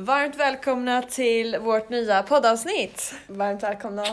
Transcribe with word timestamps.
Varmt 0.00 0.36
välkomna 0.36 1.02
till 1.02 1.58
vårt 1.58 1.88
nya 1.88 2.22
poddavsnitt. 2.22 3.14
Varmt 3.26 3.62
välkomna. 3.62 4.06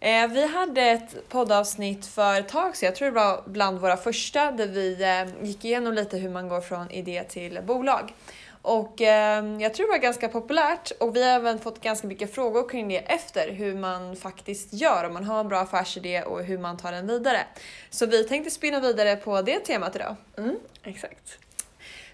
Eh, 0.00 0.28
vi 0.28 0.46
hade 0.46 0.82
ett 0.82 1.28
poddavsnitt 1.28 2.06
för 2.06 2.40
ett 2.40 2.48
tag 2.48 2.76
sedan, 2.76 2.86
jag 2.86 2.94
tror 2.94 3.08
det 3.08 3.14
var 3.14 3.42
bland 3.46 3.80
våra 3.80 3.96
första, 3.96 4.52
där 4.52 4.66
vi 4.66 5.02
eh, 5.02 5.46
gick 5.46 5.64
igenom 5.64 5.94
lite 5.94 6.16
hur 6.16 6.30
man 6.30 6.48
går 6.48 6.60
från 6.60 6.90
idé 6.90 7.24
till 7.28 7.60
bolag. 7.66 8.14
Och 8.62 9.00
eh, 9.00 9.44
jag 9.60 9.74
tror 9.74 9.86
det 9.86 9.92
var 9.92 9.98
ganska 9.98 10.28
populärt 10.28 10.90
och 11.00 11.16
vi 11.16 11.22
har 11.22 11.30
även 11.30 11.58
fått 11.58 11.80
ganska 11.80 12.06
mycket 12.06 12.34
frågor 12.34 12.68
kring 12.68 12.88
det 12.88 12.98
efter 12.98 13.52
hur 13.52 13.74
man 13.74 14.16
faktiskt 14.16 14.72
gör 14.72 15.04
om 15.04 15.12
man 15.12 15.24
har 15.24 15.40
en 15.40 15.48
bra 15.48 15.60
affärsidé 15.60 16.22
och 16.22 16.44
hur 16.44 16.58
man 16.58 16.76
tar 16.76 16.92
den 16.92 17.06
vidare. 17.06 17.38
Så 17.90 18.06
vi 18.06 18.24
tänkte 18.24 18.50
spinna 18.50 18.80
vidare 18.80 19.16
på 19.16 19.42
det 19.42 19.58
temat 19.58 19.96
idag. 19.96 20.16
Mm, 20.38 20.58
exakt. 20.82 21.41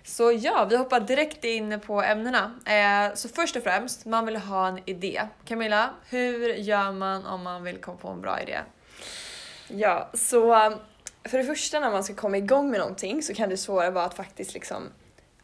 Så 0.08 0.32
ja, 0.32 0.66
vi 0.70 0.76
hoppar 0.76 1.00
direkt 1.00 1.44
in 1.44 1.80
på 1.80 2.02
ämnena. 2.02 2.54
Eh, 2.66 3.14
så 3.14 3.28
först 3.28 3.56
och 3.56 3.62
främst, 3.62 4.04
man 4.04 4.26
vill 4.26 4.36
ha 4.36 4.68
en 4.68 4.78
idé. 4.84 5.22
Camilla, 5.44 5.90
hur 6.08 6.54
gör 6.54 6.92
man 6.92 7.26
om 7.26 7.42
man 7.42 7.64
vill 7.64 7.78
komma 7.78 7.96
på 7.96 8.08
en 8.08 8.20
bra 8.20 8.40
idé? 8.42 8.58
Ja, 9.68 10.10
så 10.14 10.66
um, 10.66 10.74
för 11.24 11.38
det 11.38 11.44
första 11.44 11.80
när 11.80 11.90
man 11.90 12.04
ska 12.04 12.14
komma 12.14 12.36
igång 12.36 12.70
med 12.70 12.80
någonting 12.80 13.22
så 13.22 13.34
kan 13.34 13.48
det 13.48 13.56
svåra 13.56 13.90
vara 13.90 14.04
att 14.04 14.14
faktiskt 14.14 14.54
liksom 14.54 14.82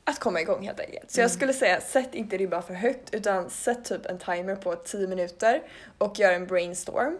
att 0.05 0.19
komma 0.19 0.41
igång 0.41 0.66
helt 0.66 0.80
enkelt. 0.80 1.10
Så 1.10 1.21
jag 1.21 1.30
skulle 1.30 1.52
säga 1.52 1.80
sätt 1.80 2.15
inte 2.15 2.37
ribban 2.37 2.62
för 2.62 2.74
högt 2.74 3.15
utan 3.15 3.51
sätt 3.51 3.85
typ 3.85 4.07
en 4.07 4.19
timer 4.19 4.57
på 4.57 4.74
10 4.74 5.07
minuter 5.07 5.62
och 5.99 6.19
gör 6.19 6.33
en 6.33 6.46
brainstorm. 6.46 7.19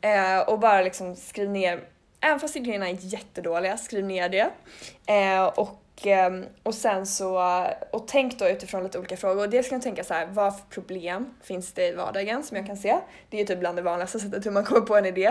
Eh, 0.00 0.38
och 0.48 0.58
bara 0.58 0.82
liksom 0.82 1.16
skriv 1.16 1.50
ner, 1.50 1.80
även 2.20 2.40
fast 2.40 2.56
idéerna 2.56 2.88
är 2.88 2.96
jättedåliga, 3.00 3.76
skriv 3.76 4.04
ner 4.04 4.28
det. 4.28 4.50
Eh, 5.06 5.44
och 5.44 5.82
Ehm, 6.04 6.44
och 6.62 6.74
sen 6.74 7.06
så, 7.06 7.64
och 7.90 8.08
tänk 8.08 8.38
då 8.38 8.48
utifrån 8.48 8.82
lite 8.82 8.98
olika 8.98 9.16
frågor. 9.16 9.46
Dels 9.46 9.68
kan 9.68 9.78
du 9.78 9.82
tänka 9.82 10.04
så 10.04 10.14
här, 10.14 10.26
vad 10.26 10.56
för 10.56 10.66
problem 10.66 11.34
finns 11.42 11.72
det 11.72 11.88
i 11.88 11.92
vardagen 11.92 12.42
som 12.42 12.56
jag 12.56 12.66
kan 12.66 12.76
se? 12.76 12.96
Det 13.30 13.36
är 13.36 13.40
ju 13.40 13.46
typ 13.46 13.58
bland 13.58 13.78
det 13.78 13.82
vanligaste 13.82 14.20
sättet 14.20 14.46
hur 14.46 14.50
man 14.50 14.64
kommer 14.64 14.86
på 14.86 14.96
en 14.96 15.06
idé. 15.06 15.26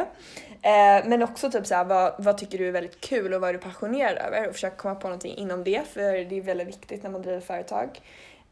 Eh, 0.61 1.05
men 1.05 1.23
också 1.23 1.51
typ 1.51 1.65
så 1.67 1.75
här, 1.75 1.85
vad, 1.85 2.15
vad 2.17 2.37
tycker 2.37 2.57
du 2.57 2.67
är 2.67 2.71
väldigt 2.71 3.01
kul 3.01 3.33
och 3.33 3.41
vad 3.41 3.49
är 3.49 3.53
du 3.53 3.59
passionerad 3.59 4.17
över? 4.17 4.47
Och 4.47 4.53
försök 4.53 4.77
komma 4.77 4.95
på 4.95 5.07
någonting 5.07 5.35
inom 5.35 5.63
det, 5.63 5.81
för 5.93 6.01
det 6.01 6.37
är 6.37 6.41
väldigt 6.41 6.67
viktigt 6.67 7.03
när 7.03 7.09
man 7.09 7.21
driver 7.21 7.41
företag. 7.41 8.01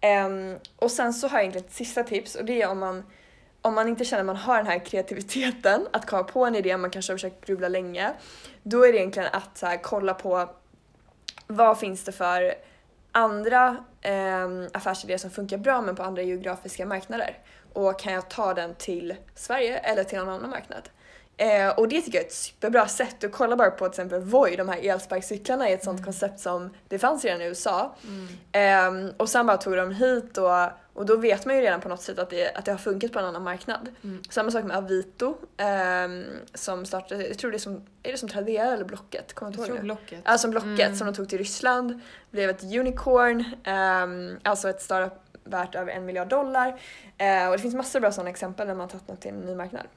Ehm, 0.01 0.55
och 0.75 0.91
sen 0.91 1.13
så 1.13 1.27
har 1.27 1.37
jag 1.37 1.41
egentligen 1.41 1.67
ett 1.67 1.73
sista 1.73 2.03
tips 2.03 2.35
och 2.35 2.45
det 2.45 2.61
är 2.61 2.69
om 2.69 2.79
man 2.79 3.03
om 3.65 3.75
man 3.75 3.89
inte 3.89 4.05
känner 4.05 4.21
att 4.21 4.25
man 4.25 4.35
har 4.35 4.57
den 4.57 4.67
här 4.67 4.85
kreativiteten 4.85 5.87
att 5.91 6.05
komma 6.05 6.23
på 6.23 6.45
en 6.45 6.55
idé, 6.55 6.77
man 6.77 6.89
kanske 6.89 7.13
har 7.13 7.17
försökt 7.17 7.45
grubbla 7.45 7.67
länge, 7.67 8.13
då 8.63 8.85
är 8.85 8.91
det 8.91 8.97
egentligen 8.97 9.29
att 9.31 9.57
så 9.57 9.65
här, 9.65 9.77
kolla 9.77 10.13
på 10.13 10.49
vad 11.47 11.79
finns 11.79 12.03
det 12.03 12.11
för 12.11 12.53
andra 13.11 13.77
eh, 14.01 14.47
affärsidéer 14.73 15.17
som 15.17 15.31
funkar 15.31 15.57
bra 15.57 15.81
men 15.81 15.95
på 15.95 16.03
andra 16.03 16.21
geografiska 16.21 16.85
marknader? 16.85 17.37
Och 17.73 17.99
kan 17.99 18.13
jag 18.13 18.29
ta 18.29 18.53
den 18.53 18.75
till 18.75 19.15
Sverige 19.35 19.77
eller 19.77 20.03
till 20.03 20.17
någon 20.19 20.29
annan 20.29 20.49
marknad? 20.49 20.89
Eh, 21.37 21.69
och 21.69 21.87
det 21.87 22.01
tycker 22.01 22.17
jag 22.17 22.23
är 22.23 22.27
ett 22.27 22.33
superbra 22.33 22.87
sätt. 22.87 23.15
Du 23.19 23.29
kollar 23.29 23.55
bara 23.55 23.71
på 23.71 23.85
till 23.85 24.01
exempel 24.01 24.21
Voi, 24.21 24.55
de 24.55 24.69
här 24.69 24.89
elsparkcyklarna 24.89 25.69
är 25.69 25.73
ett 25.73 25.83
sånt 25.83 26.03
koncept 26.05 26.39
som 26.39 26.69
det 26.87 26.99
fanns 26.99 27.25
redan 27.25 27.41
i 27.41 27.45
USA. 27.45 27.95
Eh, 28.51 29.15
och 29.17 29.29
sen 29.29 29.47
bara 29.47 29.57
tog 29.57 29.75
de 29.75 29.91
hit 29.91 30.37
och, 30.37 30.49
och 30.93 31.05
då 31.05 31.15
vet 31.17 31.45
man 31.45 31.55
ju 31.55 31.61
redan 31.61 31.81
på 31.81 31.89
något 31.89 32.01
sätt 32.01 32.19
att 32.19 32.29
det, 32.29 32.53
att 32.55 32.65
det 32.65 32.71
har 32.71 32.77
funkat 32.77 33.11
på 33.11 33.19
en 33.19 33.25
annan 33.25 33.43
marknad. 33.43 33.89
Samma 34.29 34.51
sak 34.51 34.63
med 34.63 34.77
Avito 34.77 35.37
eh, 35.57 36.25
som 36.53 36.85
startade, 36.85 37.27
jag 37.27 37.37
tror 37.37 37.51
det 37.51 37.57
är 37.57 37.59
som, 37.59 37.85
är 38.03 38.11
det 38.11 38.17
som 38.17 38.29
Tradera 38.29 38.73
eller 38.73 38.85
Blocket? 38.85 39.33
Kommer 39.33 39.51
Jag 39.51 39.57
ihåg 39.57 39.65
tror 39.65 39.77
det? 39.77 39.83
Blocket. 39.83 40.19
Ja, 40.25 40.37
som 40.37 40.51
Blocket 40.51 40.97
som 40.97 41.07
de 41.07 41.13
tog 41.13 41.29
till 41.29 41.37
Ryssland, 41.37 41.99
blev 42.31 42.49
ett 42.49 42.63
unicorn, 42.63 43.43
ehm, 43.63 44.39
alltså 44.43 44.69
ett 44.69 44.81
startup 44.81 45.13
värt 45.43 45.75
över 45.75 45.91
en 45.91 46.05
miljard 46.05 46.27
dollar. 46.27 46.79
Eh, 47.17 47.47
och 47.47 47.53
det 47.53 47.59
finns 47.59 47.75
massor 47.75 47.99
av 47.99 48.01
bra 48.01 48.11
sådana 48.11 48.29
exempel 48.29 48.67
när 48.67 48.75
man 48.75 48.87
tagit 48.89 49.07
något 49.07 49.21
till 49.21 49.31
en 49.31 49.39
ny 49.39 49.55
marknad. 49.55 49.87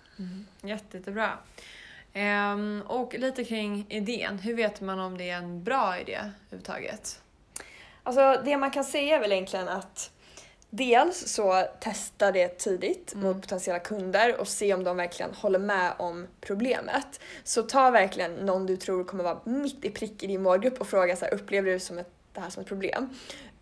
Jätte, 0.63 0.97
jättebra. 0.97 1.39
Ehm, 2.13 2.83
och 2.87 3.15
lite 3.15 3.45
kring 3.45 3.87
idén. 3.89 4.39
Hur 4.39 4.55
vet 4.55 4.81
man 4.81 5.01
om 5.01 5.19
det 5.19 5.31
är 5.31 5.37
en 5.37 5.65
bra 5.65 5.99
idé 5.99 6.21
överhuvudtaget? 6.47 7.21
Alltså 8.03 8.43
det 8.45 8.57
man 8.57 8.71
kan 8.71 8.85
säga 8.85 9.17
är 9.17 9.21
väl 9.21 9.33
egentligen 9.33 9.69
att 9.69 10.11
dels 10.71 11.29
så 11.29 11.67
testa 11.81 12.33
det 12.33 12.49
tidigt 12.49 13.15
mot 13.15 13.43
potentiella 13.43 13.79
kunder 13.79 14.41
och 14.41 14.49
se 14.49 14.75
om 14.75 14.85
de 14.85 14.97
verkligen 14.97 15.35
håller 15.35 15.59
med 15.59 15.93
om 15.99 16.27
problemet. 16.41 17.21
Så 17.45 17.63
ta 17.63 17.91
verkligen 17.91 18.35
någon 18.35 18.67
du 18.67 18.77
tror 18.77 19.05
kommer 19.05 19.25
vara 19.25 19.41
mitt 19.45 19.85
i 19.85 19.91
prick 19.91 20.23
i 20.23 20.27
din 20.27 20.43
målgrupp 20.43 20.81
och 20.81 20.87
fråga 20.87 21.17
så 21.17 21.25
här, 21.25 21.35
upplever 21.35 21.71
du 21.71 21.81
som 21.81 21.99
ett, 21.99 22.11
det 22.33 22.41
här 22.41 22.51
som 22.51 22.61
ett 22.61 22.69
problem? 22.69 23.11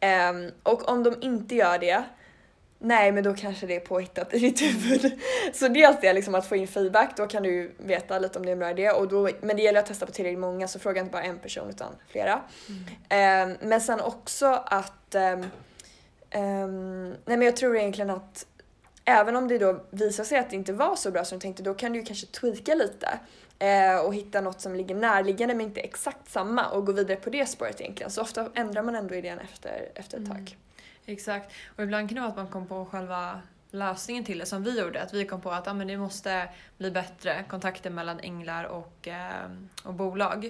Ehm, 0.00 0.50
och 0.62 0.88
om 0.88 1.02
de 1.02 1.22
inte 1.22 1.54
gör 1.54 1.78
det, 1.78 2.04
nej 2.84 3.12
men 3.12 3.24
då 3.24 3.34
kanske 3.34 3.66
det 3.66 3.76
är 3.76 3.80
påhittat 3.80 4.34
i 4.34 4.38
ditt 4.38 4.62
huvud. 4.62 5.20
Så 5.52 5.68
dels 5.68 6.00
det 6.00 6.12
liksom 6.12 6.34
att 6.34 6.46
få 6.46 6.56
in 6.56 6.68
feedback, 6.68 7.16
då 7.16 7.26
kan 7.26 7.42
du 7.42 7.74
veta 7.78 8.18
lite 8.18 8.38
om 8.38 8.44
det 8.44 8.50
är 8.50 8.52
en 8.52 8.58
bra 8.58 8.70
idé. 8.70 8.90
Och 8.90 9.08
då, 9.08 9.28
men 9.40 9.56
det 9.56 9.62
gäller 9.62 9.80
att 9.80 9.86
testa 9.86 10.06
på 10.06 10.12
tillräckligt 10.12 10.40
många 10.40 10.68
så 10.68 10.78
fråga 10.78 11.00
inte 11.00 11.12
bara 11.12 11.22
en 11.22 11.38
person 11.38 11.70
utan 11.70 11.92
flera. 12.08 12.40
Ehm, 13.08 13.56
men 13.60 13.80
sen 13.80 14.00
också 14.00 14.46
att 14.66 15.14
ehm, 15.14 15.46
ehm, 16.30 17.08
nej 17.08 17.36
men 17.36 17.42
jag 17.42 17.56
tror 17.56 17.76
egentligen 17.76 18.10
att 18.10 18.46
även 19.04 19.36
om 19.36 19.48
det 19.48 19.58
då 19.58 19.84
visar 19.90 20.24
sig 20.24 20.38
att 20.38 20.50
det 20.50 20.56
inte 20.56 20.72
var 20.72 20.96
så 20.96 21.10
bra 21.10 21.24
som 21.24 21.38
du 21.38 21.42
tänkte, 21.42 21.62
då 21.62 21.74
kan 21.74 21.92
du 21.92 21.98
ju 21.98 22.04
kanske 22.04 22.26
tweaka 22.26 22.74
lite 22.74 23.18
eh, 23.58 23.98
och 23.98 24.14
hitta 24.14 24.40
något 24.40 24.60
som 24.60 24.74
ligger 24.74 24.94
närliggande 24.94 25.54
men 25.54 25.66
inte 25.66 25.80
exakt 25.80 26.30
samma 26.30 26.68
och 26.70 26.86
gå 26.86 26.92
vidare 26.92 27.16
på 27.16 27.30
det 27.30 27.46
spåret 27.46 27.80
egentligen. 27.80 28.10
Så 28.10 28.22
ofta 28.22 28.50
ändrar 28.54 28.82
man 28.82 28.94
ändå 28.94 29.14
idén 29.14 29.38
efter, 29.38 29.88
efter 29.94 30.18
ett 30.18 30.26
tag. 30.28 30.56
Exakt. 31.06 31.52
Och 31.76 31.82
ibland 31.84 32.08
kan 32.08 32.14
det 32.14 32.20
vara 32.20 32.30
att 32.30 32.36
man 32.36 32.48
kom 32.48 32.66
på 32.66 32.84
själva 32.84 33.42
lösningen 33.74 34.24
till 34.24 34.38
det 34.38 34.46
som 34.46 34.62
vi 34.62 34.80
gjorde. 34.80 35.02
Att 35.02 35.14
vi 35.14 35.24
kom 35.24 35.40
på 35.40 35.50
att 35.50 35.68
ah, 35.68 35.74
men 35.74 35.86
det 35.86 35.96
måste 35.96 36.48
bli 36.78 36.90
bättre 36.90 37.44
kontakter 37.48 37.90
mellan 37.90 38.20
änglar 38.20 38.64
och, 38.64 39.08
eh, 39.08 39.50
och 39.84 39.94
bolag. 39.94 40.44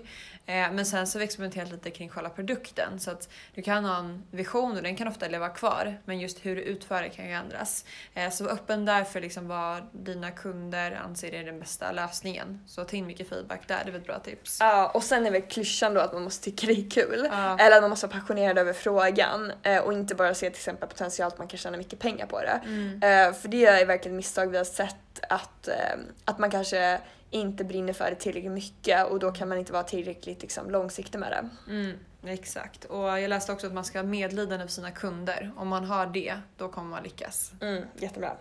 Eh, 0.47 0.73
men 0.73 0.87
sen 0.87 1.07
så 1.07 1.17
har 1.17 1.21
vi 1.21 1.25
experimenterat 1.25 1.71
lite 1.71 1.91
kring 1.91 2.09
själva 2.09 2.31
produkten. 2.31 3.01
Så 3.01 3.11
att 3.11 3.29
du 3.55 3.63
kan 3.63 3.85
ha 3.85 3.99
en 3.99 4.23
vision 4.31 4.77
och 4.77 4.83
den 4.83 4.97
kan 4.97 5.09
ofta 5.09 5.29
leva 5.29 5.49
kvar. 5.49 5.99
Men 6.05 6.21
just 6.21 6.47
hur 6.47 6.57
du 6.57 6.63
utför 6.63 7.03
det 7.03 7.09
kan 7.09 7.25
ju 7.25 7.33
ändras. 7.33 7.85
Eh, 8.15 8.31
så 8.31 8.45
var 8.45 8.51
öppen 8.51 8.85
där 8.85 9.05
för 9.05 9.21
liksom 9.21 9.49
vad 9.49 9.83
dina 9.93 10.31
kunder 10.31 11.01
anser 11.05 11.35
är 11.35 11.45
den 11.45 11.61
bästa 11.61 11.93
lösningen. 11.93 12.63
Så 12.67 12.85
ta 12.85 12.97
in 12.97 13.07
mycket 13.07 13.29
feedback 13.29 13.69
där, 13.69 13.83
det 13.85 13.91
är 13.91 13.97
ett 13.97 14.07
bra 14.07 14.19
tips. 14.19 14.59
Ja, 14.61 14.91
och 14.95 15.03
sen 15.03 15.27
är 15.27 15.31
väl 15.31 15.43
klyschan 15.43 15.95
då 15.95 16.01
att 16.01 16.13
man 16.13 16.23
måste 16.23 16.45
tycka 16.45 16.67
det 16.67 16.73
är 16.73 16.91
kul. 16.91 17.29
Ja. 17.31 17.59
Eller 17.59 17.77
att 17.77 17.83
man 17.83 17.91
måste 17.91 18.07
vara 18.07 18.21
passionerad 18.21 18.59
över 18.59 18.73
frågan 18.73 19.53
eh, 19.63 19.79
och 19.79 19.93
inte 19.93 20.15
bara 20.15 20.35
se 20.35 20.51
till 20.51 20.59
exempel 20.59 20.89
potential 20.89 21.29
att 21.29 21.39
man 21.39 21.49
kan 21.49 21.59
tjäna 21.59 21.77
mycket 21.77 21.99
pengar 21.99 22.27
på 22.27 22.41
det. 22.41 22.61
Eh, 23.07 23.14
för 23.33 23.49
det 23.49 23.67
är 23.67 23.87
verkligen 23.87 24.15
ett 24.15 24.17
misstag 24.17 24.47
vi 24.47 24.57
har 24.57 24.65
sett 24.65 24.97
att, 25.29 25.69
eh, 25.69 25.75
att 26.25 26.39
man 26.39 26.51
kanske 26.51 27.01
inte 27.31 27.65
brinner 27.65 27.93
för 27.93 28.11
det 28.11 28.17
tillräckligt 28.17 28.53
mycket 28.53 29.07
och 29.07 29.19
då 29.19 29.33
kan 29.33 29.49
man 29.49 29.59
inte 29.59 29.73
vara 29.73 29.83
tillräckligt 29.83 30.43
liksom, 30.43 30.71
långsiktig 30.71 31.19
med 31.19 31.31
det. 31.33 31.73
Mm, 31.73 31.99
exakt. 32.27 32.85
Och 32.85 32.99
jag 33.21 33.29
läste 33.29 33.53
också 33.53 33.67
att 33.67 33.73
man 33.73 33.85
ska 33.85 33.99
ha 33.99 34.07
medlidande 34.07 34.67
för 34.67 34.73
sina 34.73 34.91
kunder. 34.91 35.53
Om 35.57 35.69
man 35.69 35.85
har 35.85 36.07
det, 36.07 36.35
då 36.57 36.69
kommer 36.69 36.91
man 36.91 37.03
lyckas. 37.03 37.53
Mm, 37.61 37.85
jättebra. 37.99 38.33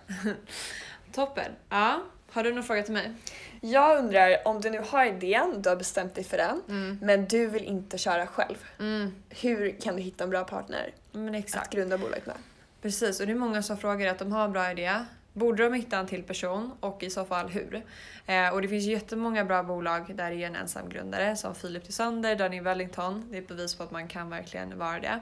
Toppen. 1.14 1.52
Ja. 1.70 2.04
Har 2.32 2.44
du 2.44 2.54
någon 2.54 2.64
fråga 2.64 2.84
till 2.84 2.94
mig? 2.94 3.14
Jag 3.62 3.98
undrar 3.98 4.48
om 4.48 4.62
du 4.62 4.70
nu 4.70 4.80
har 4.90 5.06
idén, 5.06 5.62
du 5.62 5.70
har 5.70 5.76
bestämt 5.76 6.16
dig 6.16 6.24
för 6.24 6.38
den, 6.38 6.62
men 7.02 7.26
du 7.26 7.48
vill 7.48 7.64
inte 7.64 7.98
köra 7.98 8.28
själv. 8.28 8.58
Mm, 8.80 9.16
Hur 9.30 9.82
kan 9.82 9.96
du 9.96 10.02
hitta 10.02 10.24
en 10.24 10.30
bra 10.30 10.44
partner 10.44 10.94
men 11.12 11.36
att 11.36 11.40
exakt. 11.44 11.74
grunda 11.74 11.98
bolaget 11.98 12.26
med? 12.26 12.36
Precis, 12.84 13.20
och 13.20 13.26
det 13.26 13.32
är 13.32 13.36
många 13.36 13.62
som 13.62 13.78
frågar 13.78 14.12
att 14.12 14.20
de 14.20 14.32
har 14.32 14.46
en 14.46 14.52
bra 14.52 14.72
idé. 14.72 15.06
Borde 15.34 15.64
de 15.64 15.74
hitta 15.74 15.98
en 15.98 16.08
till 16.08 16.24
person 16.24 16.72
och 16.80 17.04
i 17.04 17.10
så 17.10 17.26
fall 17.26 17.50
hur? 17.50 17.84
Eh, 18.26 18.54
och 18.54 18.62
det 18.62 18.68
finns 18.68 18.86
jättemånga 18.86 19.46
bra 19.46 19.64
bolag 19.64 20.16
där 20.16 20.32
det 20.32 20.44
är 20.44 20.48
en 20.48 20.56
ensam 20.56 20.90
grundare 20.90 21.36
som 21.36 21.56
Philip 21.56 21.86
Tysander, 21.86 22.36
Danny 22.36 22.62
Wellington. 22.62 23.28
Det 23.32 23.38
är 23.38 23.42
ett 23.42 23.48
bevis 23.48 23.76
på 23.76 23.84
att 23.84 23.92
man 23.92 24.08
kan 24.08 24.30
verkligen 24.30 24.78
vara 24.78 25.00
det. 25.00 25.20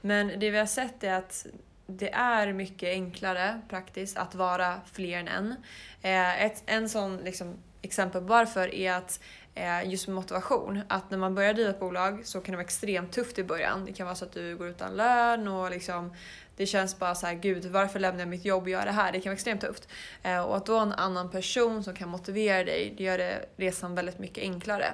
Men 0.00 0.28
det 0.40 0.50
vi 0.50 0.58
har 0.58 0.66
sett 0.66 1.04
är 1.04 1.14
att 1.14 1.46
det 1.86 2.12
är 2.12 2.52
mycket 2.52 2.88
enklare 2.88 3.60
praktiskt 3.68 4.18
att 4.18 4.34
vara 4.34 4.80
fler 4.92 5.18
än 5.18 5.28
en. 5.28 5.54
Eh, 6.02 6.44
ett, 6.44 6.62
en 6.66 6.88
sån 6.88 7.16
liksom, 7.16 7.56
exempel 7.82 8.22
varför 8.22 8.74
är 8.74 8.92
att 8.92 9.20
eh, 9.54 9.90
just 9.90 10.08
med 10.08 10.14
motivation, 10.14 10.82
att 10.88 11.10
när 11.10 11.18
man 11.18 11.34
börjar 11.34 11.54
driva 11.54 11.70
ett 11.70 11.80
bolag 11.80 12.26
så 12.26 12.40
kan 12.40 12.52
det 12.52 12.56
vara 12.56 12.64
extremt 12.64 13.12
tufft 13.12 13.38
i 13.38 13.44
början. 13.44 13.84
Det 13.84 13.92
kan 13.92 14.06
vara 14.06 14.16
så 14.16 14.24
att 14.24 14.32
du 14.32 14.56
går 14.56 14.68
utan 14.68 14.96
lön 14.96 15.48
och 15.48 15.70
liksom 15.70 16.14
det 16.56 16.66
känns 16.66 16.98
bara 16.98 17.14
så 17.14 17.26
här, 17.26 17.34
gud 17.34 17.64
varför 17.64 18.00
lämnar 18.00 18.20
jag 18.20 18.28
mitt 18.28 18.44
jobb 18.44 18.62
och 18.62 18.68
gör 18.68 18.84
det 18.84 18.92
här? 18.92 19.12
Det 19.12 19.20
kan 19.20 19.30
vara 19.30 19.34
extremt 19.34 19.60
tufft. 19.60 19.88
Eh, 20.22 20.40
och 20.40 20.56
att 20.56 20.66
då 20.66 20.74
ha 20.74 20.82
en 20.82 20.92
annan 20.92 21.30
person 21.30 21.84
som 21.84 21.94
kan 21.94 22.08
motivera 22.08 22.64
dig, 22.64 22.94
det 22.96 23.04
gör 23.04 23.18
det 23.18 23.44
resan 23.56 23.94
väldigt 23.94 24.18
mycket 24.18 24.42
enklare. 24.42 24.92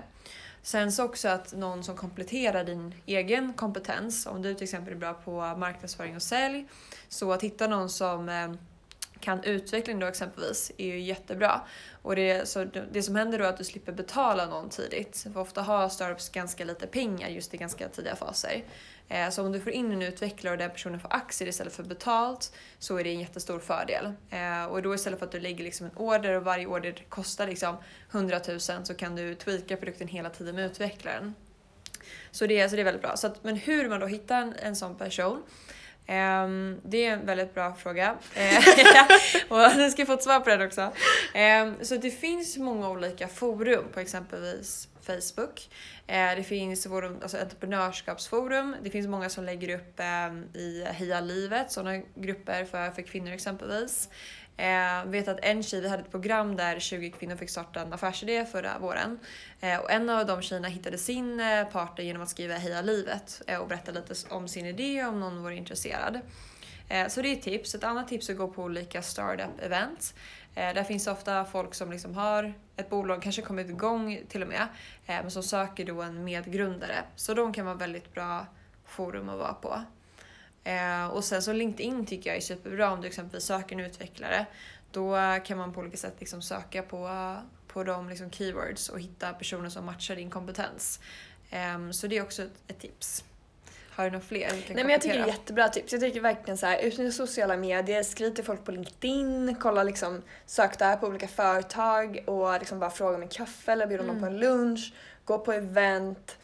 Sen 0.62 0.92
så 0.92 1.04
också 1.04 1.28
att 1.28 1.52
någon 1.52 1.84
som 1.84 1.96
kompletterar 1.96 2.64
din 2.64 2.94
egen 3.06 3.52
kompetens, 3.52 4.26
om 4.26 4.42
du 4.42 4.54
till 4.54 4.64
exempel 4.64 4.94
är 4.94 4.98
bra 4.98 5.14
på 5.14 5.40
marknadsföring 5.40 6.16
och 6.16 6.22
sälj, 6.22 6.66
så 7.08 7.32
att 7.32 7.42
hitta 7.42 7.66
någon 7.66 7.90
som 7.90 8.28
eh, 8.28 8.52
kan 9.20 9.44
utveckling 9.44 9.98
då 9.98 10.06
exempelvis 10.06 10.72
är 10.78 10.86
ju 10.86 11.00
jättebra. 11.00 11.60
Och 12.02 12.16
det, 12.16 12.48
så 12.48 12.64
det 12.92 13.02
som 13.02 13.16
händer 13.16 13.38
då 13.38 13.44
är 13.44 13.48
att 13.48 13.58
du 13.58 13.64
slipper 13.64 13.92
betala 13.92 14.46
någon 14.46 14.68
tidigt. 14.68 15.26
För 15.32 15.40
ofta 15.40 15.62
har 15.62 15.88
startups 15.88 16.28
ganska 16.28 16.64
lite 16.64 16.86
pengar 16.86 17.28
just 17.28 17.54
i 17.54 17.56
ganska 17.56 17.88
tidiga 17.88 18.16
faser. 18.16 18.64
Eh, 19.08 19.30
så 19.30 19.46
om 19.46 19.52
du 19.52 19.60
får 19.60 19.72
in 19.72 19.92
en 19.92 20.02
utvecklare 20.02 20.52
och 20.52 20.58
den 20.58 20.70
personen 20.70 21.00
får 21.00 21.12
aktier 21.12 21.48
istället 21.48 21.72
för 21.72 21.82
betalt 21.82 22.52
så 22.78 22.96
är 22.96 23.04
det 23.04 23.10
en 23.10 23.20
jättestor 23.20 23.58
fördel. 23.58 24.12
Eh, 24.30 24.64
och 24.64 24.82
då 24.82 24.94
istället 24.94 25.18
för 25.18 25.26
att 25.26 25.32
du 25.32 25.40
lägger 25.40 25.64
liksom 25.64 25.86
en 25.86 25.96
order 25.96 26.34
och 26.34 26.44
varje 26.44 26.66
order 26.66 27.04
kostar 27.08 27.46
liksom 27.46 27.76
100 28.12 28.40
000 28.48 28.60
så 28.60 28.94
kan 28.96 29.16
du 29.16 29.34
tweaka 29.34 29.76
produkten 29.76 30.08
hela 30.08 30.30
tiden 30.30 30.54
med 30.54 30.66
utvecklaren. 30.66 31.34
Så 32.30 32.46
det, 32.46 32.68
så 32.68 32.76
det 32.76 32.82
är 32.82 32.84
väldigt 32.84 33.02
bra. 33.02 33.16
Så 33.16 33.26
att, 33.26 33.44
men 33.44 33.56
hur 33.56 33.88
man 33.88 34.00
då 34.00 34.06
hittar 34.06 34.42
en, 34.42 34.54
en 34.62 34.76
sån 34.76 34.94
person 34.94 35.42
Um, 36.08 36.80
det 36.84 37.04
är 37.04 37.12
en 37.12 37.26
väldigt 37.26 37.54
bra 37.54 37.74
fråga. 37.74 38.16
Eh, 38.34 38.64
och 39.48 39.76
ni 39.76 39.90
ska 39.90 40.06
få 40.06 40.12
ett 40.12 40.22
svar 40.22 40.40
på 40.40 40.50
den 40.50 40.62
också. 40.62 40.92
Um, 41.34 41.84
så 41.84 41.96
det 41.96 42.10
finns 42.10 42.56
många 42.56 42.90
olika 42.90 43.28
forum 43.28 43.84
på 43.92 44.00
exempelvis 44.00 44.88
Facebook. 45.02 45.68
Uh, 46.10 46.36
det 46.36 46.44
finns 46.44 46.86
forum, 46.86 47.18
alltså 47.22 47.38
entreprenörskapsforum. 47.38 48.76
Det 48.82 48.90
finns 48.90 49.06
många 49.06 49.28
som 49.28 49.44
lägger 49.44 49.74
upp 49.74 50.00
um, 50.30 50.44
i 50.54 50.84
Heja 50.84 51.20
Livet, 51.20 51.72
sådana 51.72 52.02
grupper 52.14 52.64
för, 52.64 52.90
för 52.90 53.02
kvinnor 53.02 53.32
exempelvis. 53.32 54.08
Eh, 54.58 55.04
vet 55.04 55.28
att 55.28 55.38
en 55.42 55.62
tjej, 55.62 55.80
vi 55.80 55.88
hade 55.88 56.02
ett 56.02 56.10
program 56.10 56.56
där 56.56 56.78
20 56.78 57.10
kvinnor 57.10 57.36
fick 57.36 57.50
starta 57.50 57.80
en 57.80 57.92
affärsidé 57.92 58.44
förra 58.44 58.78
våren. 58.78 59.18
Eh, 59.60 59.78
och 59.78 59.90
en 59.90 60.10
av 60.10 60.26
de 60.26 60.42
tjejerna 60.42 60.68
hittade 60.68 60.98
sin 60.98 61.40
eh, 61.40 61.64
partner 61.64 62.04
genom 62.04 62.22
att 62.22 62.28
skriva 62.28 62.54
Heja 62.54 62.82
livet 62.82 63.42
eh, 63.46 63.58
och 63.58 63.68
berätta 63.68 63.92
lite 63.92 64.14
om 64.30 64.48
sin 64.48 64.66
idé 64.66 65.04
om 65.04 65.20
någon 65.20 65.42
var 65.42 65.50
intresserad. 65.50 66.20
Eh, 66.88 67.08
så 67.08 67.22
det 67.22 67.28
är 67.28 67.32
ett 67.32 67.42
tips. 67.42 67.74
Ett 67.74 67.84
annat 67.84 68.08
tips 68.08 68.28
är 68.28 68.32
att 68.32 68.38
gå 68.38 68.48
på 68.48 68.62
olika 68.62 69.00
startup-event. 69.00 70.14
Eh, 70.54 70.74
där 70.74 70.84
finns 70.84 71.06
ofta 71.06 71.44
folk 71.44 71.74
som 71.74 71.90
liksom 71.90 72.14
har 72.14 72.54
ett 72.76 72.90
bolag, 72.90 73.22
kanske 73.22 73.42
kommit 73.42 73.68
igång 73.68 74.20
till 74.28 74.42
och 74.42 74.48
med, 74.48 74.62
eh, 75.06 75.16
men 75.22 75.30
som 75.30 75.42
söker 75.42 75.84
då 75.84 76.02
en 76.02 76.24
medgrundare. 76.24 77.04
Så 77.16 77.34
de 77.34 77.52
kan 77.52 77.66
vara 77.66 77.76
väldigt 77.76 78.14
bra 78.14 78.46
forum 78.84 79.28
att 79.28 79.38
vara 79.38 79.54
på. 79.54 79.82
Eh, 80.68 81.06
och 81.06 81.24
sen 81.24 81.42
så 81.42 81.52
LinkedIn 81.52 82.06
tycker 82.06 82.30
jag 82.30 82.36
är 82.36 82.40
superbra 82.40 82.92
om 82.92 83.00
du 83.00 83.06
exempelvis 83.06 83.44
söker 83.44 83.76
en 83.76 83.84
utvecklare. 83.84 84.46
Då 84.90 85.16
kan 85.44 85.58
man 85.58 85.72
på 85.72 85.80
olika 85.80 85.96
sätt 85.96 86.14
liksom 86.18 86.42
söka 86.42 86.82
på, 86.82 87.34
på 87.66 87.84
de 87.84 88.08
liksom 88.08 88.30
keywords 88.30 88.88
och 88.88 89.00
hitta 89.00 89.32
personer 89.32 89.68
som 89.68 89.84
matchar 89.84 90.16
din 90.16 90.30
kompetens. 90.30 91.00
Eh, 91.50 91.90
så 91.90 92.06
det 92.06 92.16
är 92.16 92.22
också 92.22 92.42
ett, 92.42 92.62
ett 92.68 92.80
tips. 92.80 93.24
Har 93.90 94.04
du 94.04 94.10
några 94.10 94.24
fler? 94.24 94.50
Nej 94.50 94.84
men 94.84 94.88
jag 94.88 95.00
tycker 95.00 95.18
det 95.18 95.24
är 95.24 95.26
jättebra 95.26 95.68
tips. 95.68 95.92
Jag 95.92 96.00
tycker 96.00 96.20
verkligen 96.20 96.58
så 96.58 96.66
här, 96.66 96.78
utnyttja 96.78 97.12
sociala 97.12 97.56
medier, 97.56 98.02
skriv 98.02 98.34
till 98.34 98.44
folk 98.44 98.64
på 98.64 98.72
LinkedIn, 98.72 99.56
kolla 99.60 99.82
liksom, 99.82 100.22
sök 100.46 100.78
där 100.78 100.96
på 100.96 101.06
olika 101.06 101.28
företag 101.28 102.24
och 102.26 102.58
liksom 102.58 102.78
bara 102.78 102.90
fråga 102.90 103.16
om 103.16 103.22
en 103.22 103.28
kaffe 103.28 103.72
eller 103.72 103.86
bjuda 103.86 104.02
mm. 104.02 104.14
någon 104.14 104.24
på 104.24 104.34
en 104.34 104.40
lunch, 104.40 104.92
gå 105.24 105.38
på 105.38 105.52
event 105.52 106.36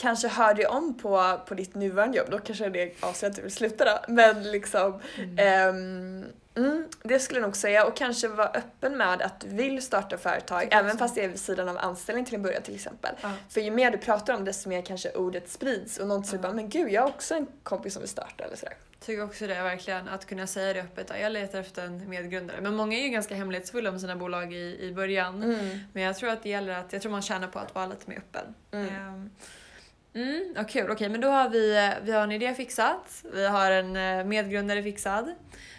kanske 0.00 0.28
hör 0.28 0.54
dig 0.54 0.66
om 0.66 0.94
på, 0.94 1.40
på 1.46 1.54
ditt 1.54 1.74
nuvarande 1.74 2.18
jobb, 2.18 2.26
då 2.30 2.38
kanske 2.38 2.68
det 2.68 2.92
avser 3.00 3.26
att 3.26 3.36
du 3.36 3.42
vill 3.42 3.52
sluta 3.52 3.84
då. 3.84 4.12
Men 4.12 4.42
liksom, 4.42 5.00
mm. 5.18 5.68
Um, 5.68 6.24
mm, 6.64 6.88
det 7.02 7.18
skulle 7.18 7.40
jag 7.40 7.46
nog 7.46 7.56
säga 7.56 7.86
och 7.86 7.96
kanske 7.96 8.28
vara 8.28 8.48
öppen 8.48 8.96
med 8.96 9.22
att 9.22 9.40
du 9.40 9.48
vill 9.48 9.82
starta 9.82 10.18
företag 10.18 10.68
även 10.70 10.98
fast 10.98 11.14
det 11.14 11.24
är 11.24 11.28
vid 11.28 11.40
sidan 11.40 11.68
av 11.68 11.78
anställning 11.78 12.24
till 12.24 12.34
en 12.34 12.42
början 12.42 12.62
till 12.62 12.74
exempel. 12.74 13.14
För 13.48 13.60
ju 13.60 13.70
mer 13.70 13.90
du 13.90 13.98
pratar 13.98 14.34
om 14.34 14.44
det 14.44 14.50
desto 14.50 14.68
mer 14.68 14.82
kanske 14.82 15.10
ordet 15.10 15.48
sprids 15.48 15.98
och 15.98 16.06
någon 16.06 16.24
säger 16.24 16.42
bara 16.42 16.52
men 16.52 16.68
gud 16.68 16.92
jag 16.92 17.02
har 17.02 17.08
också 17.08 17.34
en 17.34 17.46
kompis 17.62 17.92
som 17.92 18.02
vill 18.02 18.08
starta 18.08 18.44
eller 18.44 18.56
sådär. 18.56 18.74
Tycker 19.00 19.24
också 19.24 19.46
det 19.46 19.62
verkligen, 19.62 20.08
att 20.08 20.26
kunna 20.26 20.46
säga 20.46 20.72
det 20.72 20.80
öppet. 20.80 21.12
Jag 21.20 21.32
letar 21.32 21.60
efter 21.60 21.84
en 21.86 22.08
medgrundare. 22.08 22.60
Men 22.60 22.74
många 22.74 22.98
är 22.98 23.02
ju 23.02 23.08
ganska 23.08 23.34
hemlighetsfulla 23.34 23.90
med 23.90 24.00
sina 24.00 24.16
bolag 24.16 24.52
i, 24.52 24.78
i 24.80 24.92
början. 24.92 25.42
Mm. 25.42 25.78
Men 25.92 26.02
jag 26.02 26.16
tror 26.16 26.30
att 26.30 26.42
det 26.42 26.48
gäller 26.48 26.72
att, 26.72 26.92
jag 26.92 27.02
tror 27.02 27.12
man 27.12 27.22
tjänar 27.22 27.48
på 27.48 27.58
att 27.58 27.74
vara 27.74 27.86
lite 27.86 28.10
mer 28.10 28.18
öppen. 28.18 28.54
Um, 28.70 29.30
Mm, 30.14 30.52
ja, 30.56 30.64
kul, 30.64 30.82
okej 30.82 30.92
okay, 30.92 31.08
men 31.08 31.20
då 31.20 31.28
har 31.28 31.48
vi, 31.48 31.92
vi 32.02 32.12
har 32.12 32.22
en 32.22 32.32
idé 32.32 32.54
fixat, 32.54 33.24
vi 33.34 33.46
har 33.46 33.70
en 33.70 33.96
eh, 33.96 34.24
medgrundare 34.24 34.82
fixad. 34.82 35.34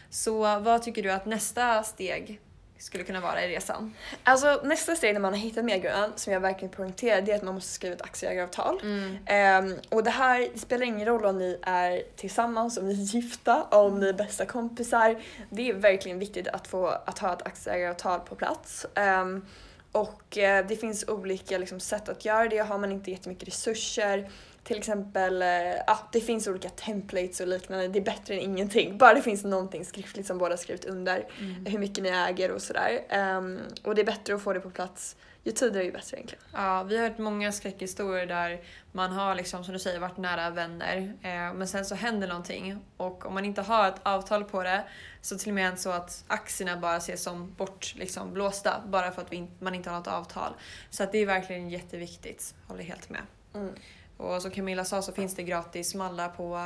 Så 0.10 0.60
vad 0.60 0.84
tycker 0.84 1.04
du 1.04 1.12
att 1.12 1.26
nästa 1.26 1.84
steg 1.84 2.40
skulle 2.78 3.04
kunna 3.04 3.20
vara 3.20 3.44
i 3.44 3.56
resan? 3.56 3.94
Alltså 4.24 4.62
nästa 4.64 4.96
steg 4.96 5.14
när 5.14 5.22
man 5.22 5.34
har 5.34 5.40
hittat 5.40 5.66
medgrundaren, 5.66 6.12
som 6.16 6.34
jag 6.34 6.40
verkligen 6.40 6.74
poängterar, 6.74 7.22
det 7.22 7.32
är 7.32 7.36
att 7.36 7.44
man 7.44 7.54
måste 7.54 7.70
skriva 7.70 7.96
ett 7.96 8.02
aktieägaravtal. 8.02 8.82
Mm. 8.84 9.66
Um, 9.66 9.80
och 9.90 10.04
det 10.04 10.10
här 10.10 10.48
det 10.54 10.60
spelar 10.60 10.86
ingen 10.86 11.06
roll 11.06 11.26
om 11.26 11.38
ni 11.38 11.60
är 11.62 12.04
tillsammans, 12.16 12.78
om 12.78 12.88
ni 12.88 12.94
är 12.94 13.16
gifta, 13.16 13.64
om 13.64 14.00
ni 14.00 14.10
är 14.10 14.14
bästa 14.14 14.46
kompisar. 14.46 15.22
Det 15.50 15.70
är 15.70 15.74
verkligen 15.74 16.20
viktigt 16.20 16.48
att 16.48 16.68
få 16.68 16.88
att 16.88 17.20
ha 17.20 17.34
ett 17.34 17.48
aktieägaravtal 17.48 18.20
på 18.20 18.36
plats. 18.36 18.86
Um, 18.96 19.46
och 19.92 20.38
eh, 20.38 20.66
det 20.68 20.76
finns 20.76 21.08
olika 21.08 21.58
liksom, 21.58 21.80
sätt 21.80 22.10
att 22.10 22.26
göra 22.26 22.48
det. 22.48 22.58
Har 22.58 22.78
man 22.78 22.92
inte 22.92 23.12
jättemycket 23.12 23.48
resurser, 23.48 24.30
till 24.64 24.78
exempel, 24.78 25.42
eh, 25.42 25.98
det 26.12 26.22
finns 26.22 26.48
olika 26.48 26.70
templates 26.70 27.40
och 27.40 27.48
liknande. 27.48 27.88
Det 27.88 28.00
är 28.00 28.04
bättre 28.04 28.34
än 28.34 28.40
ingenting. 28.40 28.98
Bara 28.98 29.14
det 29.14 29.22
finns 29.22 29.44
någonting 29.44 29.86
skriftligt 29.86 30.28
som 30.28 30.38
båda 30.38 30.58
skrivit 30.58 30.86
under. 30.86 31.28
Mm. 31.40 31.66
Hur 31.66 31.80
mycket 31.80 32.04
ni 32.04 32.10
äger 32.10 32.52
och 32.52 32.62
sådär. 32.62 33.02
Um, 33.38 33.60
och 33.84 33.96
det 33.96 34.02
är 34.02 34.06
bättre 34.06 34.36
att 34.36 34.42
få 34.42 34.54
det 34.54 34.60
på 34.60 34.70
plats 34.70 35.16
ju 35.44 35.52
tidigare 35.52 35.86
ju 35.86 35.92
bättre 35.92 36.18
egentligen. 36.18 36.44
Ja, 36.54 36.84
vi 36.84 36.98
har 36.98 37.10
hört 37.10 37.18
många 37.18 37.52
skräckhistorier 37.52 38.26
där 38.26 38.62
man 38.92 39.12
har 39.12 39.36
liksom 39.36 39.64
som 39.64 39.74
du 39.74 39.80
säger 39.80 40.00
varit 40.00 40.18
nära 40.18 40.50
vänner 40.50 40.98
eh, 41.22 41.54
men 41.54 41.68
sen 41.68 41.86
så 41.86 41.96
händer 41.96 42.28
någonting 42.28 42.80
och 42.98 43.26
om 43.26 43.34
man 43.34 43.46
inte 43.46 43.62
har 43.62 43.88
ett 43.88 44.02
avtal 44.04 44.44
på 44.44 44.64
det 44.64 44.84
så 45.22 45.38
till 45.38 45.50
och 45.50 45.56
med 45.56 45.80
så 45.80 45.90
att 45.90 46.24
aktierna 46.28 46.78
bara 46.78 46.98
ses 46.98 47.24
som 47.24 47.54
bort 47.54 47.94
liksom, 47.96 48.34
blåsta 48.34 48.82
bara 48.88 49.12
för 49.12 49.22
att 49.22 49.34
vi, 49.34 49.48
man 49.60 49.76
inte 49.76 49.90
har 49.90 49.98
något 49.98 50.08
avtal. 50.08 50.54
Så 50.90 51.04
att 51.04 51.12
det 51.12 51.18
är 51.18 51.26
verkligen 51.26 51.70
jätteviktigt, 51.70 52.56
håller 52.68 52.84
helt 52.84 53.10
med. 53.10 53.22
Mm. 53.54 53.74
Och 54.18 54.42
som 54.42 54.52
Camilla 54.52 54.86
sa 54.86 55.02
så 55.02 55.12
finns 55.12 55.36
det 55.36 55.44
gratis 55.44 55.96
mallar 55.96 56.30
på 56.30 56.58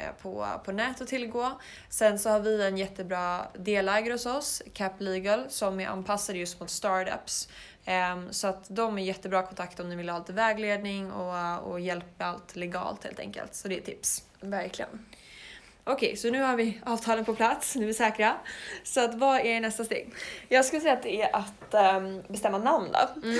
Eh, 0.00 0.12
på, 0.22 0.46
på 0.64 0.72
nät 0.72 1.00
att 1.00 1.08
tillgå. 1.08 1.60
Sen 1.88 2.18
så 2.18 2.30
har 2.30 2.40
vi 2.40 2.66
en 2.66 2.78
jättebra 2.78 3.46
delägare 3.58 4.12
hos 4.12 4.26
oss, 4.26 4.62
Cap 4.72 4.92
Legal, 4.98 5.44
som 5.48 5.80
är 5.80 5.86
anpassade 5.86 6.38
just 6.38 6.60
mot 6.60 6.70
startups. 6.70 7.48
Ehm, 7.84 8.32
så 8.32 8.46
att 8.46 8.64
de 8.68 8.98
är 8.98 9.02
jättebra 9.02 9.42
kontakt 9.42 9.80
om 9.80 9.88
ni 9.88 9.96
vill 9.96 10.08
ha 10.08 10.18
lite 10.18 10.32
vägledning 10.32 11.12
och, 11.12 11.70
och 11.70 11.80
hjälp 11.80 12.04
med 12.18 12.28
allt 12.28 12.56
legalt 12.56 13.04
helt 13.04 13.20
enkelt. 13.20 13.54
Så 13.54 13.68
det 13.68 13.78
är 13.78 13.82
tips. 13.82 14.24
Verkligen. 14.40 15.06
Okej, 15.92 16.08
okay, 16.08 16.16
så 16.16 16.30
nu 16.30 16.42
har 16.42 16.56
vi 16.56 16.80
avtalen 16.86 17.24
på 17.24 17.34
plats, 17.34 17.76
nu 17.76 17.82
är 17.82 17.86
vi 17.86 17.94
säkra. 17.94 18.34
Så 18.82 19.04
att, 19.04 19.14
vad 19.14 19.40
är 19.40 19.60
nästa 19.60 19.84
steg? 19.84 20.14
Jag 20.48 20.64
skulle 20.64 20.80
säga 20.80 20.92
att 20.92 21.02
det 21.02 21.22
är 21.22 21.36
att 21.36 21.96
um, 21.96 22.22
bestämma 22.28 22.58
namn 22.58 22.88
då. 22.92 23.28
Mm. 23.28 23.38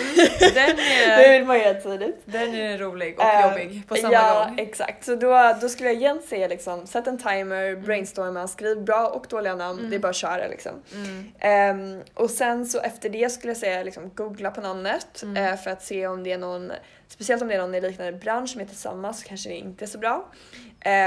Den 0.55 0.79
är, 0.79 1.23
det 1.23 1.39
vill 1.39 1.47
man 1.47 1.59
göra 1.59 1.81
tidigt. 1.81 2.23
Den 2.25 2.55
är 2.55 2.79
rolig 2.79 3.19
och 3.19 3.25
uh, 3.25 3.49
jobbig 3.49 3.89
på 3.89 3.95
samma 3.95 4.13
ja, 4.13 4.45
gång. 4.45 4.55
Ja, 4.59 4.63
exakt. 4.63 5.05
Så 5.05 5.15
då, 5.15 5.57
då 5.61 5.69
skulle 5.69 5.89
jag 5.89 5.97
igen 5.97 6.23
säga 6.29 6.49
liksom, 6.49 6.87
sätt 6.87 7.07
en 7.07 7.19
timer, 7.19 7.69
mm. 7.69 7.83
brainstorma, 7.83 8.49
skriv 8.49 8.85
bra 8.85 9.09
och 9.09 9.27
dåliga 9.29 9.55
namn, 9.55 9.79
mm. 9.79 9.91
det 9.91 9.97
är 9.97 10.01
bara 10.01 10.09
att 10.09 10.17
köra 10.17 10.49
liksom. 10.49 10.73
Mm. 10.95 11.97
Um, 11.97 12.03
och 12.15 12.31
sen 12.31 12.67
så 12.67 12.81
efter 12.81 13.11
det 13.11 13.33
skulle 13.33 13.51
jag 13.51 13.59
säga 13.59 13.83
liksom, 13.83 14.11
googla 14.15 14.51
på 14.51 14.61
namnet 14.61 15.25
uh, 15.25 15.57
för 15.57 15.71
att 15.71 15.83
se 15.83 16.07
om 16.07 16.25
det 16.25 16.33
är 16.33 16.39
någon 16.39 16.73
Speciellt 17.11 17.43
om 17.43 17.49
det 17.49 17.55
är 17.55 17.59
någon 17.59 17.75
i 17.75 17.81
liknande 17.81 18.13
bransch 18.13 18.51
som 18.51 18.61
heter 18.61 18.75
samma 18.75 19.13
så 19.13 19.29
kanske 19.29 19.49
det 19.49 19.55
inte 19.55 19.85
är 19.85 19.87
så 19.87 19.99
bra. 19.99 20.33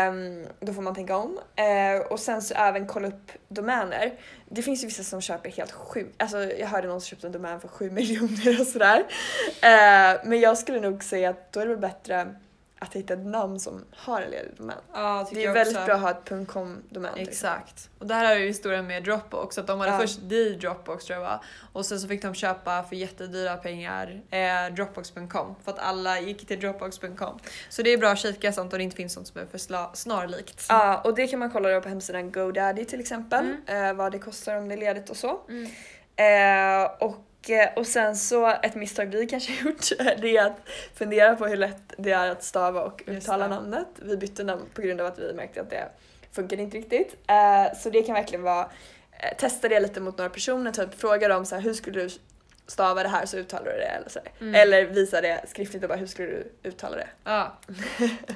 Um, 0.09 0.47
då 0.59 0.73
får 0.73 0.81
man 0.81 0.95
tänka 0.95 1.17
om. 1.17 1.31
Uh, 1.31 2.11
och 2.11 2.19
sen 2.19 2.41
så 2.41 2.53
även 2.53 2.87
kolla 2.87 3.07
upp 3.07 3.31
domäner. 3.47 4.13
Det 4.49 4.61
finns 4.61 4.83
ju 4.83 4.87
vissa 4.87 5.03
som 5.03 5.21
köper 5.21 5.49
helt 5.49 5.71
sjukt, 5.71 6.21
alltså 6.21 6.43
jag 6.43 6.67
hörde 6.67 6.87
någon 6.87 7.01
som 7.01 7.07
köpte 7.07 7.27
en 7.27 7.33
domän 7.33 7.59
för 7.61 7.67
7 7.67 7.91
miljoner 7.91 8.61
och 8.61 8.67
sådär. 8.67 8.99
Uh, 8.99 10.29
men 10.29 10.39
jag 10.39 10.57
skulle 10.57 10.79
nog 10.79 11.03
säga 11.03 11.29
att 11.29 11.51
då 11.51 11.59
är 11.59 11.65
det 11.65 11.69
väl 11.69 11.81
bättre 11.81 12.35
att 12.83 12.95
hitta 12.95 13.13
ett 13.13 13.25
namn 13.25 13.59
som 13.59 13.85
har 13.95 14.21
en 14.21 14.31
ledig 14.31 14.55
domän. 14.57 14.77
Ja, 14.93 15.27
det 15.31 15.45
är 15.45 15.53
väldigt 15.53 15.75
också. 15.75 15.85
bra 15.85 15.95
att 15.95 16.01
ha 16.01 16.11
ett 16.11 16.47
.com-domän. 16.47 17.13
Exakt. 17.17 17.89
Och 17.99 18.07
det 18.07 18.13
här 18.13 18.35
är 18.35 18.39
ju 18.39 18.47
historien 18.47 18.87
med 18.87 19.03
Dropbox, 19.03 19.57
att 19.57 19.67
de 19.67 19.79
hade 19.79 19.91
ja. 19.91 19.99
först 19.99 20.29
The 20.29 20.49
Dropbox 20.49 21.05
tror 21.05 21.19
jag 21.19 21.25
var, 21.25 21.43
och 21.73 21.85
sen 21.85 21.99
så 21.99 22.07
fick 22.07 22.21
de 22.21 22.33
köpa 22.33 22.83
för 22.83 22.95
jättedyra 22.95 23.57
pengar 23.57 24.21
eh, 24.29 24.73
Dropbox.com 24.75 25.55
för 25.63 25.71
att 25.71 25.79
alla 25.79 26.19
gick 26.19 26.47
till 26.47 26.59
Dropbox.com. 26.59 27.39
Så 27.69 27.81
det 27.81 27.89
är 27.93 27.97
bra 27.97 28.09
att 28.09 28.19
kika 28.19 28.53
sånt 28.53 28.73
och 28.73 28.79
det 28.79 28.83
inte 28.83 28.95
finns 28.95 29.13
sånt 29.13 29.27
som 29.27 29.41
är 29.41 29.45
för 29.45 29.95
snarlikt. 29.95 30.65
Ja, 30.69 31.01
och 31.03 31.15
det 31.15 31.27
kan 31.27 31.39
man 31.39 31.51
kolla 31.51 31.81
på 31.81 31.89
hemsidan 31.89 32.31
GoDaddy 32.31 32.85
till 32.85 32.99
exempel, 32.99 33.55
mm. 33.67 33.89
eh, 33.89 33.93
vad 33.93 34.11
det 34.11 34.19
kostar 34.19 34.55
om 34.55 34.67
det 34.67 34.75
är 34.75 34.79
ledigt 34.79 35.09
och 35.09 35.17
så. 35.17 35.39
Mm. 35.49 35.69
Eh, 36.15 36.91
och 36.99 37.15
och 37.75 37.87
sen 37.87 38.15
så 38.15 38.47
ett 38.47 38.75
misstag 38.75 39.05
vi 39.05 39.27
kanske 39.27 39.53
gjort 39.65 39.89
det 40.21 40.37
är 40.37 40.45
att 40.45 40.57
fundera 40.93 41.35
på 41.35 41.45
hur 41.45 41.57
lätt 41.57 41.93
det 41.97 42.11
är 42.11 42.29
att 42.29 42.43
stava 42.43 42.81
och 42.81 43.03
uttala 43.05 43.47
namnet. 43.47 43.87
Vi 44.01 44.17
bytte 44.17 44.43
namn 44.43 44.65
på 44.73 44.81
grund 44.81 45.01
av 45.01 45.07
att 45.07 45.19
vi 45.19 45.33
märkte 45.33 45.61
att 45.61 45.69
det 45.69 45.89
funkade 46.31 46.61
inte 46.61 46.77
riktigt. 46.77 47.15
Eh, 47.27 47.77
så 47.77 47.89
det 47.89 48.01
kan 48.01 48.15
verkligen 48.15 48.43
vara, 48.43 48.69
eh, 49.11 49.37
testa 49.37 49.69
det 49.69 49.79
lite 49.79 49.99
mot 49.99 50.17
några 50.17 50.29
personer, 50.29 50.71
typ 50.71 50.99
fråga 50.99 51.27
dem 51.27 51.45
så 51.45 51.55
här, 51.55 51.61
hur 51.61 51.73
skulle 51.73 52.01
du 52.01 52.09
stava 52.67 53.03
det 53.03 53.09
här 53.09 53.25
så 53.25 53.37
uttalar 53.37 53.65
du 53.65 53.71
det. 53.77 53.85
Eller, 53.85 54.09
så. 54.09 54.19
Mm. 54.41 54.55
eller 54.55 54.85
visa 54.85 55.21
det 55.21 55.41
skriftligt 55.47 55.83
och 55.83 55.89
bara 55.89 55.97
hur 55.97 56.07
skulle 56.07 56.27
du 56.27 56.51
uttala 56.63 56.95
det? 56.95 57.07
Ja, 57.23 57.57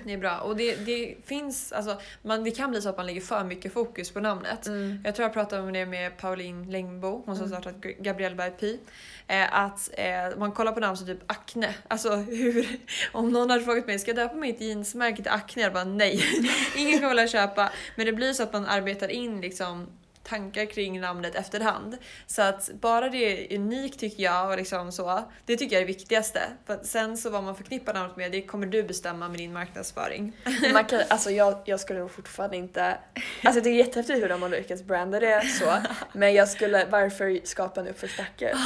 det 0.03 0.13
är 0.13 0.17
bra. 0.17 0.37
Och 0.39 0.55
det, 0.55 0.75
det 0.75 1.15
finns, 1.25 1.71
alltså, 1.71 2.01
man, 2.21 2.43
det 2.43 2.51
kan 2.51 2.71
bli 2.71 2.81
så 2.81 2.89
att 2.89 2.97
man 2.97 3.05
lägger 3.05 3.21
för 3.21 3.43
mycket 3.43 3.73
fokus 3.73 4.11
på 4.11 4.19
namnet. 4.19 4.67
Jag 5.05 5.15
tror 5.15 5.23
jag 5.25 5.33
pratade 5.33 5.61
om 5.61 5.73
det 5.73 5.85
med 5.85 6.17
Pauline 6.17 6.71
Längbo, 6.71 7.23
hon 7.25 7.35
som 7.35 7.45
Mm. 7.47 7.61
startat 7.61 7.81
Gabrielle 7.81 8.35
by 8.35 8.49
Pi. 8.59 8.79
Eh, 9.27 9.53
att 9.59 9.89
eh, 9.93 10.37
man 10.37 10.51
kollar 10.51 10.71
på 10.71 10.79
namn 10.79 10.97
som 10.97 11.07
typ 11.07 11.31
Acne. 11.31 11.73
Alltså 11.87 12.15
hur, 12.15 12.67
om 13.11 13.29
någon 13.31 13.49
hade 13.49 13.63
frågat 13.63 13.87
mig, 13.87 13.99
ska 13.99 14.09
jag 14.09 14.15
döpa 14.15 14.35
mitt 14.35 14.61
jeansmärke 14.61 15.23
till 15.23 15.31
Acne? 15.31 15.63
Jag 15.63 15.73
bara 15.73 15.83
nej, 15.83 16.23
ingen 16.77 16.97
kommer 16.99 17.09
vilja 17.09 17.27
köpa. 17.27 17.71
Men 17.95 18.05
det 18.05 18.13
blir 18.13 18.33
så 18.33 18.43
att 18.43 18.53
man 18.53 18.65
arbetar 18.65 19.07
in 19.07 19.41
liksom 19.41 19.87
tankar 20.29 20.65
kring 20.65 21.01
namnet 21.01 21.35
efterhand. 21.35 21.97
Så 22.27 22.41
att 22.41 22.69
bara 22.73 23.09
det 23.09 23.53
är 23.53 23.57
unikt 23.57 23.99
tycker 23.99 24.23
jag 24.23 24.49
och 24.49 24.57
liksom 24.57 24.91
så, 24.91 25.23
det 25.45 25.57
tycker 25.57 25.75
jag 25.75 25.81
är 25.81 25.87
det 25.87 25.93
viktigaste. 25.93 26.41
För 26.65 26.79
sen 26.83 27.17
så 27.17 27.29
vad 27.29 27.43
man 27.43 27.55
förknippar 27.55 27.93
namnet 27.93 28.17
med, 28.17 28.31
det 28.31 28.41
kommer 28.41 28.67
du 28.67 28.83
bestämma 28.83 29.29
med 29.29 29.37
din 29.37 29.53
marknadsföring. 29.53 30.33
Man 30.73 30.85
kan, 30.85 31.01
alltså 31.07 31.31
jag, 31.31 31.61
jag 31.65 31.79
skulle 31.79 31.99
nog 31.99 32.11
fortfarande 32.11 32.57
inte... 32.57 32.97
Alltså 33.43 33.61
det 33.61 33.69
är 33.69 33.73
jättehäftigt 33.73 34.23
hur 34.23 34.29
de 34.29 34.41
har 34.41 34.49
lyckats 34.49 34.83
branda 34.83 35.19
det 35.19 35.41
så. 35.41 35.77
Men 36.13 36.33
jag 36.33 36.49
skulle, 36.49 36.85
varför 36.85 37.39
skapa 37.43 37.81
en 37.81 37.87
uppförsbacke? 37.87 38.57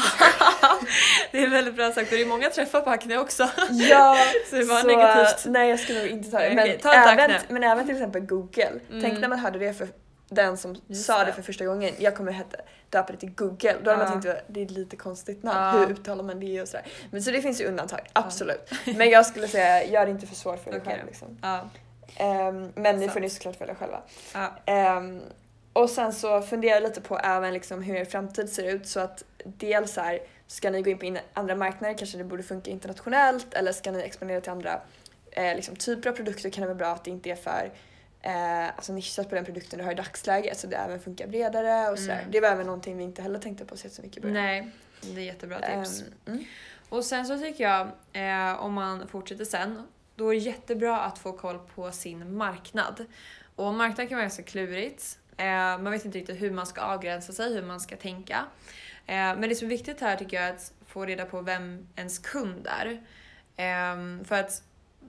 Det 1.31 1.43
är 1.43 1.49
väldigt 1.49 1.75
bra 1.75 1.91
sagt 1.91 2.11
och 2.11 2.17
det 2.17 2.23
är 2.23 2.27
många 2.27 2.49
träffar 2.49 2.81
på 2.81 2.89
Acne 2.89 3.17
också. 3.17 3.49
Ja, 3.69 4.17
Så 4.49 4.55
det 4.55 4.63
var 4.63 4.83
negativt. 4.83 5.45
Nej 5.45 5.69
jag 5.69 5.79
skulle 5.79 5.99
nog 5.99 6.07
inte 6.07 6.31
ta 6.31 6.39
det. 6.39 6.49
Men, 6.49 6.59
okej, 6.59 6.79
ta 6.81 6.93
även, 6.93 7.31
men 7.49 7.63
även 7.63 7.85
till 7.85 7.95
exempel 7.95 8.21
Google. 8.21 8.79
Mm. 8.89 9.01
Tänk 9.01 9.19
när 9.19 9.27
man 9.27 9.39
hörde 9.39 9.59
det 9.59 9.73
för 9.73 9.87
den 10.35 10.57
som 10.57 10.75
Just 10.87 11.05
sa 11.05 11.19
det. 11.19 11.25
det. 11.25 11.33
för 11.33 11.41
första 11.41 11.65
gången. 11.65 11.93
Jag 11.97 12.15
kommer 12.15 12.31
heta, 12.31 12.57
döpa 12.89 13.11
det 13.11 13.17
till 13.19 13.31
Google. 13.31 13.75
Då 13.83 13.91
hade 13.91 14.03
Ja. 14.03 14.09
man 14.09 14.21
tänkt 14.21 14.37
att 14.37 14.43
det 14.47 14.59
är 14.59 14.65
ett 14.65 14.71
lite 14.71 14.95
konstigt 14.95 15.43
namn. 15.43 15.77
Ja. 15.79 15.85
Hur 15.85 15.93
uttalar 15.93 16.23
man 16.23 16.39
det 16.39 16.61
och 16.61 16.67
sådär. 16.67 16.85
Men 17.11 17.23
så 17.23 17.31
det 17.31 17.41
finns 17.41 17.61
ju 17.61 17.65
undantag, 17.65 17.99
absolut. 18.13 18.71
Men 18.97 19.09
jag 19.09 19.25
skulle 19.25 19.47
säga, 19.47 19.85
gör 19.85 20.05
det 20.05 20.11
inte 20.11 20.27
för 20.27 20.35
svårt 20.35 20.63
för 20.63 20.71
dig 20.71 20.79
Okej 20.81 20.93
själv. 20.95 21.07
Liksom. 21.07 21.37
Ja, 21.41 21.69
Ehm, 22.17 22.71
men 22.75 22.97
ni 22.97 23.09
får 23.09 23.19
ni 23.19 23.29
såklart 23.29 23.61
välja 23.61 23.75
själva. 23.75 24.01
ja. 24.33 24.51
Ehm, 24.65 25.21
och 25.73 25.89
sen 25.89 26.13
så 26.13 26.41
funderar 26.41 26.73
jag 26.73 26.83
lite 26.83 27.01
på 27.01 27.17
även 27.19 27.53
liksom 27.53 27.81
hur 27.83 27.95
er 27.95 28.05
framtid 28.05 28.49
ser 28.49 28.63
ut 28.75 28.87
så 28.87 28.99
att 28.99 29.23
dels 29.43 29.95
här, 29.97 30.19
ska 30.47 30.69
ni 30.69 30.81
gå 30.81 30.89
in 30.89 30.97
på 30.97 31.05
in- 31.05 31.19
andra 31.33 31.55
marknader, 31.55 31.97
kanske 31.97 32.17
det 32.17 32.23
borde 32.23 32.43
funka 32.43 32.71
internationellt 32.71 33.53
eller 33.53 33.71
ska 33.71 33.91
ni 33.91 33.99
expandera 34.03 34.41
till 34.41 34.51
andra 34.51 34.81
eh, 35.31 35.55
liksom, 35.55 35.75
typer 35.75 36.09
av 36.09 36.13
produkter 36.13 36.49
kan 36.49 36.61
det 36.61 36.67
vara 36.67 36.77
bra 36.77 36.87
att 36.87 37.03
det 37.03 37.11
inte 37.11 37.29
är 37.31 37.35
för 37.35 37.71
eh, 38.21 38.67
alltså 38.67 38.93
nischat 38.93 39.29
på 39.29 39.35
den 39.35 39.45
produkten 39.45 39.79
du 39.79 39.85
har 39.85 39.91
i 39.91 39.95
dagsläget 39.95 40.59
så 40.59 40.67
det 40.67 40.75
även 40.75 40.99
funkar 40.99 41.27
bredare 41.27 41.89
och 41.89 41.99
sådär. 41.99 42.19
Mm. 42.19 42.31
Det 42.31 42.39
var 42.39 42.49
även 42.49 42.65
någonting 42.65 42.97
vi 42.97 43.03
inte 43.03 43.21
heller 43.21 43.39
tänkte 43.39 43.65
på 43.65 43.77
så 43.77 43.89
så 43.89 44.01
mycket 44.01 44.17
i 44.17 44.21
början. 44.21 44.35
Nej, 44.35 44.71
det 45.01 45.21
är 45.21 45.25
jättebra 45.25 45.59
tips. 45.59 46.01
Ehm, 46.01 46.07
mm. 46.25 46.45
Och 46.89 47.05
sen 47.05 47.25
så 47.25 47.37
tycker 47.37 47.63
jag, 47.63 47.87
eh, 48.13 48.63
om 48.63 48.73
man 48.73 49.07
fortsätter 49.07 49.45
sen, 49.45 49.87
då 50.15 50.29
är 50.29 50.33
det 50.33 50.39
jättebra 50.39 50.99
att 50.99 51.19
få 51.19 51.31
koll 51.31 51.59
på 51.75 51.91
sin 51.91 52.35
marknad. 52.35 53.05
Och 53.55 53.73
marknad 53.73 54.09
kan 54.09 54.15
vara 54.15 54.23
ganska 54.23 54.43
klurigt. 54.43 55.19
Eh, 55.37 55.45
man 55.77 55.91
vet 55.91 56.05
inte 56.05 56.17
riktigt 56.17 56.41
hur 56.41 56.51
man 56.51 56.67
ska 56.67 56.81
avgränsa 56.81 57.33
sig, 57.33 57.53
hur 57.53 57.61
man 57.61 57.79
ska 57.79 57.97
tänka. 57.97 58.45
Eh, 59.05 59.15
men 59.15 59.41
det 59.41 59.55
som 59.55 59.65
är 59.65 59.69
viktigt 59.69 60.01
här 60.01 60.15
tycker 60.15 60.37
jag 60.37 60.45
är 60.45 60.53
att 60.53 60.73
få 60.87 61.05
reda 61.05 61.25
på 61.25 61.41
vem 61.41 61.87
ens 61.95 62.19
kund 62.19 62.67
är. 62.67 62.87
Eh, 63.55 64.23
för 64.25 64.35
att 64.35 64.63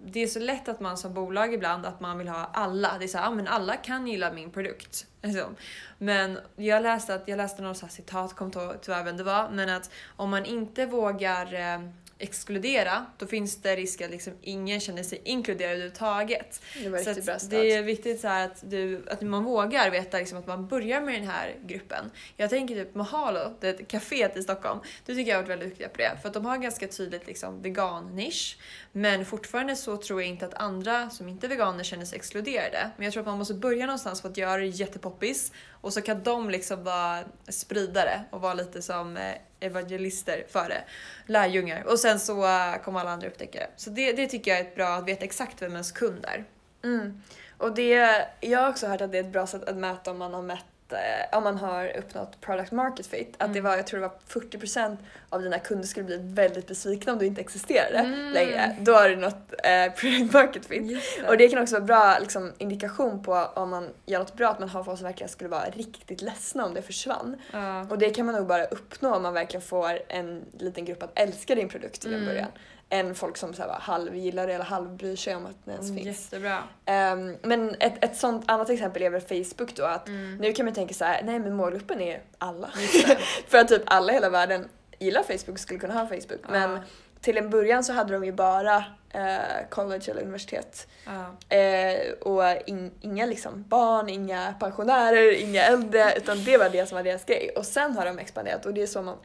det 0.05 0.23
är 0.23 0.27
så 0.27 0.39
lätt 0.39 0.69
att 0.69 0.81
man 0.81 0.97
som 0.97 1.15
bolag 1.15 1.55
ibland 1.55 1.87
att 1.87 2.01
man 2.01 2.19
vill 2.19 2.29
ha 2.29 2.51
alla. 2.53 2.99
Det 2.99 3.05
är 3.05 3.09
så 3.09 3.19
här, 3.19 3.27
ah, 3.27 3.31
men 3.31 3.49
alla 3.49 3.77
kan 3.77 4.07
gilla 4.07 4.33
min 4.33 4.51
produkt. 4.51 5.07
Liksom. 5.23 5.57
Men 5.99 6.39
jag 6.57 6.83
läste, 6.83 7.15
att, 7.15 7.29
jag 7.29 7.37
läste 7.37 7.63
något 7.63 7.77
så 7.77 7.87
här 7.87 7.93
citat, 7.93 8.35
kom 8.35 8.47
inte 8.47 8.59
ihåg 8.59 8.75
tyvärr 8.83 9.05
vem 9.05 9.17
det 9.17 9.23
var, 9.23 9.51
men 9.51 9.69
att 9.69 9.91
om 10.17 10.31
man 10.31 10.45
inte 10.45 10.87
vågar 10.87 11.55
eh, 11.55 11.81
exkludera, 12.23 13.07
då 13.19 13.27
finns 13.27 13.57
det 13.57 13.77
risk 13.77 14.01
att 14.01 14.11
liksom 14.11 14.33
ingen 14.43 14.81
känner 14.81 15.03
sig 15.03 15.21
inkluderad 15.25 15.73
överhuvudtaget. 15.73 16.63
Det 16.85 17.05
Så 17.05 17.15
stat. 17.23 17.51
det 17.51 17.73
är 17.73 17.83
viktigt 17.83 18.21
så 18.21 18.29
att, 18.29 18.71
du, 18.71 19.05
att 19.11 19.21
man 19.21 19.45
vågar 19.45 19.91
veta 19.91 20.19
liksom 20.19 20.39
att 20.39 20.47
man 20.47 20.67
börjar 20.67 21.01
med 21.01 21.15
den 21.15 21.29
här 21.29 21.57
gruppen. 21.63 22.11
Jag 22.37 22.51
tänker 22.51 22.75
typ 22.75 22.95
Mahalo, 22.95 23.57
det 23.61 23.89
kaféet 23.89 24.37
i 24.37 24.43
Stockholm. 24.43 24.81
Du 25.07 25.15
tycker 25.15 25.31
jag 25.31 25.39
har 25.39 25.43
varit 25.43 25.51
väldigt 25.51 25.69
duktiga 25.69 25.89
på 25.89 25.99
det. 25.99 26.19
För 26.23 26.29
att 26.29 26.35
de 26.35 26.47
har 26.47 26.57
ganska 26.57 26.89
tydligt 26.89 27.27
liksom 27.27 27.63
vegan-nisch. 27.63 28.59
Men 28.93 29.25
fortfarande 29.25 29.77
så 29.77 29.97
tror 29.97 30.23
jag 30.23 30.29
inte 30.29 30.47
att 30.47 30.55
andra 30.55 31.11
som 31.11 31.29
inte 31.29 31.47
är 31.47 31.49
veganer 31.49 31.85
känner 31.85 32.05
sig 32.05 32.17
exkluderade. 32.17 32.91
Men 32.97 33.05
jag 33.05 33.13
tror 33.13 33.21
att 33.21 33.27
man 33.27 33.39
måste 33.39 33.55
börja 33.55 33.87
någonstans 33.87 34.21
för 34.21 34.29
att 34.29 34.37
göra 34.37 34.61
det 34.61 34.67
jättepoppis. 34.67 35.53
Och 35.71 35.93
så 35.93 36.03
kan 36.03 36.23
de 36.23 36.51
liksom 36.51 36.85
vara 36.85 37.25
spridare 37.49 38.25
och 38.31 38.41
vara 38.41 38.55
lite 38.55 38.83
som 38.83 39.17
eh, 39.17 39.35
evangelister 39.63 40.45
före. 40.49 40.85
Lärjungar. 41.27 41.83
Och 41.87 41.99
sen 41.99 42.21
så 42.21 42.45
eh, 42.45 42.83
kommer 42.85 43.01
alla 43.01 43.11
andra 43.11 43.29
upptäcka 43.29 43.59
det. 43.59 43.69
Så 43.77 43.91
det, 43.91 44.13
det 44.13 44.27
tycker 44.27 44.51
jag 44.51 44.61
är 44.61 44.65
ett 44.65 44.75
bra 44.75 44.89
att 44.89 45.09
veta 45.09 45.25
exakt 45.25 45.63
vem 45.63 45.73
ens 45.73 45.93
kund 45.93 46.25
är. 46.25 46.45
Mm. 46.85 47.23
Och 47.59 47.75
det, 47.75 48.27
jag 48.41 48.61
har 48.61 48.69
också 48.69 48.87
hört 48.87 49.01
att 49.01 49.13
det 49.13 49.19
är 49.19 49.25
ett 49.25 49.33
bra 49.33 49.47
sätt 49.47 49.69
att 49.69 49.77
mäta 49.77 50.11
om 50.11 50.19
man 50.19 50.35
har 50.35 50.43
mätt 50.43 50.65
eh, 50.97 51.39
om 51.39 51.45
man 51.45 51.57
har 51.57 51.97
uppnått 51.97 52.41
product 52.41 52.73
market 52.73 53.07
fit. 53.07 53.35
Att 53.39 53.53
det 53.53 53.59
Mm. 53.59 53.71
var, 53.71 53.77
jag 53.77 53.87
tror 53.87 54.01
det 54.01 54.07
var 54.09 54.15
40% 54.29 54.97
av 55.29 55.43
dina 55.43 55.59
kunder 55.59 55.87
skulle 55.87 56.07
bli 56.07 56.19
väldigt 56.23 56.67
besvikna 56.67 57.13
om 57.13 57.19
du 57.19 57.27
inte 57.27 57.41
existerade 57.41 57.99
Mm. 57.99 58.33
längre. 58.33 58.77
Då 58.81 58.93
har 58.93 59.09
du 59.09 59.17
nått 59.17 59.53
eh, 59.65 59.93
product 59.97 60.33
market 60.33 60.67
fit. 60.67 61.03
Och 61.29 61.37
det 61.37 61.49
kan 61.49 61.63
också 61.63 61.75
vara 61.75 61.85
bra 61.85 62.17
liksom, 62.21 62.53
indikation 62.59 63.23
på 63.23 63.33
om 63.55 63.71
man 63.71 63.89
gör 64.07 64.19
något 64.19 64.35
bra, 64.37 64.49
att 64.51 64.59
man 64.61 64.69
har 64.69 64.85
folk 64.85 64.99
som 64.99 65.07
verkligen 65.07 65.29
skulle 65.31 65.51
vara 65.51 65.65
riktigt 65.65 66.23
ledsna 66.23 66.65
om 66.67 66.75
det 66.75 66.83
försvann. 66.83 67.37
Ja. 67.53 67.81
Och 67.91 67.99
det 67.99 68.11
kan 68.11 68.27
man 68.27 68.35
nog 68.35 68.47
bara 68.47 68.65
uppnå 68.65 69.15
om 69.15 69.23
man 69.23 69.35
verkligen 69.35 69.63
får 69.63 69.99
en 70.09 70.43
liten 70.59 70.85
grupp 70.85 71.03
att 71.03 71.13
älska 71.19 71.55
din 71.55 71.69
produkt 71.69 72.01
till 72.01 72.11
en 72.15 72.17
Mm. 72.23 72.27
början. 72.29 72.49
Än 72.95 73.15
folk 73.15 73.37
som 73.37 73.55
så 73.55 73.63
här, 73.63 73.71
halvgillar 73.81 74.47
det 74.47 74.53
eller 74.55 74.65
halvbryr 74.65 75.17
sig 75.17 75.37
om 75.37 75.47
att 75.47 75.57
den 75.65 75.75
ens 75.75 75.91
Mm, 75.91 76.05
finns. 76.05 76.23
Jättebra. 76.33 76.59
Ehm, 76.85 77.37
men 77.43 77.75
ett, 77.81 78.05
ett 78.05 78.17
sånt 78.17 78.45
annat 78.51 78.71
exempel 78.71 79.03
är 79.03 79.11
väl 79.11 79.21
Facebook 79.21 79.75
då 79.77 79.85
att 79.85 80.09
Mm. 80.09 80.37
nu 80.37 80.53
kan 80.53 80.65
man 80.65 80.75
tänka 80.75 80.95
så 80.95 81.05
här, 81.05 81.23
nej 81.23 81.39
men 81.39 81.55
målgruppen 81.55 82.01
är 82.01 82.23
alla. 82.39 82.71
Det. 82.93 83.19
För 83.49 83.59
att 83.59 83.69
typ 83.69 83.83
alla 83.87 84.13
i 84.13 84.15
hela 84.15 84.31
världen 84.31 84.69
gillar 84.99 85.23
Facebook 85.23 85.59
skulle 85.59 85.81
kunna 85.81 85.95
ha 85.95 86.07
Facebook. 86.07 86.41
Men 86.51 86.71
Ja. 86.71 86.79
till 87.21 87.37
en 87.39 87.51
början 87.51 87.85
så 87.85 87.93
hade 87.93 88.13
de 88.13 88.25
ju 88.25 88.33
bara 88.33 88.85
eh, 89.13 89.69
college 89.71 90.11
eller 90.11 90.23
universitet. 90.23 90.87
Ja. 91.07 91.57
Eh, 91.57 92.13
och 92.13 92.69
in, 92.69 92.91
inga 93.01 93.27
liksom 93.27 93.63
barn, 93.69 94.09
inga 94.09 94.55
pensionärer, 94.61 95.33
inga 95.41 95.63
äldre 95.65 96.13
utan 96.17 96.45
det 96.45 96.57
var 96.57 96.69
det 96.69 96.87
som 96.87 96.97
var 96.97 97.03
deras 97.03 97.25
grej. 97.25 97.51
Och 97.57 97.67
sen 97.67 97.97
har 97.97 98.05
de 98.05 98.19
expanderat 98.19 98.67
och 98.67 98.75
det 98.75 98.83
är 98.83 98.87
så 98.87 99.03
man, 99.03 99.17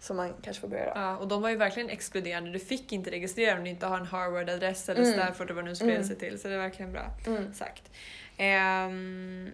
som 0.00 0.16
man 0.16 0.34
kanske 0.42 0.60
får 0.60 0.68
börja 0.68 0.84
då. 0.84 0.92
Ja, 0.94 1.16
och 1.16 1.28
de 1.28 1.42
var 1.42 1.50
ju 1.50 1.56
verkligen 1.56 1.90
exkluderande. 1.90 2.50
Du 2.50 2.58
fick 2.58 2.92
inte 2.92 3.10
registrera 3.10 3.56
om 3.58 3.64
du 3.64 3.70
inte 3.70 3.86
har 3.86 3.96
en 3.98 4.06
Harvard-adress 4.06 4.88
eller 4.88 5.00
Mm. 5.02 5.12
Stanford 5.12 5.46
eller 5.46 5.54
vad 5.54 5.64
det 5.64 5.68
nu 5.68 5.76
spred 5.76 5.90
Mm. 5.90 6.04
sig 6.04 6.16
till. 6.16 6.40
Så 6.40 6.48
det 6.48 6.54
är 6.54 6.58
verkligen 6.58 6.92
bra 6.92 7.04
Mm. 7.26 7.54
sagt. 7.54 7.82
Ehm, 8.36 9.50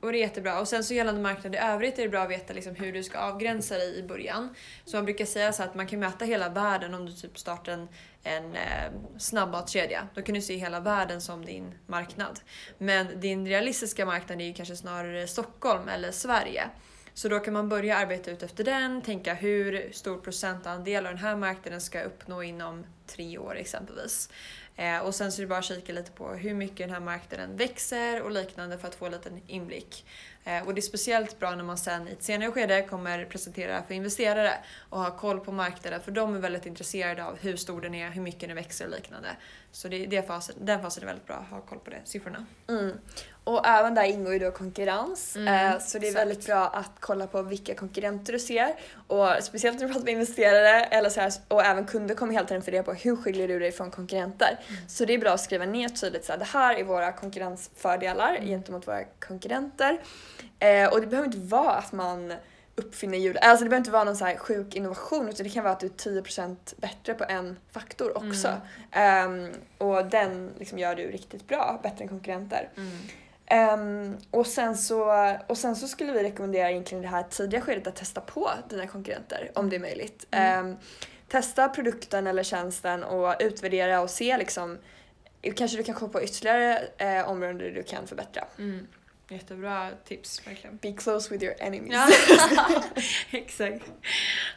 och 0.00 0.12
det 0.12 0.18
är 0.18 0.20
jättebra. 0.20 0.60
Och 0.60 0.68
sen 0.68 0.84
så 0.84 0.94
gällande 0.94 1.20
marknad 1.20 1.54
i 1.54 1.58
övrigt 1.58 1.98
är 1.98 2.02
det 2.02 2.08
bra 2.08 2.22
att 2.22 2.30
veta 2.30 2.52
liksom 2.52 2.74
hur 2.74 2.92
du 2.92 3.02
ska 3.02 3.18
avgränsa 3.18 3.74
dig 3.74 3.98
i 3.98 4.02
början. 4.02 4.54
Så 4.84 4.96
man 4.96 5.04
brukar 5.04 5.24
säga 5.24 5.52
så 5.52 5.62
att 5.62 5.74
man 5.74 5.86
kan 5.86 6.00
mäta 6.00 6.24
hela 6.24 6.48
världen 6.48 6.94
om 6.94 7.06
du 7.06 7.12
typ 7.12 7.38
startar 7.38 7.72
en, 7.72 7.88
en 8.22 8.54
eh, 8.54 9.18
snabbmatskedja. 9.18 10.08
Då 10.14 10.22
kan 10.22 10.34
du 10.34 10.40
se 10.40 10.56
hela 10.56 10.80
världen 10.80 11.20
som 11.20 11.44
din 11.44 11.74
marknad. 11.86 12.40
Men 12.78 13.20
din 13.20 13.46
realistiska 13.46 14.06
marknad 14.06 14.40
är 14.40 14.44
ju 14.44 14.54
kanske 14.54 14.76
snarare 14.76 15.26
Stockholm 15.26 15.88
eller 15.88 16.12
Sverige. 16.12 16.70
Så 17.18 17.28
då 17.28 17.38
kan 17.38 17.54
man 17.54 17.68
börja 17.68 17.96
arbeta 17.96 18.30
ut 18.30 18.42
efter 18.42 18.64
den, 18.64 19.02
tänka 19.02 19.34
hur 19.34 19.92
stor 19.92 20.18
procentandel 20.18 21.06
av 21.06 21.12
den 21.12 21.22
här 21.22 21.36
marknaden 21.36 21.80
ska 21.80 21.98
jag 21.98 22.06
uppnå 22.06 22.42
inom 22.42 22.86
tre 23.06 23.38
år 23.38 23.56
exempelvis. 23.56 24.30
Eh, 24.76 24.98
och 24.98 25.14
sen 25.14 25.32
så 25.32 25.40
är 25.40 25.42
det 25.42 25.48
bara 25.48 25.58
att 25.58 25.64
kika 25.64 25.92
lite 25.92 26.10
på 26.10 26.28
hur 26.28 26.54
mycket 26.54 26.78
den 26.78 26.90
här 26.90 27.00
marknaden 27.00 27.56
växer 27.56 28.22
och 28.22 28.30
liknande 28.30 28.78
för 28.78 28.88
att 28.88 28.94
få 28.94 29.06
en 29.06 29.12
liten 29.12 29.40
inblick. 29.46 30.06
Eh, 30.44 30.66
och 30.66 30.74
det 30.74 30.80
är 30.80 30.82
speciellt 30.82 31.38
bra 31.38 31.54
när 31.54 31.64
man 31.64 31.78
sen 31.78 32.08
i 32.08 32.12
ett 32.12 32.22
senare 32.22 32.50
skede 32.50 32.82
kommer 32.82 33.24
presentera 33.24 33.82
för 33.82 33.94
investerare 33.94 34.52
och 34.88 34.98
ha 35.00 35.16
koll 35.16 35.40
på 35.40 35.52
marknaden 35.52 36.00
för 36.00 36.12
de 36.12 36.34
är 36.34 36.38
väldigt 36.38 36.66
intresserade 36.66 37.24
av 37.24 37.38
hur 37.38 37.56
stor 37.56 37.80
den 37.80 37.94
är, 37.94 38.10
hur 38.10 38.22
mycket 38.22 38.48
den 38.48 38.54
växer 38.54 38.84
och 38.84 38.90
liknande. 38.90 39.28
Så 39.72 39.88
det, 39.88 40.06
det 40.06 40.26
fasen, 40.26 40.54
den 40.60 40.82
fasen 40.82 41.02
är 41.02 41.06
väldigt 41.06 41.26
bra 41.26 41.36
att 41.36 41.50
ha 41.50 41.60
koll 41.60 41.78
på 41.78 41.90
det, 41.90 42.00
siffrorna. 42.04 42.46
Mm. 42.68 42.92
Och 43.44 43.66
även 43.66 43.94
där 43.94 44.04
ingår 44.04 44.32
ju 44.32 44.38
då 44.38 44.50
konkurrens. 44.50 45.36
Mm, 45.36 45.72
eh, 45.72 45.80
så 45.80 45.98
det 45.98 46.06
är 46.06 46.08
exakt. 46.08 46.26
väldigt 46.26 46.46
bra 46.46 46.66
att 46.68 46.90
kolla 47.00 47.26
på 47.26 47.42
vilka 47.42 47.74
konkurrenter 47.74 48.32
du 48.32 48.38
ser. 48.38 48.74
Och 49.06 49.28
speciellt 49.42 49.80
när 49.80 49.86
du 49.86 49.92
pratar 49.92 50.04
med 50.04 50.12
investerare 50.12 50.84
eller 50.84 51.10
så 51.10 51.20
här, 51.20 51.32
och 51.48 51.64
även 51.64 51.86
kunder 51.86 52.14
kommer 52.14 52.32
hela 52.32 52.46
tiden 52.46 52.62
fundera 52.62 52.82
på 52.82 52.92
hur 52.92 53.16
skiljer 53.16 53.48
du 53.48 53.58
dig 53.58 53.72
från 53.72 53.90
konkurrenter. 53.90 54.60
Mm. 54.68 54.88
Så 54.88 55.04
det 55.04 55.14
är 55.14 55.18
bra 55.18 55.30
att 55.30 55.40
skriva 55.40 55.64
ner 55.64 55.88
tydligt 55.88 56.24
så 56.24 56.32
här, 56.32 56.38
det 56.38 56.44
här 56.44 56.74
är 56.74 56.84
våra 56.84 57.12
konkurrensfördelar 57.12 58.34
Mm. 58.34 58.48
gentemot 58.48 58.88
våra 58.88 59.04
konkurrenter. 59.04 59.98
Eh, 60.58 60.92
och 60.92 61.00
det 61.00 61.06
behöver 61.06 61.26
inte 61.26 61.38
vara 61.38 61.72
att 61.72 61.92
man 61.92 62.32
uppfinner 62.78 63.18
hjulet. 63.18 63.44
Alltså 63.44 63.64
det 63.64 63.70
behöver 63.70 63.80
inte 63.80 63.90
vara 63.90 64.04
någon 64.04 64.16
så 64.16 64.24
här 64.24 64.36
sjuk 64.36 64.74
innovation 64.74 65.28
utan 65.28 65.44
det 65.44 65.50
kan 65.50 65.64
vara 65.64 65.72
att 65.72 65.80
du 65.80 65.86
är 65.86 65.90
10% 65.90 66.56
bättre 66.76 67.14
på 67.14 67.24
en 67.28 67.56
faktor 67.70 68.16
också. 68.16 68.48
Mm. 68.92 69.50
Ehm, 69.50 69.52
och 69.78 70.06
den 70.06 70.50
liksom 70.58 70.78
gör 70.78 70.94
du 70.94 71.10
riktigt 71.10 71.48
bra, 71.48 71.80
bättre 71.82 72.02
än 72.02 72.08
konkurrenter. 72.08 72.68
Mm. 72.76 72.98
Ehm, 73.46 74.16
och, 74.30 74.46
sen 74.46 74.76
så, 74.76 75.12
och 75.46 75.58
sen 75.58 75.76
så 75.76 75.88
skulle 75.88 76.12
vi 76.12 76.22
rekommendera 76.22 76.70
egentligen 76.70 77.02
det 77.02 77.08
här 77.08 77.22
tidiga 77.22 77.60
skedet 77.60 77.86
att 77.86 77.96
testa 77.96 78.20
på 78.20 78.50
dina 78.68 78.86
konkurrenter 78.86 79.50
om 79.54 79.70
det 79.70 79.76
är 79.76 79.80
möjligt. 79.80 80.26
Ehm, 80.30 80.76
testa 81.28 81.68
produkten 81.68 82.26
eller 82.26 82.42
tjänsten 82.42 83.04
och 83.04 83.34
utvärdera 83.40 84.00
och 84.00 84.10
se 84.10 84.38
liksom 84.38 84.78
Kanske 85.56 85.76
du 85.76 85.82
kan 85.82 85.94
komma 85.94 86.12
på 86.12 86.22
ytterligare 86.22 86.78
eh, 86.98 87.28
områden 87.28 87.58
du 87.58 87.82
kan 87.82 88.06
förbättra. 88.06 88.44
Mm. 88.58 88.86
Jättebra 89.30 89.90
tips, 90.04 90.46
verkligen. 90.46 90.76
Be 90.76 90.92
close 90.92 91.30
with 91.34 91.44
your 91.44 91.54
enemies. 91.58 91.92
Ja, 91.92 92.08
exakt. 93.38 93.84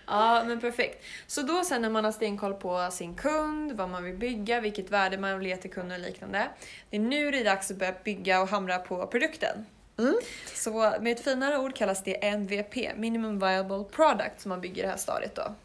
Ja, 0.08 0.44
men 0.48 0.62
perfekt. 0.62 1.06
Så 1.28 1.42
då 1.42 1.64
sen 1.64 1.82
när 1.82 1.90
man 1.90 2.06
har 2.06 2.12
stenkoll 2.12 2.54
på 2.54 2.90
sin 2.92 3.16
kund, 3.16 3.72
vad 3.72 3.90
man 3.90 4.04
vill 4.04 4.16
bygga, 4.16 4.62
vilket 4.62 4.90
värde 4.90 5.18
man 5.18 5.40
vill 5.40 5.48
ge 5.48 5.58
till 5.58 5.72
kunden 5.72 6.02
och 6.02 6.08
liknande. 6.08 6.50
Det 6.90 6.98
är 6.98 7.02
nu 7.02 7.32
det 7.32 7.40
är 7.40 7.46
dags 7.46 7.72
att 7.72 7.78
börja 7.78 7.96
bygga 8.04 8.42
och 8.42 8.48
hamra 8.48 8.78
på 8.78 9.08
produkten. 9.08 9.66
Mm. 9.98 10.16
Så 10.54 10.94
med 11.02 11.12
ett 11.12 11.24
finare 11.24 11.58
ord 11.58 11.76
kallas 11.76 12.04
det 12.04 12.28
MVP, 12.28 12.76
Minimum 12.96 13.40
Viable 13.40 13.84
Product, 13.84 14.42
som 14.42 14.50
man 14.50 14.62
bygger 14.62 14.84
det 14.84 14.90
här 14.90 14.98
stadiet 14.98 15.36
då. 15.36 15.56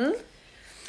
Mm. 0.00 0.14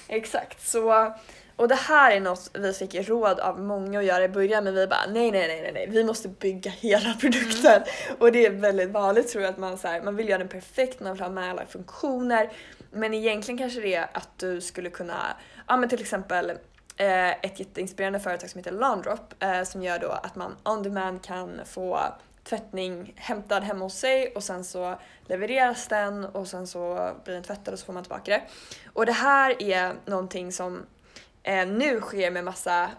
Exakt, 0.08 0.68
så 0.68 1.14
och 1.58 1.68
det 1.68 1.76
här 1.76 2.12
är 2.12 2.20
något 2.20 2.50
vi 2.54 2.74
fick 2.74 3.10
råd 3.10 3.40
av 3.40 3.60
många 3.60 4.00
att 4.00 4.06
göra 4.06 4.24
i 4.24 4.30
början 4.30 4.64
men 4.64 4.76
vi 4.76 4.88
bara 4.88 5.06
nej 5.08 5.32
nej 5.32 5.48
nej 5.48 5.62
nej, 5.62 5.72
nej. 5.74 5.88
vi 5.90 6.04
måste 6.04 6.28
bygga 6.28 6.72
hela 6.72 7.14
produkten. 7.22 7.84
Mm. 7.84 8.16
Och 8.20 8.32
det 8.32 8.46
är 8.46 8.52
väldigt 8.52 8.90
vanligt 8.90 9.28
tror 9.28 9.44
jag 9.44 9.52
att 9.52 9.58
man, 9.58 9.78
så 9.78 9.88
här, 9.88 10.02
man 10.02 10.16
vill 10.16 10.30
göra 10.30 10.40
den 10.40 10.48
perfekt, 10.48 11.00
man 11.00 11.14
vill 11.14 11.22
ha 11.22 11.30
med 11.30 11.50
alla 11.50 11.66
funktioner. 11.66 12.52
Men 12.92 13.14
egentligen 13.14 13.58
kanske 13.58 13.80
det 13.80 13.96
är 13.96 14.08
att 14.12 14.30
du 14.38 14.62
skulle 14.62 14.90
kunna, 14.90 15.38
ja 15.68 15.78
men 15.78 15.90
till 15.90 16.02
exempel 16.02 16.50
eh, 16.98 17.30
ett 17.30 17.60
jätteinspirerande 17.60 18.20
företag 18.20 18.50
som 18.50 18.60
heter 18.60 18.72
Laundrop 18.72 19.34
eh, 19.40 19.64
som 19.64 19.84
gör 19.84 20.00
då 20.00 20.10
att 20.10 20.36
man 20.36 20.56
on 20.64 20.84
demand 20.84 21.22
kan 21.22 21.62
få 21.66 22.00
tvättning 22.44 23.14
hämtad 23.16 23.64
hemma 23.64 23.86
hos 23.86 24.00
sig 24.00 24.28
och 24.36 24.44
sen 24.44 24.64
så 24.64 24.96
levereras 25.26 25.88
den 25.88 26.26
och 26.26 26.48
sen 26.48 26.68
så 26.68 27.12
blir 27.24 27.34
den 27.34 27.44
tvättad 27.44 27.74
och 27.74 27.80
så 27.80 27.86
får 27.86 27.94
man 27.94 28.04
tillbaka 28.04 28.32
det. 28.32 28.42
Och 28.94 29.06
det 29.06 29.12
här 29.12 29.64
är 29.64 29.94
någonting 30.06 30.52
som 30.52 30.86
eh, 31.48 31.68
nu 31.68 32.01
sker 32.01 32.32
med 32.32 32.44
massa 32.44 32.89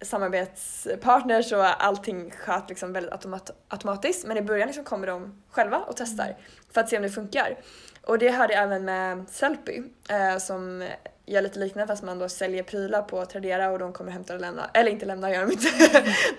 samarbetspartners 0.00 1.52
och 1.52 1.84
allting 1.84 2.30
sköt 2.30 2.68
liksom 2.68 2.92
väldigt 2.92 3.12
automat 3.12 3.50
automatiskt 3.68 4.26
men 4.26 4.36
i 4.36 4.42
början 4.42 4.66
liksom 4.66 4.84
kommer 4.84 5.06
de 5.06 5.42
själva 5.50 5.78
och 5.78 5.96
testar 5.96 6.24
mm. 6.24 6.36
för 6.72 6.80
att 6.80 6.88
se 6.88 6.96
om 6.96 7.02
det 7.02 7.10
funkar. 7.10 7.58
Och 8.02 8.18
det 8.18 8.30
hörde 8.30 8.54
jag 8.54 8.62
även 8.62 8.84
med 8.84 9.28
Sellpy 9.28 9.82
eh, 10.08 10.38
som 10.38 10.88
gör 11.26 11.42
lite 11.42 11.58
liknande 11.58 11.86
fast 11.86 12.02
man 12.02 12.18
då 12.18 12.28
säljer 12.28 12.62
prylar 12.62 13.02
på 13.02 13.26
Tradera 13.26 13.70
och 13.70 13.78
de 13.78 13.92
kommer 13.92 14.12
hämta 14.12 14.34
och 14.34 14.40
lämna, 14.40 14.70
eller 14.74 14.90
inte 14.90 15.06
lämna 15.06 15.30
gör 15.30 15.40
de 15.40 15.52
inte, 15.52 15.68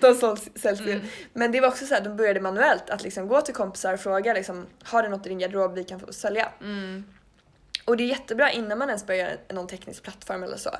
de 0.00 0.36
säljs 0.36 0.80
mm. 0.80 1.00
Men 1.32 1.52
det 1.52 1.60
var 1.60 1.68
också 1.68 1.86
så 1.86 1.94
att 1.94 2.04
de 2.04 2.16
började 2.16 2.40
manuellt 2.40 2.90
att 2.90 3.02
liksom 3.02 3.28
gå 3.28 3.40
till 3.40 3.54
kompisar 3.54 3.94
och 3.94 4.00
fråga 4.00 4.34
liksom, 4.34 4.66
har 4.82 5.02
du 5.02 5.08
något 5.08 5.26
i 5.26 5.28
din 5.28 5.38
garderob 5.38 5.74
vi 5.74 5.84
kan 5.84 6.00
få 6.00 6.12
sälja? 6.12 6.48
Mm. 6.60 7.04
Och 7.84 7.96
det 7.96 8.04
är 8.04 8.08
jättebra 8.08 8.50
innan 8.50 8.78
man 8.78 8.88
ens 8.88 9.06
börjar 9.06 9.38
någon 9.48 9.66
teknisk 9.66 10.02
plattform 10.02 10.42
eller 10.42 10.56
så. 10.56 10.70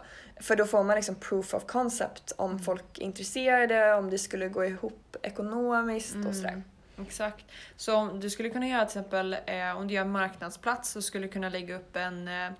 För 0.40 0.56
då 0.56 0.66
får 0.66 0.84
man 0.84 0.96
liksom 0.96 1.14
proof 1.14 1.54
of 1.54 1.66
concept 1.66 2.32
om 2.36 2.50
mm. 2.50 2.62
folk 2.62 2.98
är 2.98 3.02
intresserade, 3.02 3.94
om 3.94 4.10
det 4.10 4.18
skulle 4.18 4.48
gå 4.48 4.64
ihop 4.64 5.16
ekonomiskt 5.22 6.14
mm. 6.14 6.26
och 6.26 6.34
sådär. 6.34 6.62
Exakt. 7.02 7.44
Så 7.76 7.96
om 7.96 8.20
du 8.20 8.30
skulle 8.30 8.50
kunna 8.50 8.68
göra 8.68 8.84
till 8.84 9.00
exempel, 9.00 9.36
eh, 9.46 9.76
om 9.76 9.88
du 9.88 9.94
gör 9.94 10.04
marknadsplats 10.04 10.90
så 10.90 11.02
skulle 11.02 11.26
du 11.26 11.32
kunna 11.32 11.48
lägga 11.48 11.76
upp 11.76 11.96
en 11.96 12.28
eh, 12.28 12.50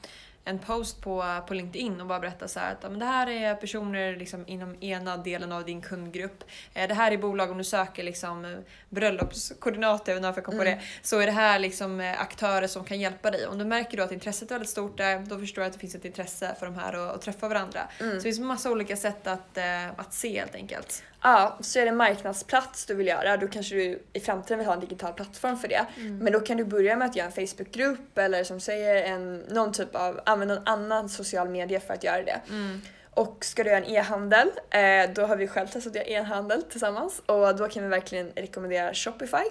en 0.45 0.59
post 0.59 1.01
på, 1.01 1.43
på 1.49 1.55
LinkedIn 1.55 2.01
och 2.01 2.07
bara 2.07 2.21
berätta 2.21 2.49
så 2.49 2.61
här 2.61 2.73
att 2.73 2.83
men 2.83 2.99
det 2.99 3.05
här 3.05 3.27
är 3.29 3.55
personer 3.55 4.17
liksom 4.17 4.45
inom 4.47 4.83
ena 4.83 5.17
delen 5.17 5.53
av 5.53 5.65
din 5.65 5.81
kundgrupp. 5.81 6.45
Eh, 6.75 6.89
det 6.89 6.95
här 6.95 7.13
är 7.13 7.19
bolag 7.19 7.51
om 7.51 7.59
du 7.59 7.65
söker 7.65 8.03
liksom 8.03 8.63
bröllopskoordinator, 8.89 10.15
jag 10.15 10.33
vet 10.33 10.45
på 10.45 10.53
mm. 10.53 10.65
det, 10.65 10.81
så 11.03 11.19
är 11.19 11.27
det 11.27 11.33
här 11.33 11.59
liksom 11.59 12.01
eh, 12.01 12.21
aktörer 12.21 12.67
som 12.67 12.85
kan 12.85 13.01
hjälpa 13.01 13.31
dig. 13.31 13.47
Om 13.47 13.59
du 13.59 13.65
märker 13.65 13.97
då 13.97 14.03
att 14.03 14.13
intresset 14.13 14.51
är 14.51 14.55
väldigt 14.55 14.71
stort 14.71 14.99
där, 14.99 15.19
då 15.19 15.39
förstår 15.39 15.63
du 15.63 15.67
att 15.67 15.73
det 15.73 15.79
finns 15.79 15.95
ett 15.95 16.05
intresse 16.05 16.55
för 16.59 16.67
de 16.67 16.75
här 16.75 16.93
att, 16.93 17.15
att 17.15 17.23
träffa 17.23 17.49
varandra. 17.49 17.81
Mm. 17.99 18.11
Så 18.11 18.17
det 18.17 18.23
finns 18.23 18.39
massa 18.41 18.71
olika 18.71 18.97
sätt 18.97 19.27
att, 19.27 19.59
eh, 19.59 19.89
att 19.97 20.15
se 20.15 20.39
helt 20.39 20.55
enkelt. 20.55 21.03
Ja, 21.23 21.59
så 21.61 21.79
är 21.79 21.87
det 21.87 21.93
marknadsplats 21.93 22.87
du 22.87 22.95
vill 22.95 23.07
göra, 23.07 23.37
då 23.37 23.49
kanske 23.49 23.75
du 23.75 24.03
i 24.13 24.21
framtiden 24.21 24.59
vill 24.59 24.67
ha 24.67 24.75
en 24.75 24.81
digital 24.81 25.13
plattform 25.13 25.59
för 25.59 25.69
det. 25.69 25.87
Mm. 25.97 26.19
Men 26.19 26.33
då 26.33 26.41
kan 26.41 26.57
du 26.57 26.65
börja 26.65 26.97
med 26.97 27.09
att 27.09 27.17
göra 27.17 27.27
en 27.27 27.47
Facebookgrupp 27.47 28.19
eller 28.19 28.45
som 28.45 28.61
säger 28.61 29.03
en, 29.03 29.39
någon 29.39 29.73
typ 29.73 29.95
av, 29.95 30.21
använda 30.31 30.55
någon 30.55 30.69
annan 30.69 31.09
social 31.09 31.49
media 31.49 31.81
för 31.81 31.95
att 31.95 32.05
göra 32.05 32.23
det. 32.23 32.41
Mm. 32.49 32.81
Och 33.11 33.45
ska 33.45 33.65
du 33.65 33.71
göra 33.71 33.85
en 33.85 33.91
e-handel, 33.95 34.51
eh, 34.71 35.11
då 35.15 35.23
har 35.23 35.37
vi 35.37 35.49
själv 35.49 35.67
testat 35.67 35.87
att 35.87 35.97
göra 35.97 36.21
e-handel 36.21 36.63
tillsammans 36.63 37.23
och 37.27 37.57
då 37.57 37.69
kan 37.69 37.83
vi 37.83 37.89
verkligen 37.89 38.33
rekommendera 38.37 38.95
Shopify. 38.95 39.45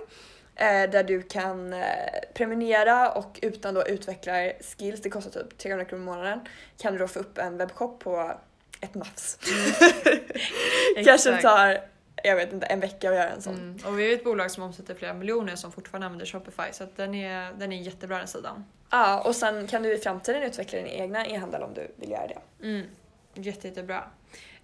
Eh, 0.55 0.89
där 0.89 1.03
du 1.03 1.21
kan 1.21 1.74
eh, 1.74 1.79
prenumerera 2.33 3.12
och 3.12 3.39
utan 3.41 3.74
då 3.74 3.83
skills, 4.62 5.01
det 5.01 5.09
kostar 5.09 5.32
typ 5.32 5.58
300 5.58 5.86
kronor 5.86 6.03
i 6.03 6.06
månaden, 6.06 6.39
kan 6.77 6.93
du 6.93 6.99
då 6.99 7.08
få 7.08 7.19
upp 7.19 7.38
en 7.38 7.58
webbshop 7.58 7.99
på 7.99 8.32
ett 8.82 8.95
nafs. 8.95 9.38
Mm. 10.95 11.06
Kanske 11.06 11.41
tar 11.41 11.80
jag 12.23 12.36
vet 12.36 12.53
inte, 12.53 12.65
en 12.65 12.80
vecka 12.80 13.10
att 13.10 13.15
göra 13.15 13.30
en 13.30 13.41
sån. 13.41 13.53
Mm. 13.53 13.77
Och 13.86 13.99
vi 13.99 14.12
är 14.12 14.15
ett 14.15 14.23
bolag 14.23 14.51
som 14.51 14.63
omsätter 14.63 14.95
flera 14.95 15.13
miljoner 15.13 15.56
som 15.56 15.71
fortfarande 15.71 16.06
använder 16.06 16.25
Shopify 16.25 16.63
så 16.71 16.88
den, 16.95 17.15
är, 17.15 17.53
den 17.53 17.71
är 17.71 17.82
jättebra 17.82 18.17
den 18.17 18.27
sidan. 18.27 18.65
Ja, 18.89 19.21
och 19.21 19.36
sen 19.36 19.67
kan 19.67 19.84
du 19.84 19.93
i 19.93 19.97
framtiden 19.97 20.43
utveckla 20.43 20.78
din 20.78 20.88
egna 20.88 21.25
e-handel 21.25 21.63
om 21.63 21.73
du 21.73 21.91
vill 21.95 22.10
göra 22.10 22.28
det. 22.28 22.67
Mm. 22.67 22.88
Jätte, 23.34 23.67
jättebra. 23.67 24.04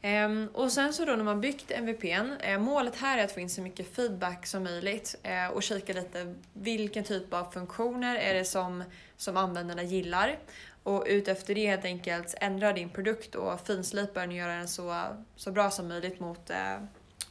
Um, 0.04 0.48
och 0.54 0.72
sen 0.72 0.94
så 0.94 1.06
då 1.06 1.16
när 1.16 1.24
man 1.24 1.42
byggt 1.42 1.72
MVPn, 1.72 2.32
uh, 2.32 2.52
eh, 2.54 2.60
målet 2.60 2.96
här 2.96 3.18
är 3.18 3.24
att 3.24 3.32
få 3.32 3.40
in 3.40 3.50
så 3.50 3.62
mycket 3.62 3.96
feedback 3.96 4.46
som 4.46 4.64
möjligt 4.64 5.16
uh, 5.26 5.54
och 5.54 5.64
kika 5.64 5.94
lite 5.94 6.36
vilken 6.54 7.04
typ 7.04 7.34
av 7.34 7.52
funktioner 7.52 8.16
är 8.16 8.34
det 8.34 8.46
som, 8.46 8.84
som 9.18 9.38
användarna 9.38 9.84
gillar 9.84 10.38
och 10.84 11.04
utefter 11.08 11.56
det 11.56 11.68
helt 11.68 11.86
enkelt 11.86 12.36
ändra 12.42 12.74
din 12.74 12.90
produkt 12.90 13.36
och 13.36 13.68
finslipa 13.68 14.20
den 14.20 14.30
och 14.30 14.36
göra 14.36 14.56
den 14.56 14.68
så, 14.68 15.02
så 15.36 15.52
bra 15.52 15.72
som 15.72 15.88
möjligt 15.88 16.20
mot, 16.20 16.50
uh, 16.50 16.86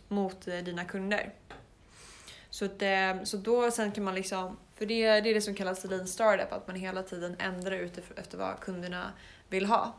mot 0.09 0.45
dina 0.45 0.85
kunder. 0.85 1.33
Så, 2.51 2.65
att, 2.65 2.83
så 3.29 3.37
då 3.37 3.71
sen 3.71 3.93
kan 3.93 4.05
man 4.05 4.15
liksom, 4.15 4.57
för 4.75 4.87
det, 4.87 5.21
det 5.21 5.31
är 5.31 5.35
det 5.35 5.41
som 5.41 5.55
kallas 5.55 5.85
lean 5.85 6.07
startup, 6.07 6.53
att 6.53 6.67
man 6.67 6.77
hela 6.77 7.03
tiden 7.03 7.37
ändrar 7.39 7.77
utifrån 7.77 8.19
efter 8.19 8.39
vad 8.39 8.61
kunderna 8.61 9.13
vill 9.49 9.67
ha. 9.67 9.95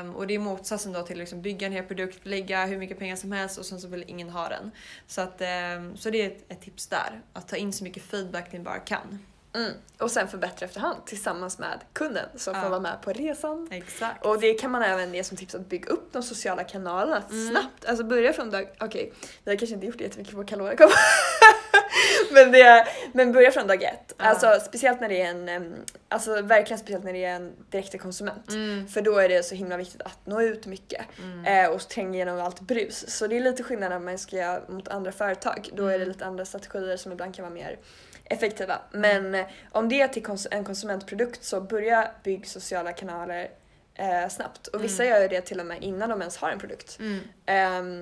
Um, 0.00 0.14
och 0.14 0.26
det 0.26 0.34
är 0.34 0.38
motsatsen 0.38 0.92
då 0.92 1.02
till 1.02 1.14
att 1.14 1.18
liksom 1.18 1.42
bygga 1.42 1.66
en 1.66 1.72
hel 1.72 1.84
produkt, 1.84 2.26
lägga 2.26 2.66
hur 2.66 2.78
mycket 2.78 2.98
pengar 2.98 3.16
som 3.16 3.32
helst 3.32 3.58
och 3.58 3.66
sen 3.66 3.80
så 3.80 3.88
vill 3.88 4.04
ingen 4.06 4.30
ha 4.30 4.48
den. 4.48 4.70
Så, 5.06 5.20
att, 5.20 5.40
um, 5.76 5.96
så 5.96 6.10
det 6.10 6.22
är 6.22 6.26
ett, 6.26 6.44
ett, 6.48 6.60
tips 6.60 6.86
där, 6.86 7.20
att 7.32 7.48
ta 7.48 7.56
in 7.56 7.72
så 7.72 7.84
mycket 7.84 8.02
feedback 8.02 8.52
ni 8.52 8.58
bara 8.58 8.78
kan. 8.78 9.18
Mm. 9.54 9.72
Och 9.98 10.10
sen 10.10 10.28
förbättra 10.28 10.66
efterhand 10.66 11.06
tillsammans 11.06 11.58
med 11.58 11.80
kunden 11.92 12.28
som 12.36 12.54
ja. 12.54 12.62
får 12.62 12.68
vara 12.68 12.80
med 12.80 13.02
på 13.02 13.12
resan. 13.12 13.68
Exakt. 13.70 14.26
Och 14.26 14.40
det 14.40 14.54
kan 14.54 14.70
man 14.70 14.82
även 14.82 15.14
ge 15.14 15.24
som 15.24 15.36
tips 15.36 15.54
att 15.54 15.68
bygga 15.68 15.88
upp 15.88 16.12
de 16.12 16.22
sociala 16.22 16.64
kanalerna 16.64 17.22
mm. 17.30 17.50
snabbt. 17.50 17.84
Alltså 17.84 18.04
börja 18.04 18.32
från 18.32 18.50
dag, 18.50 18.68
okej, 18.80 18.86
okay, 18.86 19.10
vi 19.44 19.50
har 19.50 19.58
kanske 19.58 19.74
inte 19.74 19.86
gjort 19.86 19.98
det 19.98 20.04
jättemycket 20.04 20.34
på 20.34 20.44
Kaloracom. 20.44 20.90
men, 22.32 22.52
det, 22.52 22.86
men 23.12 23.32
börja 23.32 23.50
från 23.50 23.66
dag 23.66 23.82
ett. 23.82 24.14
Ja. 24.18 24.24
Alltså 24.24 24.60
speciellt 24.66 25.00
när 25.00 25.08
det 25.08 25.22
är 25.22 25.30
en, 25.30 25.74
alltså 26.08 26.42
verkligen 26.42 26.78
speciellt 26.78 27.04
när 27.04 27.12
det 27.12 27.24
är 27.24 27.34
en 27.34 27.52
direkt 27.70 28.00
konsument. 28.00 28.50
Mm. 28.50 28.88
För 28.88 29.02
då 29.02 29.18
är 29.18 29.28
det 29.28 29.42
så 29.42 29.54
himla 29.54 29.76
viktigt 29.76 30.02
att 30.02 30.26
nå 30.26 30.42
ut 30.42 30.66
mycket 30.66 31.04
mm. 31.22 31.44
eh, 31.44 31.70
och 31.70 31.88
tränga 31.88 32.14
igenom 32.14 32.40
allt 32.40 32.60
brus. 32.60 33.10
Så 33.10 33.26
det 33.26 33.36
är 33.36 33.40
lite 33.40 33.62
skillnad 33.62 33.90
när 33.90 33.98
man 33.98 34.18
ska 34.18 34.36
göra 34.36 34.62
mot 34.68 34.88
andra 34.88 35.12
företag. 35.12 35.70
Då 35.72 35.86
är 35.86 35.90
det 35.90 35.96
mm. 35.96 36.08
lite 36.08 36.26
andra 36.26 36.44
strategier 36.44 36.96
som 36.96 37.12
ibland 37.12 37.34
kan 37.34 37.42
vara 37.42 37.54
mer 37.54 37.78
effektiva. 38.24 38.78
Men 38.92 39.34
eh, 39.34 39.46
om 39.70 39.88
det 39.88 40.00
är 40.00 40.08
till 40.08 40.22
kons 40.22 40.46
en 40.50 40.64
konsumentprodukt 40.64 41.44
så 41.44 41.60
börja 41.60 42.10
bygga 42.22 42.46
sociala 42.46 42.92
kanaler 42.92 43.50
eh, 43.94 44.28
snabbt. 44.28 44.66
Och 44.66 44.84
vissa 44.84 45.04
mm. 45.04 45.20
gör 45.20 45.28
det 45.28 45.40
till 45.40 45.60
och 45.60 45.66
med 45.66 45.82
innan 45.82 46.10
de 46.10 46.20
ens 46.20 46.36
har 46.36 46.50
en 46.50 46.58
produkt. 46.58 46.98
Mm. 46.98 47.20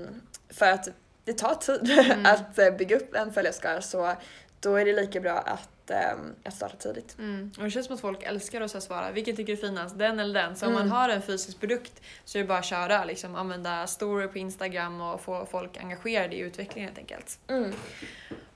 Um, 0.04 0.20
för 0.50 0.70
att 0.70 0.88
det 1.24 1.32
tar 1.32 1.54
tid 1.54 1.90
mm. 1.90 2.26
att 2.32 2.58
eh, 2.58 2.70
bygga 2.70 2.96
upp 2.96 3.14
en 3.14 3.32
följarskara 3.32 3.82
så 3.82 4.16
då 4.60 4.76
är 4.76 4.84
det 4.84 4.92
lika 4.92 5.20
bra 5.20 5.38
att 5.38 5.72
um, 5.90 6.34
att 6.44 6.54
starta 6.54 6.76
tidigt. 6.76 7.18
Mm. 7.18 7.52
Och 7.58 7.64
det 7.64 7.70
känns 7.70 7.86
som 7.86 7.94
att 7.94 8.00
folk 8.00 8.22
älskar 8.22 8.60
att 8.60 8.82
svara, 8.82 9.10
vilken 9.10 9.36
tycker 9.36 9.56
du 9.56 9.62
är 9.62 9.68
finast? 9.68 9.98
Den 9.98 10.20
eller 10.20 10.42
den? 10.42 10.56
Så 10.56 10.66
om 10.66 10.72
man 10.72 10.82
mm. 10.82 10.92
har 10.92 11.08
en 11.08 11.22
fysisk 11.22 11.60
produkt 11.60 12.02
så 12.24 12.38
är 12.38 12.42
det 12.42 12.48
bara 12.48 12.58
att 12.58 12.64
köra, 12.64 13.04
liksom, 13.04 13.34
använda 13.34 13.86
story 13.86 14.28
på 14.28 14.38
Instagram 14.38 15.00
och 15.00 15.20
få 15.20 15.46
folk 15.50 15.76
engagerade 15.76 16.36
i 16.36 16.38
utvecklingen 16.38 16.88
helt 16.88 16.98
enkelt. 16.98 17.38
Mm. 17.48 17.72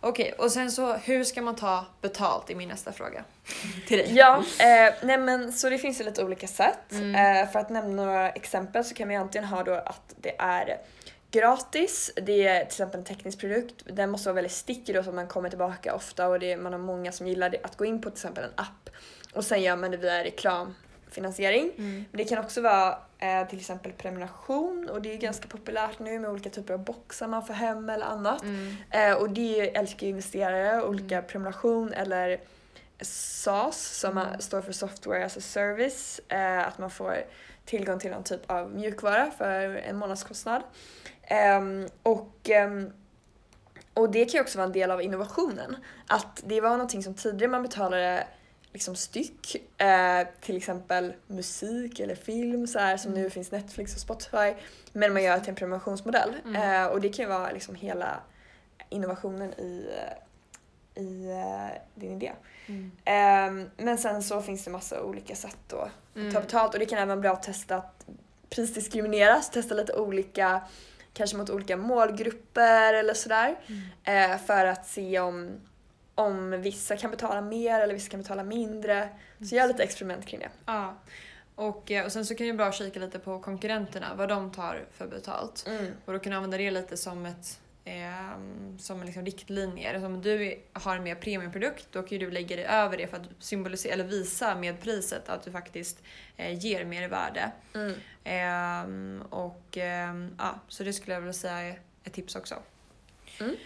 Okej, 0.01 0.33
och 0.39 0.53
sen 0.53 0.73
så 0.73 0.93
hur 0.95 1.25
ska 1.25 1.43
man 1.43 1.57
ta 1.57 1.87
betalt 2.01 2.51
i 2.51 2.55
min 2.55 2.69
nästa 2.69 2.93
fråga 2.93 3.25
till 3.87 3.99
dig? 3.99 4.13
Ja, 4.15 4.37
eh, 4.39 4.95
nej 5.03 5.19
men 5.19 5.53
så 5.53 5.71
det 5.71 5.79
finns 5.79 6.01
ju 6.01 6.05
lite 6.05 6.25
olika 6.25 6.47
sätt. 6.47 6.93
Mm. 6.93 7.15
Eh, 7.15 7.51
för 7.51 7.59
att 7.59 7.71
nämna 7.71 8.05
några 8.05 8.31
exempel 8.31 8.85
så 8.85 8.95
kan 8.95 9.09
vi 9.09 9.17
antingen 9.17 9.49
ha 9.49 9.63
då 9.63 9.75
att 9.75 10.15
det 10.17 10.35
är 10.39 10.79
gratis. 11.31 12.11
Det 12.17 12.47
är 12.47 12.59
till 12.59 12.67
exempel 12.67 12.99
en 13.01 13.05
teknisk 13.05 13.41
produkt. 13.41 13.75
Den 13.85 14.11
måste 14.11 14.29
vara 14.29 14.35
väldigt 14.35 14.53
stickig 14.53 14.95
då 14.95 15.03
så 15.03 15.13
man 15.13 15.27
kommer 15.27 15.49
tillbaka 15.49 15.95
ofta 15.95 16.29
och 16.29 16.41
det 16.41 16.53
är, 16.53 16.57
man 16.57 16.73
har 16.73 16.81
många 16.81 17.13
som 17.13 17.27
gillar 17.27 17.51
det, 17.51 17.59
att 17.63 17.77
gå 17.77 17.85
in 17.85 18.01
på 18.03 18.11
till 18.11 18.17
exempel 18.17 18.45
en 18.45 18.51
app 18.55 18.91
och 19.35 19.45
sen 19.45 19.63
gör 19.63 19.77
man 19.77 19.91
det 19.91 19.97
via 19.97 20.25
reklam 20.25 20.75
finansiering. 21.11 21.71
Mm. 21.79 22.05
Men 22.11 22.19
det 22.19 22.25
kan 22.25 22.39
också 22.39 22.61
vara 22.61 22.99
eh, 23.19 23.49
till 23.49 23.59
exempel 23.59 23.93
prenumeration 23.93 24.89
och 24.91 25.03
det 25.03 25.13
är 25.13 25.17
ganska 25.17 25.49
populärt 25.49 25.99
nu 25.99 26.19
med 26.19 26.31
olika 26.31 26.51
typer 26.51 26.75
av 26.75 26.85
boxar 26.85 27.27
man 27.29 27.47
får 27.47 27.55
hem 27.55 27.91
eller 27.91 28.07
annat. 28.07 28.43
Mm. 28.43 28.77
Eh, 28.91 29.13
och 29.13 29.31
det 29.31 29.77
älskar 29.77 30.07
ju 30.07 30.11
investerare, 30.11 30.83
olika 30.83 31.23
prenumeration 31.23 31.93
eller 31.93 32.41
SAS 33.01 33.99
som 34.01 34.19
Mm. 34.19 34.41
står 34.41 34.63
för 34.63 34.73
Software 34.73 35.25
as 35.25 35.37
a 35.37 35.41
Service. 35.41 36.21
Eh, 36.29 36.67
att 36.69 36.79
man 36.79 36.91
får 36.91 37.17
tillgång 37.65 37.99
till 37.99 38.11
någon 38.11 38.25
typ 38.25 38.51
av 38.51 38.71
mjukvara 38.75 39.31
för 39.31 39.77
en 39.77 39.97
månadskostnad. 39.97 40.63
Ehm, 41.27 41.89
och, 42.03 42.51
ehm, 42.51 42.93
och 43.95 44.11
det 44.11 44.25
kan 44.25 44.33
ju 44.39 44.41
också 44.41 44.59
vara 44.59 44.67
en 44.67 44.73
del 44.73 44.91
av 44.91 45.03
innovationen. 45.03 45.77
Att 46.07 46.43
det 46.47 46.61
var 46.61 46.71
någonting 46.71 47.03
som 47.03 47.15
tidigare 47.15 47.51
man 47.51 47.63
betalade 47.63 48.27
liksom 48.73 48.97
styck, 48.97 49.57
eh, 49.81 50.27
till 50.41 50.57
exempel 50.57 51.13
musik 51.27 52.01
eller 52.01 52.15
film 52.15 52.67
så 52.67 52.79
här, 52.79 52.97
som 52.97 53.11
Mm. 53.13 53.23
nu 53.23 53.31
finns 53.31 53.51
Netflix 53.53 53.95
och 53.95 54.01
Spotify. 54.01 54.55
Men 54.93 55.13
man 55.13 55.23
gör 55.23 55.39
till 55.41 55.49
en 55.49 55.55
prenumerationsmodell. 55.55 56.35
Mm. 56.45 56.83
Eh, 56.83 56.87
och 56.93 57.01
det 57.01 57.09
kan 57.09 57.23
ju 57.25 57.29
vara 57.29 57.51
liksom 57.53 57.75
hela 57.75 58.21
innovationen 58.89 59.53
i, 59.61 59.87
eh, 59.99 61.03
i 61.03 61.31
eh, 61.31 61.81
din 61.95 62.13
idé. 62.13 62.33
Mm. 62.67 62.93
Ehm, 63.05 63.71
men 63.77 63.99
sen 63.99 64.23
så 64.23 64.43
finns 64.43 64.65
det 64.65 64.71
massa 64.71 65.03
olika 65.03 65.35
sätt 65.35 65.57
då 65.69 65.77
att 65.77 65.91
ta 66.15 66.21
Mm. 66.21 66.33
betalt 66.33 66.73
och 66.75 66.81
det 66.81 66.87
kan 66.87 66.99
även 66.99 67.09
vara 67.09 67.21
bra 67.21 67.33
att 67.33 67.43
testa 67.43 67.77
att 67.77 68.07
prisdiskriminera, 68.51 69.43
så 69.43 69.53
testa 69.53 69.75
lite 69.75 69.93
olika, 69.93 70.61
kanske 71.17 71.37
mot 71.37 71.51
olika 71.51 71.77
målgrupper 71.77 72.95
eller 72.95 73.15
sådär. 73.15 73.57
Mm. 73.67 74.33
Eh, 74.33 74.39
för 74.39 74.67
att 74.67 74.87
se 74.87 75.21
om, 75.21 75.61
om 76.15 76.51
vissa 76.63 76.97
kan 76.97 77.11
betala 77.11 77.41
mer 77.41 77.81
eller 77.81 77.95
vissa 77.95 78.11
kan 78.11 78.23
betala 78.23 78.45
mindre. 78.45 79.09
Så 79.49 79.55
gör 79.55 79.69
lite 79.69 79.83
experiment 79.83 80.27
kring 80.27 80.41
det. 80.41 80.51
Ja. 80.67 80.97
Och, 81.55 81.91
eh, 81.91 82.05
och 82.05 82.13
sen 82.13 82.27
så 82.27 82.35
kan 82.35 82.47
det 82.47 82.53
vara 82.53 82.57
bra 82.57 82.67
att 82.67 82.75
kika 82.75 83.01
lite 83.01 83.19
på 83.19 83.41
konkurrenterna, 83.41 84.15
vad 84.17 84.29
de 84.29 84.53
tar 84.53 84.85
för 84.93 85.07
betalt. 85.07 85.69
Och 86.05 86.13
då 86.13 86.19
kan 86.19 86.31
du 86.31 86.37
använda 86.37 86.57
det 86.57 86.71
lite 86.71 86.97
som 86.97 87.27
ett 87.27 87.61
eh, 87.87 88.39
som 88.79 89.03
liksom 89.03 89.25
riktlinjer. 89.25 90.05
Om 90.05 90.23
du 90.23 90.59
har 90.73 90.97
en 90.97 91.03
mer 91.03 91.15
premiumprodukt 91.15 91.87
då 91.93 92.03
kan 92.03 92.19
du 92.19 92.31
lägga 92.31 92.57
det 92.57 92.65
över 92.65 92.97
det 92.97 93.07
för 93.07 93.17
att 93.17 93.27
symbolisera 93.39 93.93
eller 93.93 94.05
visa 94.05 94.55
med 94.55 94.81
priset 94.81 95.29
att 95.29 95.43
du 95.43 95.51
faktiskt 95.51 96.03
eh, 96.37 96.59
ger 96.59 96.85
mer 96.85 97.09
värde. 97.09 97.51
Mm. 97.75 97.95
Ehm, 98.25 99.23
och 99.31 99.77
ehm, 99.77 100.35
ja, 100.39 100.61
så 100.69 100.85
det 100.85 100.93
skulle 100.93 101.15
jag 101.15 101.21
vilja 101.21 101.33
säga 101.33 101.61
är 101.61 101.81
ett 102.05 102.13
tips 102.13 102.37
också. 102.37 102.63
Mm. 103.41 103.57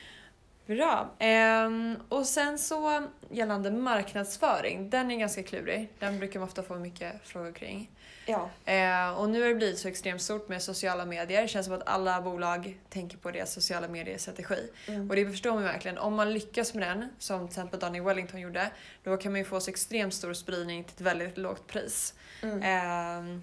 Bra. 0.77 1.11
Ehm, 1.19 1.97
och 2.09 2.27
sen 2.27 2.59
så 2.59 3.03
gällande 3.31 3.71
marknadsföring, 3.71 4.91
den 4.91 5.11
är 5.11 5.17
ganska 5.17 5.43
klurig. 5.43 5.89
Den 5.99 6.19
brukar 6.19 6.41
man 6.41 6.49
ofta 6.49 6.63
få 6.63 6.75
mycket 6.75 7.13
frågor 7.25 7.53
kring. 7.53 7.91
Ja. 8.27 8.51
Eh, 8.65 9.11
och 9.11 9.31
nu 9.31 9.41
har 9.41 9.49
det 9.49 9.55
blivit 9.55 9.79
så 9.79 9.89
extremt 9.89 10.23
stort 10.23 10.49
med 10.49 10.63
sociala 10.63 11.05
medier. 11.05 11.43
Det 11.43 11.49
känns 11.49 11.67
som 11.67 11.75
att 11.75 11.89
alla 11.89 12.21
bolag 12.23 12.79
tänker 12.89 13.17
på 13.17 13.31
deras 13.31 13.53
sociala 13.53 13.89
medier-strategi. 13.89 14.71
Mm. 14.87 15.11
Och 15.11 15.17
det 15.17 15.31
förstår 15.31 15.55
man 15.55 15.63
verkligen. 15.63 15.99
Om 15.99 16.15
man 16.15 16.33
lyckas 16.33 16.75
med 16.75 16.89
den, 16.89 17.11
som 17.19 17.39
till 17.39 17.47
exempel 17.47 17.81
Daniel 17.81 18.05
Wellington 18.05 18.41
gjorde, 18.41 18.71
då 19.03 19.17
kan 19.17 19.33
man 19.33 19.39
ju 19.39 19.45
få 19.45 19.61
så 19.61 19.71
extremt 19.71 20.15
stor 20.15 20.35
spridning 20.35 20.85
till 20.85 20.95
ett 20.95 21.01
väldigt 21.01 21.39
lågt 21.39 21.67
pris. 21.67 22.15
Mm. 22.43 22.63
Ehm, 22.63 23.43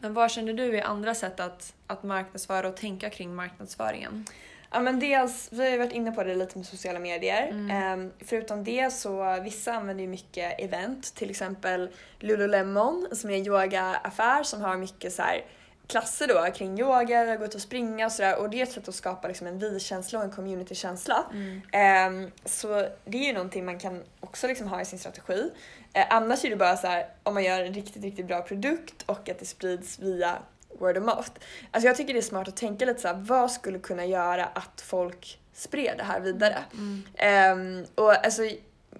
men 0.00 0.14
vad 0.14 0.30
känner 0.30 0.52
du 0.52 0.78
är 0.78 0.82
andra 0.82 1.14
sätt 1.14 1.40
att, 1.40 1.74
att 1.86 2.02
marknadsföra 2.02 2.68
och 2.68 2.76
tänka 2.76 3.10
kring 3.10 3.34
marknadsföringen? 3.34 4.26
Ja 4.70 4.80
men 4.80 5.00
dels, 5.00 5.48
vi 5.52 5.62
har 5.62 5.70
ju 5.70 5.78
varit 5.78 5.92
inne 5.92 6.12
på 6.12 6.24
det 6.24 6.34
lite 6.34 6.58
med 6.58 6.66
sociala 6.66 6.98
medier. 6.98 7.48
Mm. 7.48 7.70
Ehm, 7.70 8.12
förutom 8.20 8.64
det 8.64 8.92
så 8.92 9.40
vissa 9.42 9.72
använder 9.72 10.04
ju 10.04 10.08
mycket 10.10 10.60
event, 10.60 11.14
till 11.14 11.30
exempel 11.30 11.90
Lululemon 12.18 13.08
som 13.12 13.30
är 13.30 13.34
en 13.34 13.46
yogaaffär 13.46 14.42
som 14.42 14.60
har 14.60 14.76
mycket 14.76 15.12
så 15.12 15.22
här 15.22 15.44
klasser 15.86 16.26
då 16.28 16.52
kring 16.54 16.80
yoga, 16.80 17.36
gå 17.36 17.44
ut 17.44 17.54
och 17.54 17.60
springa 17.60 18.06
och 18.06 18.12
sådär 18.12 18.38
och 18.38 18.50
det 18.50 18.58
är 18.58 18.62
ett 18.62 18.72
sätt 18.72 18.88
att 18.88 18.94
skapa 18.94 19.28
liksom 19.28 19.46
en 19.46 19.58
vi-känsla 19.58 20.18
och 20.18 20.24
en 20.24 20.30
community-känsla. 20.30 21.24
Ehm, 21.72 22.30
så 22.44 22.68
det 23.04 23.18
är 23.18 23.26
ju 23.26 23.32
någonting 23.32 23.64
man 23.64 23.78
kan 23.78 24.02
också 24.20 24.46
liksom 24.46 24.68
ha 24.68 24.80
i 24.80 24.84
sin 24.84 24.98
strategi. 24.98 25.50
Eh, 25.92 26.06
annars 26.10 26.44
är 26.44 26.50
det 26.50 26.56
bara 26.56 26.76
så 26.76 26.86
här 26.86 27.06
om 27.22 27.34
man 27.34 27.44
gör 27.44 27.60
en 27.60 27.74
riktigt, 27.74 28.02
riktigt 28.02 28.26
bra 28.26 28.42
produkt 28.42 29.02
och 29.06 29.28
att 29.28 29.38
det 29.38 29.46
sprids 29.46 29.98
via 29.98 30.38
word 30.78 30.98
of 30.98 31.04
mouth. 31.04 31.30
Alltså 31.70 31.88
jag 31.88 31.96
tycker 31.96 32.14
det 32.14 32.20
är 32.20 32.22
smart 32.22 32.48
att 32.48 32.56
tänka 32.56 32.84
lite 32.84 33.00
så 33.00 33.08
här, 33.08 33.14
vad 33.14 33.50
skulle 33.50 33.78
kunna 33.78 34.04
göra 34.04 34.44
att 34.44 34.80
folk 34.80 35.38
spred 35.54 35.94
det 35.98 36.04
här 36.04 36.20
vidare? 36.20 36.58
Mm. 36.72 37.02
Ehm, 37.16 37.86
och 37.94 38.24
alltså, 38.24 38.42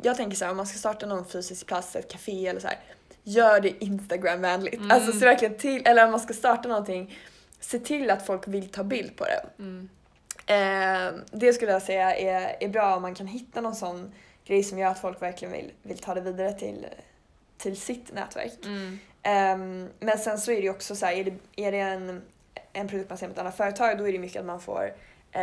jag 0.03 0.17
tänker 0.17 0.37
så 0.37 0.45
här, 0.45 0.51
om 0.51 0.57
man 0.57 0.67
ska 0.67 0.79
starta 0.79 1.07
någon 1.07 1.25
fysisk 1.25 1.67
plats, 1.67 1.97
ett 1.97 2.13
café 2.13 2.47
eller 2.47 2.61
så 2.61 2.69
här, 2.69 2.79
gör 3.23 3.61
det 3.61 3.85
Instagram-vänligt. 3.85 4.77
Mm. 4.77 4.91
Alltså 4.91 5.13
se 5.13 5.25
verkligen 5.25 5.57
till, 5.57 5.83
eller 5.87 6.05
om 6.05 6.11
man 6.11 6.21
ska 6.21 6.35
starta 6.35 6.69
någonting, 6.69 7.19
se 7.61 7.79
till 7.79 8.11
att 8.11 8.27
folk 8.27 8.49
vill 8.49 8.69
ta 8.69 8.85
bild 8.85 9.17
på 9.17 9.25
det. 9.25 9.63
Mm. 9.63 9.89
Ehm, 10.47 11.15
det 11.31 11.53
skulle 11.53 11.73
jag 11.73 11.83
säga 11.83 12.17
är, 12.17 12.57
är 12.61 12.69
bra 12.69 12.97
om 12.97 13.03
man 13.03 13.15
kan 13.15 13.27
hitta 13.27 13.61
någon 13.61 13.75
sån 13.75 14.13
grej 14.45 14.63
som 14.63 14.79
gör 14.79 14.89
att 14.89 15.01
folk 15.01 15.23
verkligen 15.23 15.53
vill, 15.53 15.73
vill 15.83 15.99
ta 15.99 16.15
det 16.15 16.21
vidare 16.21 16.53
till, 16.53 16.87
till 17.59 17.77
sitt 17.77 18.15
nätverk. 18.15 18.53
Mm. 18.65 18.99
Ehm, 19.23 19.89
men 20.01 20.19
sen 20.19 20.39
så 20.39 20.53
är 20.53 20.63
det 20.63 20.71
också 20.71 20.97
så 20.97 21.07
här, 21.07 21.13
är 21.13 21.25
det, 21.25 21.33
är 21.57 21.73
det 21.73 21.79
en, 21.79 22.23
en 22.73 22.89
produkt 22.89 23.09
man 23.11 23.19
ser 23.19 23.27
med 23.27 23.33
ett 23.35 23.39
annat 23.41 23.57
företag 23.57 23.99
då 23.99 24.09
är 24.09 24.13
det 24.13 24.19
mycket 24.19 24.41
att 24.41 24.47
man 24.47 24.61
får 24.61 24.93
eh, 25.33 25.43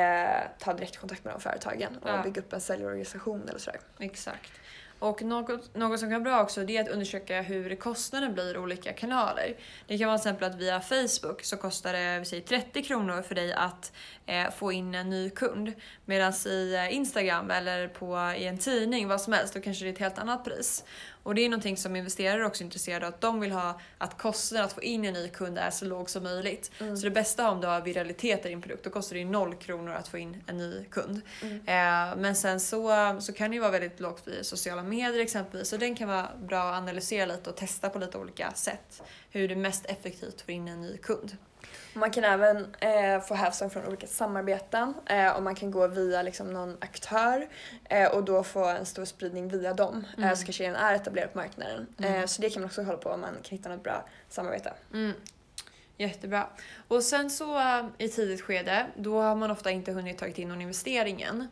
ta 0.60 0.74
direktkontakt 0.74 1.24
med 1.24 1.34
de 1.34 1.42
företagen 1.42 1.98
och 2.02 2.10
Ja. 2.10 2.22
bygga 2.24 2.42
upp 2.42 2.54
en 2.54 2.62
säljorganisation 2.62 3.50
eller 3.50 3.60
sådär. 3.60 3.80
Exakt. 4.00 4.52
Och 5.00 5.22
något, 5.22 5.76
något 5.76 6.00
som 6.00 6.10
kan 6.10 6.24
vara 6.24 6.34
bra 6.36 6.44
också 6.44 6.64
det 6.64 6.78
är 6.78 6.82
att 6.82 6.90
undersöka 6.90 7.42
hur 7.42 7.76
kostnaden 7.76 8.34
blir 8.34 8.56
i 8.56 8.58
olika 8.58 8.94
kanaler. 8.94 9.56
Det 9.88 9.98
kan 9.98 10.08
vara 10.08 10.18
till 10.18 10.30
exempel 10.30 10.50
att 10.52 10.56
via 10.56 10.82
Facebook 10.82 11.44
så 11.44 11.58
kostar 11.58 11.94
det 11.94 12.20
vi 12.20 12.26
säger, 12.26 12.44
30 12.44 12.84
kronor 12.84 13.22
för 13.22 13.36
dig 13.36 13.54
att 13.54 13.92
eh, 14.26 14.52
få 14.52 14.72
in 14.72 14.96
en 14.96 15.10
ny 15.10 15.30
kund. 15.30 15.74
Medan 16.06 16.34
i 16.46 16.74
eh, 16.76 16.96
Instagram 16.96 17.52
eller 17.52 17.88
på, 17.88 18.34
i 18.38 18.46
en 18.46 18.58
tidning, 18.58 19.08
vad 19.08 19.22
som 19.22 19.34
helst, 19.34 19.54
då 19.54 19.62
kanske 19.62 19.86
det 19.86 19.90
är 19.90 19.94
ett 19.94 20.00
helt 20.00 20.18
annat 20.20 20.44
pris. 20.46 20.84
Och 21.26 21.36
det 21.36 21.42
är 21.42 21.50
någonting 21.50 21.78
som 21.78 21.96
investerare 21.96 22.46
också 22.46 22.64
är 22.64 22.66
intresserade 22.66 23.08
av, 23.08 23.14
att 23.14 23.22
de 23.22 23.40
vill 23.40 23.52
ha 23.52 23.80
att 23.98 24.18
kostnaden 24.18 24.66
att 24.66 24.74
få 24.74 24.84
in 24.84 25.06
en 25.06 25.14
ny 25.14 25.30
kund 25.30 25.58
är 25.58 25.70
så 25.70 25.86
låg 25.86 26.10
som 26.10 26.24
möjligt. 26.24 26.72
Mm. 26.80 26.98
Så 26.98 27.04
det 27.04 27.12
bästa 27.12 27.50
om 27.50 27.62
du 27.62 27.68
har 27.68 27.82
viralitet 27.82 28.46
i 28.46 28.50
din 28.50 28.62
produkt, 28.62 28.84
då 28.84 28.90
kostar 28.90 29.14
det 29.14 29.20
ju 29.20 29.26
noll 29.26 29.56
kronor 29.56 29.94
att 29.94 30.08
få 30.08 30.18
in 30.18 30.44
en 30.48 30.58
ny 30.58 30.86
kund. 30.92 31.22
Mm. 31.42 31.56
Eh, 31.56 32.18
men 32.18 32.36
sen 32.36 32.60
så, 32.60 33.16
så 33.20 33.34
kan 33.34 33.52
det 33.52 33.56
ju 33.56 33.62
vara 33.62 33.72
väldigt 33.72 34.00
lågt 34.00 34.28
i 34.28 34.44
sociala 34.44 34.84
medier 34.84 35.22
exempelvis. 35.22 35.70
Så 35.70 35.78
den 35.78 35.96
kan 35.96 36.08
vara 36.08 36.30
bra 36.48 36.64
att 36.64 36.78
analysera 36.78 37.26
lite 37.26 37.50
och 37.50 37.56
testa 37.56 37.90
på 37.90 38.00
lite 38.00 38.18
olika 38.18 38.52
sätt. 38.52 39.04
Hur 39.30 39.48
du 39.48 39.56
mest 39.56 39.86
effektivt 39.86 40.42
får 40.42 40.52
in 40.52 40.68
en 40.68 40.82
ny 40.82 40.98
kund. 40.98 41.38
Man 41.93 42.12
kan 42.12 42.23
även 42.23 42.75
eh, 42.80 43.21
få 43.21 43.34
hävstång 43.34 43.69
från 43.69 43.86
olika 43.88 44.08
samarbeten 44.08 44.93
eh, 45.06 45.30
och 45.36 45.43
man 45.43 45.56
kan 45.56 45.71
gå 45.71 45.88
via 45.88 46.21
liksom, 46.21 46.54
någon 46.54 46.78
aktör 46.82 47.47
eh, 47.89 48.08
och 48.12 48.23
då 48.23 48.43
få 48.43 48.65
en 48.65 48.86
stor 48.86 49.06
spridning 49.06 49.47
via 49.47 49.73
dem 49.73 50.06
eh, 50.17 50.23
Mm. 50.23 50.36
som 50.36 50.45
kanske 50.45 50.63
redan 50.63 50.75
är 50.75 50.93
etablerad 50.95 51.34
på 51.34 51.38
marknaden. 51.38 51.88
Mm. 51.97 52.13
Eh, 52.15 52.25
så 52.25 52.41
det 52.41 52.49
kan 52.49 52.62
man 52.62 52.69
också 52.69 52.84
hålla 52.84 52.97
på 52.97 53.10
om 53.10 53.21
man 53.21 53.34
kan 53.43 53.58
hitta 53.58 53.69
något 53.69 53.84
bra 53.84 54.06
samarbete. 54.30 54.73
Mm. 54.93 55.13
Jättebra. 55.97 56.47
Och 56.88 57.04
sen 57.04 57.30
så 57.30 57.60
eh, 57.60 57.86
i 57.97 58.10
tidigt 58.10 58.41
skede, 58.41 58.86
då 58.95 59.21
har 59.21 59.36
man 59.36 59.51
ofta 59.51 59.71
inte 59.71 59.91
hunnit 59.91 60.17
tagit 60.17 60.38
in 60.39 60.49
någon 60.49 60.62
investering 60.62 61.21
än. 61.21 61.47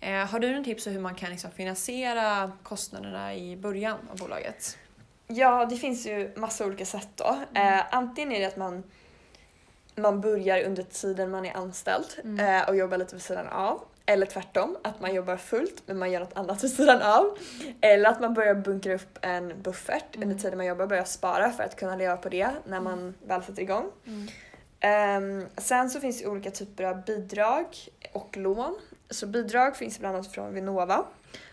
Eh, 0.00 0.26
har 0.30 0.38
du 0.40 0.52
någon 0.54 0.64
tips 0.64 0.84
på 0.84 0.90
hur 0.90 1.00
man 1.00 1.14
kan 1.14 1.30
liksom 1.30 1.50
finansiera 1.50 2.52
kostnaderna 2.62 3.34
i 3.34 3.56
början 3.56 3.98
av 4.12 4.18
bolaget? 4.18 4.78
Ja, 5.26 5.66
det 5.70 5.76
finns 5.76 6.06
ju 6.06 6.32
massa 6.36 6.66
olika 6.66 6.86
sätt 6.86 7.08
då. 7.14 7.38
Eh, 7.54 7.94
antingen 7.94 8.32
är 8.32 8.40
det 8.40 8.46
att 8.46 8.56
man, 8.56 8.82
man 9.98 10.20
börjar 10.20 10.62
under 10.64 10.82
tiden 10.82 11.30
man 11.30 11.44
är 11.46 11.56
anställd 11.56 12.06
Mm. 12.24 12.60
eh, 12.62 12.68
och 12.68 12.76
jobbar 12.76 12.96
lite 12.98 13.14
vid 13.14 13.22
sidan 13.24 13.46
av. 13.48 13.80
Eller 14.06 14.26
tvärtom, 14.26 14.76
att 14.84 15.00
man 15.00 15.14
jobbar 15.14 15.36
fullt 15.36 15.82
men 15.86 15.98
man 15.98 16.12
gör 16.12 16.20
något 16.20 16.36
annat 16.36 16.64
vid 16.64 16.70
sidan 16.72 17.02
av. 17.02 17.38
Eller 17.80 18.10
att 18.10 18.20
man 18.20 18.34
börjar 18.34 18.54
bunkra 18.54 18.94
upp 18.94 19.18
en 19.22 19.62
buffert 19.62 20.16
Mm. 20.16 20.28
under 20.28 20.42
tiden 20.42 20.56
man 20.58 20.66
jobbar, 20.66 20.86
börjar 20.86 21.04
spara 21.04 21.50
för 21.50 21.62
att 21.64 21.76
kunna 21.76 21.96
leva 21.96 22.16
på 22.16 22.28
det 22.28 22.50
när 22.66 22.80
man 22.80 23.14
väl 23.26 23.42
sätter 23.42 23.62
igång. 23.62 23.90
Mm. 24.06 24.28
Ehm, 24.80 25.46
sen 25.56 25.90
så 25.90 26.00
finns 26.00 26.22
det 26.22 26.26
olika 26.28 26.50
typer 26.50 26.84
av 26.84 27.04
bidrag 27.04 27.66
och 28.12 28.36
lån. 28.36 28.78
Så 29.10 29.26
bidrag 29.26 29.76
finns 29.76 29.98
bland 29.98 30.16
annat 30.16 30.32
från 30.32 30.54
Vinnova 30.54 31.04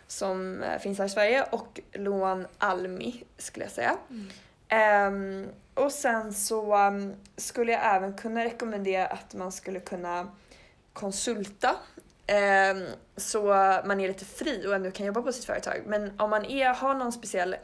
som 0.08 0.63
eh, 0.63 0.79
finns 0.79 0.99
här 0.99 1.05
i 1.05 1.10
Sverige 1.10 1.43
och 1.51 1.79
lån 1.93 2.47
Almi 2.58 3.23
skulle 3.38 3.65
jag 3.65 3.71
säga. 3.71 3.95
Mm. 4.10 4.27
Ehm, 4.69 5.47
och 5.76 5.92
sen 5.92 6.34
så 6.34 6.76
um, 6.88 7.16
skulle 7.38 7.72
jag 7.72 7.96
även 7.96 8.14
kunna 8.14 8.44
rekommendera 8.44 9.08
att 9.08 9.34
man 9.34 9.52
skulle 9.52 9.80
kunna 9.80 10.32
konsulta 10.94 11.76
ehm, 12.28 12.86
så 13.18 13.44
man 13.86 14.00
är 14.00 14.08
lite 14.08 14.26
fri 14.26 14.68
och 14.68 14.76
ändå 14.76 14.92
kan 14.92 15.06
jobba 15.06 15.22
på 15.22 15.32
sitt 15.34 15.46
företag. 15.46 15.82
Men 15.86 16.20
om 16.20 16.30
man 16.30 16.46
är, 16.46 16.74
har 16.74 16.94
någon 16.96 17.12
speciell 17.12 17.56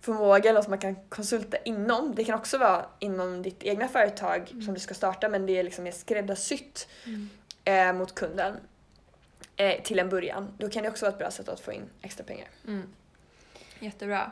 förmåga 0.00 0.50
eller 0.50 0.52
något 0.54 0.64
som 0.64 0.70
man 0.70 0.78
kan 0.78 0.96
konsulta 1.08 1.56
inom, 1.64 2.14
det 2.14 2.24
kan 2.24 2.34
också 2.38 2.58
vara 2.58 2.86
inom 2.98 3.42
ditt 3.42 3.62
egna 3.62 3.88
företag 3.88 4.48
Mm. 4.50 4.62
som 4.62 4.74
du 4.74 4.80
ska 4.80 4.94
starta 4.94 5.28
men 5.28 5.46
det 5.46 5.58
är 5.58 5.62
liksom 5.62 5.84
mer 5.84 5.92
skräddarsytt 5.92 6.88
Mm. 7.06 7.28
eh, 7.64 7.92
mot 7.92 8.14
kunden 8.14 8.56
eh, 9.56 9.82
till 9.82 9.98
en 9.98 10.08
början. 10.08 10.54
Då 10.58 10.68
kan 10.68 10.82
det 10.82 10.88
också 10.88 11.04
vara 11.04 11.12
ett 11.12 11.18
bra 11.18 11.30
sätt 11.30 11.48
att 11.48 11.60
få 11.60 11.72
in 11.72 11.82
extra 12.02 12.24
pengar. 12.24 12.48
Mm. 12.66 12.82
Jättebra. 13.80 14.30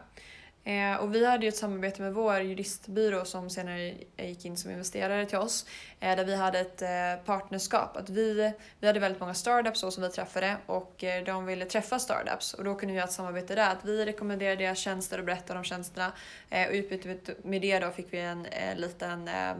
Eh, 0.67 0.97
och 0.97 1.15
vi 1.15 1.27
hade 1.27 1.45
ju 1.45 1.49
ett 1.49 1.57
samarbete 1.57 2.03
med 2.03 2.15
vår 2.15 2.41
juristbyrå 2.41 3.25
som 3.25 3.51
senare 3.51 3.95
gick 4.17 4.45
in 4.45 4.57
som 4.57 4.71
investerare 4.71 5.27
till 5.27 5.39
oss. 5.39 5.67
Eh, 6.01 6.17
där 6.17 6.25
vi 6.25 6.37
hade 6.37 6.59
ett 6.59 6.83
eh, 6.83 7.25
partnerskap. 7.25 7.97
Att 7.97 8.11
vi, 8.11 8.53
vi 8.81 8.87
hade 8.87 9.01
väldigt 9.01 9.21
många 9.21 9.35
startups 9.35 9.81
som 9.81 10.03
vi 10.03 10.09
träffade 10.09 10.57
och 10.67 11.05
eh, 11.05 11.25
de 11.25 11.47
ville 11.47 11.65
träffa 11.65 11.99
startups. 11.99 12.55
Och 12.55 12.65
då 12.65 12.75
kunde 12.75 12.95
vi 12.95 13.01
ha 13.01 13.07
ett 13.07 13.13
samarbete 13.13 13.55
där. 13.55 13.73
Att 13.73 13.85
vi 13.85 14.05
rekommenderade 14.05 14.57
deras 14.57 14.79
tjänster 14.79 15.19
och 15.19 15.25
berättade 15.25 15.59
om 15.59 15.65
tjänsterna. 15.65 16.13
Eh, 16.51 16.69
och 16.69 16.75
i 16.75 16.79
utbyte 16.79 17.35
med 17.43 17.63
det 17.63 17.79
då 17.79 17.91
fick 17.91 18.13
vi 18.13 18.19
en 18.19 18.47
eh, 18.47 18.77
liten 18.77 19.29
eh, 19.29 19.55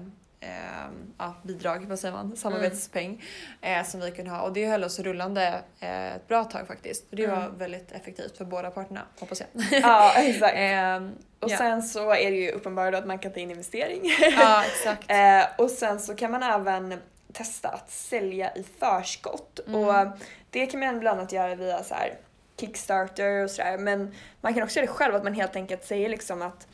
eh, 0.47 0.91
ja, 1.19 1.35
bidrag, 1.43 1.87
vad 1.89 1.99
säger 1.99 2.15
man, 2.15 2.37
samarbetspeng 2.37 3.23
mm. 3.63 3.81
eh, 3.81 3.87
som 3.87 4.01
vi 4.01 4.11
kunde 4.11 4.31
ha 4.31 4.43
och 4.43 4.53
det 4.53 4.67
höll 4.67 4.85
oss 4.85 4.99
rullande 4.99 5.63
eh, 5.81 6.15
ett 6.15 6.29
bra 6.29 6.45
tag 6.45 6.67
faktiskt. 6.67 7.11
Och 7.11 7.17
det 7.17 7.25
mm. 7.25 7.37
var 7.41 7.49
väldigt 7.49 7.93
effektivt 7.93 8.37
för 8.37 8.45
båda 8.45 8.71
parterna 8.71 9.03
hoppas 9.19 9.41
jag. 9.41 9.81
Ja 9.83 10.13
exakt. 10.17 10.55
Ehm, 10.57 11.13
och 11.41 11.51
ja. 11.51 11.59
sen 11.59 11.83
så 11.83 12.15
är 12.15 12.31
det 12.31 12.37
ju 12.37 12.51
uppenbart 12.51 12.95
att 12.95 13.07
man 13.07 13.19
kan 13.19 13.33
ta 13.33 13.41
in 13.41 13.51
investering. 13.51 14.01
Ja 14.39 14.65
exakt. 14.67 15.11
Eh, 15.11 15.65
och 15.65 15.71
sen 15.71 16.01
så 16.01 16.15
kan 16.15 16.31
man 16.31 16.43
även 16.43 17.01
testa 17.33 17.69
att 17.69 17.91
sälja 17.91 18.55
i 18.55 18.65
förskott 18.79 19.61
mm. 19.67 19.81
och 19.81 20.07
det 20.51 20.67
kan 20.67 20.81
man 20.81 21.01
bland 21.01 21.21
annat 21.21 21.33
göra 21.33 21.55
via 21.55 21.85
så 21.85 21.95
här 21.95 22.19
Kickstarter 22.61 23.45
och 23.45 23.51
sådär 23.51 23.79
men 23.79 24.15
man 24.41 24.55
kan 24.55 24.63
också 24.63 24.79
göra 24.79 24.87
det 24.87 24.93
själv 24.93 25.15
att 25.15 25.25
man 25.25 25.35
helt 25.35 25.57
enkelt 25.57 25.85
säger 25.85 26.09
liksom 26.09 26.43
att 26.43 26.67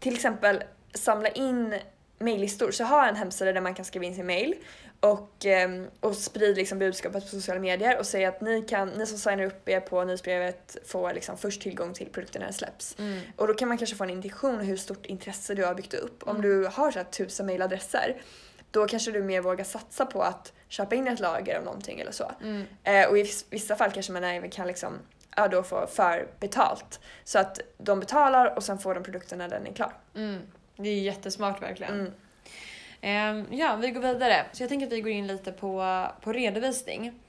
till 0.00 0.14
exempel 0.14 0.64
samla 0.94 1.28
in 1.28 1.74
mejllistor. 2.18 2.70
Så 2.70 2.84
ha 2.84 3.08
en 3.08 3.16
hemsida 3.16 3.52
där 3.52 3.60
man 3.60 3.74
kan 3.74 3.84
skriva 3.84 4.04
in 4.04 4.14
sin 4.14 4.26
mail 4.26 4.54
och, 5.00 5.44
ehm, 5.44 5.86
och 6.00 6.16
sprid 6.16 6.56
liksom 6.56 6.78
budskapet 6.78 7.22
på 7.22 7.28
sociala 7.28 7.60
medier 7.60 7.98
och 7.98 8.06
säg 8.06 8.24
att 8.24 8.40
ni, 8.40 8.62
kan, 8.62 8.88
ni 8.88 9.06
som 9.06 9.18
signar 9.18 9.44
upp 9.44 9.68
er 9.68 9.80
på 9.80 10.04
nyhetsbrevet 10.04 10.76
får 10.86 11.12
liksom 11.12 11.38
först 11.38 11.62
tillgång 11.62 11.94
till 11.94 12.08
produkten 12.08 12.40
när 12.40 12.46
den 12.46 12.54
släpps. 12.54 12.96
Mm. 12.98 13.20
Och 13.36 13.46
då 13.46 13.54
kan 13.54 13.68
man 13.68 13.78
kanske 13.78 13.96
få 13.96 14.04
en 14.04 14.10
indikation 14.10 14.60
hur 14.60 14.76
stort 14.76 15.06
intresse 15.06 15.54
du 15.54 15.64
har 15.64 15.74
byggt 15.74 15.94
upp. 15.94 16.22
Mm. 16.22 16.36
Om 16.36 16.42
du 16.42 16.66
har 16.66 16.90
så 16.90 16.98
här 16.98 17.04
tusen 17.04 17.46
mailadresser 17.46 18.16
då 18.70 18.86
kanske 18.86 19.10
du 19.10 19.22
mer 19.22 19.40
vågar 19.40 19.64
satsa 19.64 20.06
på 20.06 20.22
att 20.22 20.52
köpa 20.68 20.94
in 20.94 21.08
ett 21.08 21.20
lager 21.20 21.58
av 21.58 21.64
någonting 21.64 22.00
eller 22.00 22.12
så. 22.12 22.32
Mm. 22.42 22.64
Eh, 22.82 23.08
och 23.08 23.18
i 23.18 23.32
vissa 23.50 23.76
fall 23.76 23.90
kanske 23.90 24.12
man 24.12 24.24
även 24.24 24.50
kan 24.50 24.66
liksom, 24.66 24.98
ja, 25.36 25.48
då 25.48 25.62
få 25.62 25.86
för 25.86 26.28
betalt. 26.40 27.00
Så 27.24 27.38
att 27.38 27.60
de 27.78 28.00
betalar 28.00 28.56
och 28.56 28.64
sen 28.64 28.78
får 28.78 28.94
de 28.94 29.02
produkten 29.02 29.38
när 29.38 29.48
den 29.48 29.66
är 29.66 29.72
klar. 29.72 29.92
Det 30.76 30.88
är 30.88 31.00
jättesmart 31.00 31.62
verkligen. 31.62 31.92
Mm. 31.92 32.12
Um, 33.38 33.58
ja, 33.58 33.76
vi 33.76 33.90
går 33.90 34.00
vidare. 34.00 34.46
Så 34.52 34.62
jag 34.62 34.68
tänker 34.68 34.86
att 34.86 34.92
vi 34.92 35.00
går 35.00 35.12
in 35.12 35.26
lite 35.26 35.52
på, 35.52 36.06
på 36.20 36.32
redovisning. 36.32 37.20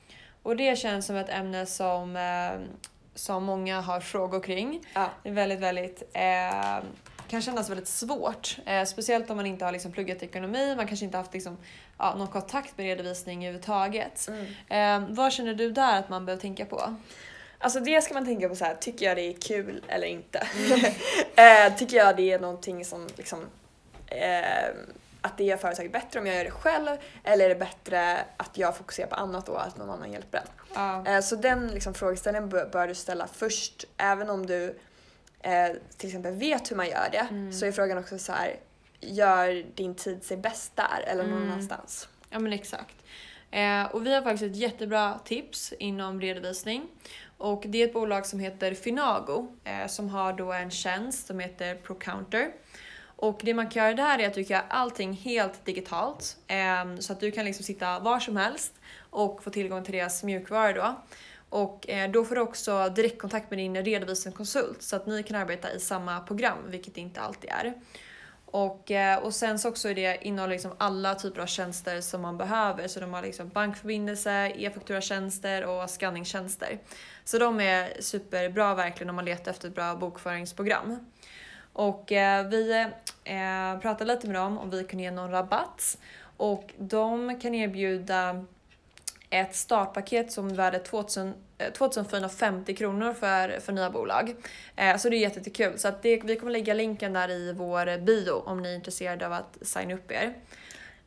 Och 0.44 0.56
det 0.56 0.78
känns 0.78 1.06
som 1.06 1.16
ett 1.16 1.30
ämne 1.30 1.66
som, 1.66 2.16
eh, 2.16 2.78
som 3.16 3.44
många 3.44 3.82
har 3.82 4.00
frågor 4.00 4.40
kring. 4.40 4.82
Ja. 4.94 5.10
Det 5.24 5.30
är 5.30 5.34
väldigt, 5.34 5.60
väldigt 5.60 6.04
eh, 6.14 6.84
kan 7.28 7.42
kännas 7.42 7.70
väldigt 7.70 7.88
svårt. 7.88 8.58
Eh, 8.66 8.84
speciellt 8.84 9.30
om 9.30 9.38
man 9.38 9.46
inte 9.46 9.66
har 9.66 9.72
liksom 9.72 9.92
pluggat 9.92 10.24
ekonomi, 10.24 10.76
man 10.76 10.88
kanske 10.88 11.06
inte 11.06 11.18
haft 11.18 11.34
liksom, 11.34 11.58
ja, 11.98 12.16
någon 12.18 12.28
kontakt 12.28 12.78
med 12.78 12.86
redovisning 12.86 13.46
överhuvudtaget. 13.46 14.28
Mm. 14.28 15.04
Eh, 15.04 15.16
vad 15.16 15.34
känner 15.34 15.54
du 15.54 15.72
där 15.72 16.00
att 16.00 16.10
man 16.10 16.26
behöver 16.26 16.42
tänka 16.42 16.66
på? 16.66 16.96
Alltså 17.58 17.80
det 17.80 18.02
ska 18.02 18.13
man 18.13 18.26
tänka 18.26 18.50
på 18.50 18.56
så 18.56 18.65
här, 18.65 18.76
tycker 18.76 19.06
jag 19.06 19.18
det 19.18 19.22
är 19.22 19.34
kul 19.34 19.84
eller 19.88 20.08
inte? 20.08 20.48
Mm. 20.56 20.80
eh, 21.68 21.78
tycker 21.78 21.98
jag 21.98 22.18
det 22.18 22.32
är 22.32 22.39
någonting 22.39 22.86
som 22.86 23.08
liksom, 23.18 23.46
eh, 24.08 24.70
att 25.22 25.38
det 25.38 25.44
gör 25.44 25.58
företaget 25.58 25.91
bättre 25.91 26.20
om 26.20 26.26
jag 26.26 26.36
gör 26.36 26.44
det 26.44 26.52
själv 26.52 26.98
eller 27.24 27.46
är 27.46 27.50
det 27.50 27.56
bättre 27.56 28.26
att 28.38 28.58
jag 28.58 28.78
fokuserar 28.78 29.08
på 29.08 29.15
annat 29.15 29.50
och 29.50 29.65
att 29.65 29.78
någon 29.78 29.89
annan 29.89 30.12
hjälper 30.12 30.38
en? 30.38 31.06
Uh. 31.06 31.13
Eh, 31.13 31.22
så 31.22 31.36
den 31.36 31.68
liksom, 31.68 31.94
frågeställningen 31.94 32.50
bör, 32.50 32.70
bör, 32.72 32.88
du 32.88 32.96
ställa 32.96 33.28
först 33.28 33.86
även 33.98 34.30
om 34.30 34.46
du 34.46 34.80
eh, 35.39 35.72
till 35.98 36.10
exempel 36.10 36.34
vet 36.34 36.72
hur 36.72 36.76
man 36.76 36.88
gör 36.88 37.10
det 37.12 37.28
mm. 37.30 37.54
så 37.54 37.65
är 37.65 37.72
frågan 37.72 37.98
också 37.98 38.20
så 38.20 38.32
här, 38.32 38.56
gör 39.00 39.65
din 39.76 39.96
tid 39.96 40.24
sig 40.24 40.38
bäst 40.38 40.76
där 40.76 41.04
eller 41.08 41.24
någon 41.24 41.38
mm. 41.38 41.52
annanstans? 41.52 42.10
Ja 42.30 42.39
men 42.39 42.54
exakt. 42.54 42.96
Eh, 43.52 43.86
och 43.86 44.06
vi 44.06 44.13
har 44.13 44.22
faktiskt 44.22 44.44
ett 44.44 44.56
jättebra 44.56 45.20
tips 45.26 45.74
inom 45.80 46.22
redovisning. 46.22 46.88
Och 47.38 47.63
det 47.67 47.82
är 47.82 47.88
ett 47.88 47.93
bolag 47.93 48.26
som 48.26 48.39
heter 48.39 48.74
Finago 48.74 49.48
eh, 49.63 49.88
som 49.88 50.10
har 50.10 50.34
då 50.34 50.54
en 50.54 50.71
tjänst 50.71 51.28
som 51.28 51.39
heter 51.39 51.76
ProCounter. 51.76 52.52
Och 53.15 53.39
det 53.43 53.54
man 53.54 53.69
kan 53.69 53.84
göra 53.84 53.93
där 53.93 54.19
är 54.19 54.28
att 54.28 54.34
du 54.34 54.43
kan 54.43 54.56
göra 54.56 54.65
allting 54.69 55.13
helt 55.13 55.65
digitalt. 55.65 56.38
Eh, 56.48 57.00
så 57.00 57.13
att 57.13 57.19
du 57.19 57.32
kan 57.32 57.45
liksom 57.45 57.63
sitta 57.63 58.00
var 58.00 58.19
som 58.19 58.38
helst 58.38 58.74
och 59.10 59.43
få 59.43 59.50
tillgång 59.50 59.84
till 59.84 59.93
deras 59.93 60.24
mjukvara 60.24 60.74
då. 60.74 60.95
Och 61.50 61.89
eh, 61.89 62.12
då 62.12 62.26
får 62.26 62.36
du 62.36 62.41
också 62.41 62.89
direktkontakt 62.89 63.50
med 63.50 63.60
din 63.60 63.76
redovisningskonsult 63.86 64.82
så 64.82 64.95
att 64.95 65.08
ni 65.08 65.24
kan 65.24 65.36
arbeta 65.36 65.74
i 65.74 65.80
samma 65.80 66.19
program, 66.19 66.58
vilket 66.67 66.95
det 66.95 67.02
inte 67.02 67.21
alltid 67.21 67.50
är. 67.50 67.74
Och, 68.56 68.91
eh, 68.91 69.20
och 69.20 69.34
sen 69.34 69.60
så 69.60 69.70
också 69.70 69.94
det 69.94 70.18
innehåller 70.22 70.54
liksom 70.54 70.72
alla 70.78 71.15
typer 71.15 71.41
av 71.41 71.46
tjänster 71.46 72.02
som 72.02 72.22
man 72.22 72.38
behöver. 72.38 72.88
Så 72.88 73.00
de 73.00 73.13
har 73.13 73.22
liksom 73.22 73.50
bankförbindelse, 73.50 74.52
e-fakturatjänster 74.56 75.65
och 75.65 75.89
scanningstjänster. 75.89 76.80
Så 77.24 77.38
de 77.38 77.60
är 77.60 78.02
superbra 78.02 78.76
verkligen 78.76 79.10
om 79.10 79.15
man 79.15 79.26
letar 79.26 79.52
efter 79.52 79.68
ett 79.68 79.76
bra 79.76 79.96
bokföringsprogram. 79.96 81.12
Och 81.74 82.12
eh, 82.12 82.48
vi 82.48 82.88
eh, 83.24 83.80
pratade 83.82 84.13
lite 84.13 84.28
med 84.28 84.36
dem 84.36 84.58
om 84.58 84.70
vi 84.70 84.84
kunde 84.84 85.04
ge 85.04 85.12
någon 85.12 85.32
rabatt. 85.32 85.98
Och 86.38 86.74
de 86.78 87.39
kan 87.39 87.56
erbjuda 87.56 88.46
ett 89.41 89.56
startpaket 89.56 90.32
som 90.32 90.50
är 90.50 90.54
värde 90.54 90.80
2000, 90.80 91.34
2450 91.74 92.71
eh, 92.71 92.76
kronor 92.76 93.13
för, 93.13 93.60
för 93.60 93.74
nya 93.74 93.89
bolag. 93.89 94.36
Eh, 94.76 94.98
så 94.98 95.10
det 95.10 95.15
är 95.15 95.19
jättekul. 95.19 95.80
Så 95.80 95.91
det, 96.02 96.21
vi 96.24 96.36
kommer 96.36 96.52
lägga 96.52 96.74
länken 96.74 97.13
där 97.13 97.32
i 97.32 97.54
vår 97.54 97.98
bio 97.98 98.32
om 98.32 98.62
ni 98.62 98.69
är 98.69 98.76
intresserade 98.76 99.26
av 99.26 99.34
att 99.34 99.58
signa 99.62 99.93
upp 99.93 100.12
er. 100.12 100.34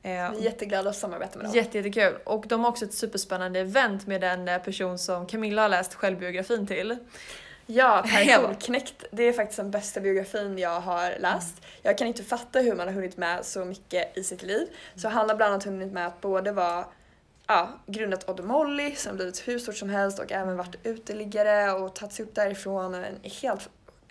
Eh, 0.03 0.11
vi 0.11 0.11
är 0.11 0.35
jätteglada 0.41 0.91
att 0.91 0.97
samarbeta 0.97 1.39
med 1.39 1.47
dem. 1.47 1.55
Jätte, 1.55 1.79
jättekul. 1.79 2.15
Och 2.25 2.45
de 2.49 2.61
har 2.61 2.71
också 2.71 2.85
ett 2.85 2.95
superspännande 2.95 3.61
event 3.61 4.07
med 4.07 4.21
den 4.21 4.49
eh, 4.49 4.59
person 4.59 4.99
som 4.99 5.27
Camilla 5.27 5.63
har 5.63 5.69
läst 5.69 5.95
självbiografin 5.95 6.67
till. 6.67 6.97
Ja, 7.67 8.05
Per 8.07 8.43
Holknekt. 8.47 9.05
Det 9.11 9.23
är 9.23 9.33
faktiskt 9.33 9.57
den 9.57 9.71
bästa 9.71 10.01
biografin 10.01 10.59
jag 10.59 10.81
har 10.81 11.19
läst. 11.19 11.55
Jag 11.83 11.99
kan 11.99 12.07
inte 12.07 12.23
fatta 12.25 12.61
hur 12.61 12.75
man 12.75 12.87
har 12.87 12.95
hunnit 12.95 13.17
med 13.17 13.45
så 13.45 13.65
mycket 13.65 14.17
i 14.17 14.25
sitt 14.25 14.43
liv. 14.43 14.69
Så 14.97 15.09
han 15.09 15.29
har 15.29 15.37
bland 15.37 15.53
annat 15.53 15.65
hunnit 15.65 15.93
med 15.93 16.07
att 16.07 16.21
både 16.21 16.53
vara 16.53 16.85
ja, 17.49 17.69
grundat 17.87 18.29
Odd 18.29 18.45
Molly 18.45 18.95
som 18.95 19.17
blivit 19.17 19.49
hur 19.49 19.59
stort 19.59 19.77
som 19.77 19.91
helst 19.91 20.19
och 20.19 20.33
även 20.33 20.57
varit 20.57 20.77
uteliggare 20.83 21.73
och 21.73 21.95
tagit 21.95 22.13
sig 22.13 22.25
upp 22.25 22.35
därifrån. 22.35 22.95
En 22.95 23.19
helt 23.43 23.69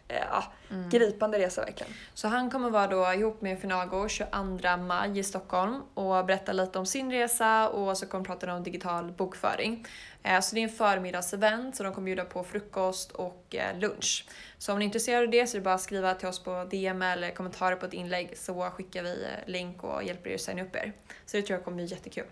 eh, 0.07 0.17
ja, 0.31 0.43
mm. 0.69 0.89
gripande 0.89 1.39
resa 1.39 1.61
verkligen. 1.61 1.93
Så 2.13 2.27
han 2.27 2.51
kommer 2.51 2.69
vara 2.69 2.87
då 2.87 3.13
ihop 3.13 3.41
med 3.41 3.59
Finago 3.59 4.07
22 4.09 4.77
maj 4.77 5.19
i 5.19 5.23
Stockholm 5.23 5.81
och 5.93 6.25
berätta 6.25 6.53
lite 6.53 6.79
om 6.79 6.85
sin 6.85 7.11
resa 7.11 7.69
och 7.69 7.97
så 7.97 8.05
kommer 8.05 8.25
prata 8.25 8.53
om 8.53 8.63
digital 8.63 9.11
bokföring. 9.11 9.85
Eh, 10.23 10.39
så 10.39 10.55
det 10.55 10.61
är 10.61 10.63
en 10.63 10.69
förmiddagsevent 10.69 11.75
så 11.75 11.83
de 11.83 11.93
kommer 11.93 12.05
bjuda 12.05 12.25
på 12.25 12.43
frukost 12.43 13.11
och 13.11 13.55
eh, 13.55 13.79
lunch. 13.79 14.27
Så 14.57 14.73
om 14.73 14.79
ni 14.79 14.85
är 14.85 14.87
intresserade 14.87 15.23
av 15.23 15.31
det 15.31 15.47
så 15.47 15.57
är 15.57 15.59
det 15.59 15.65
bara 15.65 15.75
att 15.75 15.81
skriva 15.81 16.13
till 16.13 16.27
oss 16.27 16.43
på 16.43 16.67
DM 16.71 17.01
eller 17.01 17.31
kommentarer 17.31 17.75
på 17.75 17.85
ett 17.85 17.93
inlägg 17.93 18.37
så 18.37 18.69
skickar 18.69 19.03
vi 19.03 19.27
länk 19.45 19.83
och 19.83 20.03
hjälper 20.03 20.29
er 20.29 20.35
att 20.35 20.41
signa 20.41 20.63
upp 20.63 20.75
er. 20.75 20.93
Så 21.25 21.37
det 21.37 21.43
tror 21.43 21.57
jag 21.57 21.65
kommer 21.65 21.75
bli 21.75 21.85
jättekul. 21.85 22.25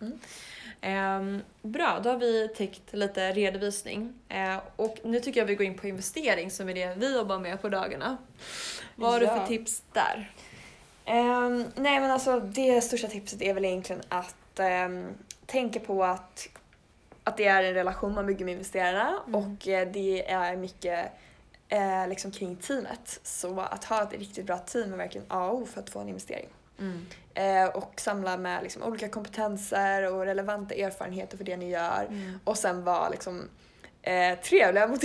Mm. 0.00 0.18
Eh, 0.80 1.42
bra, 1.62 2.00
då 2.02 2.10
har 2.10 2.16
vi 2.16 2.48
täckt 2.48 2.92
lite 2.92 3.32
redovisning. 3.32 4.14
Eh, 4.28 4.58
och 4.76 4.98
nu 5.04 5.20
tycker 5.20 5.40
jag 5.40 5.46
vi 5.46 5.54
går 5.54 5.66
in 5.66 5.78
på 5.78 5.88
investering 5.88 6.50
som 6.50 6.68
är 6.68 6.74
det 6.74 6.94
vi 6.96 7.14
jobbar 7.14 7.38
med 7.38 7.62
på 7.62 7.68
dagarna. 7.68 8.16
Vad 8.96 9.12
har 9.12 9.20
ja. 9.20 9.34
du 9.34 9.40
för 9.40 9.46
tips 9.46 9.82
där? 9.92 10.32
Um, 11.06 11.64
nej 11.74 12.00
men 12.00 12.10
alltså 12.10 12.40
det 12.40 12.80
största 12.80 13.08
tipset 13.08 13.42
är 13.42 13.54
väl 13.54 13.64
egentligen 13.64 14.02
att 14.08 14.60
um, 14.86 15.06
tänka 15.46 15.80
på 15.80 16.04
att, 16.04 16.48
att 17.24 17.36
det 17.36 17.46
är 17.46 17.62
en 17.62 17.74
relation 17.74 18.14
man 18.14 18.26
bygger 18.26 18.44
med 18.44 18.52
investerarna 18.52 19.22
mm. 19.26 19.34
och 19.34 19.66
uh, 19.66 19.92
det 19.92 20.30
är 20.30 20.56
mycket 20.56 21.12
uh, 21.72 22.08
liksom 22.08 22.30
kring 22.30 22.56
teamet. 22.56 23.20
Så 23.22 23.60
att 23.60 23.84
ha 23.84 24.02
ett 24.02 24.12
riktigt 24.12 24.46
bra 24.46 24.58
team 24.58 24.92
är 24.92 24.96
verkligen 24.96 25.26
A 25.28 25.48
och 25.50 25.58
O 25.58 25.66
för 25.66 25.80
att 25.80 25.90
få 25.90 26.00
en 26.00 26.08
investering. 26.08 26.48
Mm. 26.78 27.06
Eh, 27.34 27.68
och 27.68 27.92
samla 27.96 28.36
med 28.36 28.62
liksom, 28.62 28.82
olika 28.82 29.08
kompetenser 29.08 30.14
och 30.14 30.24
relevanta 30.24 30.74
erfarenheter 30.74 31.36
för 31.36 31.44
det 31.44 31.56
ni 31.56 31.70
gör. 31.70 32.06
Mm. 32.08 32.40
Och 32.44 32.58
sen 32.58 32.84
vara 32.84 33.08
liksom, 33.08 33.48
eh, 34.02 34.38
trevliga 34.38 34.86
mot 34.86 35.00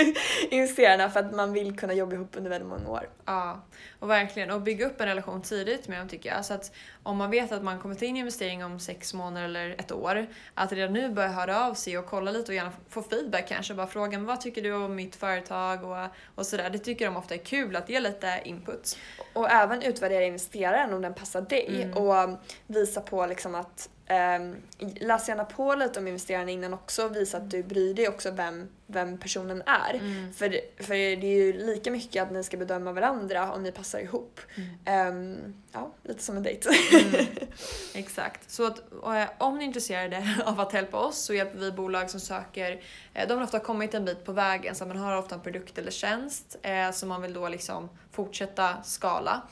investerarna 0.50 1.10
för 1.10 1.20
att 1.20 1.34
man 1.34 1.52
vill 1.52 1.76
kunna 1.76 1.94
jobba 1.94 2.14
ihop 2.14 2.36
under 2.36 2.50
väldigt 2.50 2.68
många 2.68 2.88
år. 2.88 3.08
Ja, 3.24 3.62
och 3.98 4.10
verkligen. 4.10 4.50
Och 4.50 4.60
bygga 4.60 4.86
upp 4.86 5.00
en 5.00 5.06
relation 5.06 5.42
tidigt 5.42 5.88
med 5.88 5.98
dem 5.98 6.08
tycker 6.08 6.28
jag. 6.28 6.44
Så 6.44 6.54
att 6.54 6.72
om 7.06 7.16
man 7.16 7.30
vet 7.30 7.52
att 7.52 7.62
man 7.62 7.78
kommer 7.78 7.94
ta 7.94 8.04
in 8.04 8.16
investering 8.16 8.64
om 8.64 8.80
sex 8.80 9.14
månader 9.14 9.44
eller 9.44 9.70
ett 9.78 9.92
år, 9.92 10.26
att 10.54 10.72
redan 10.72 10.92
nu 10.92 11.08
börja 11.08 11.28
höra 11.28 11.66
av 11.66 11.74
sig 11.74 11.98
och 11.98 12.06
kolla 12.06 12.30
lite 12.30 12.52
och 12.52 12.56
gärna 12.56 12.72
få 12.88 13.02
feedback 13.02 13.48
kanske. 13.48 13.74
Bara 13.74 13.86
fråga 13.86 14.18
vad 14.18 14.40
tycker 14.40 14.62
du 14.62 14.72
om 14.72 14.94
mitt 14.94 15.16
företag 15.16 15.84
och, 15.84 15.96
och 16.34 16.46
sådär. 16.46 16.70
Det 16.70 16.78
tycker 16.78 17.04
de 17.04 17.16
ofta 17.16 17.34
är 17.34 17.38
kul 17.38 17.76
att 17.76 17.88
ge 17.88 18.00
lite 18.00 18.40
input. 18.44 18.98
Och 19.32 19.50
även 19.50 19.82
utvärdera 19.82 20.24
investeraren 20.24 20.94
om 20.94 21.02
den 21.02 21.14
passar 21.14 21.40
dig 21.40 21.82
mm. 21.82 21.98
och 21.98 22.38
visa 22.66 23.00
på 23.00 23.26
liksom 23.26 23.54
att 23.54 23.90
Um, 24.10 24.56
läs 25.00 25.28
gärna 25.28 25.44
på 25.44 25.74
lite 25.74 26.00
om 26.00 26.06
investerarna 26.06 26.50
innan 26.50 26.74
också, 26.74 27.08
visa 27.08 27.36
att 27.36 27.50
du 27.50 27.62
bryr 27.62 27.94
dig 27.94 28.08
också 28.08 28.30
vem 28.30 28.68
vem 28.86 29.18
personen 29.18 29.62
är. 29.66 29.94
Mm. 29.94 30.32
För, 30.32 30.60
för 30.82 30.94
det 30.94 31.26
är 31.26 31.44
ju 31.44 31.52
lika 31.52 31.90
mycket 31.90 32.22
att 32.22 32.32
ni 32.32 32.44
ska 32.44 32.56
bedöma 32.56 32.92
varandra 32.92 33.52
om 33.52 33.62
ni 33.62 33.72
passar 33.72 33.98
ihop. 33.98 34.40
Mm. 34.54 34.68
Ehm, 34.84 35.54
ja, 35.72 35.92
lite 36.02 36.22
som 36.22 36.36
en 36.36 36.42
dejt. 36.42 36.68
Mm. 36.92 37.26
Exakt. 37.94 38.50
Så 38.50 38.66
att, 38.66 38.78
eh, 38.92 39.24
om 39.38 39.58
ni 39.58 39.64
är 39.64 39.66
intresserade 39.66 40.36
av 40.44 40.60
att 40.60 40.74
hjälpa 40.74 40.98
oss 40.98 41.18
så 41.18 41.34
hjälper 41.34 41.58
vi 41.58 41.72
bolag 41.72 42.10
som 42.10 42.20
söker, 42.20 42.82
eh, 43.14 43.28
de 43.28 43.34
har 43.34 43.44
ofta 43.44 43.60
kommit 43.60 43.94
en 43.94 44.04
bit 44.04 44.24
på 44.24 44.32
vägen 44.32 44.74
så 44.74 44.86
man 44.86 44.96
har 44.96 45.16
ofta 45.16 45.34
en 45.34 45.40
produkt 45.40 45.78
eller 45.78 45.90
tjänst 45.90 46.56
eh, 46.62 46.90
som 46.90 47.08
man 47.08 47.22
vill 47.22 47.32
då 47.32 47.48
liksom 47.48 47.88
fortsätta 48.12 48.82
skala. 48.82 49.42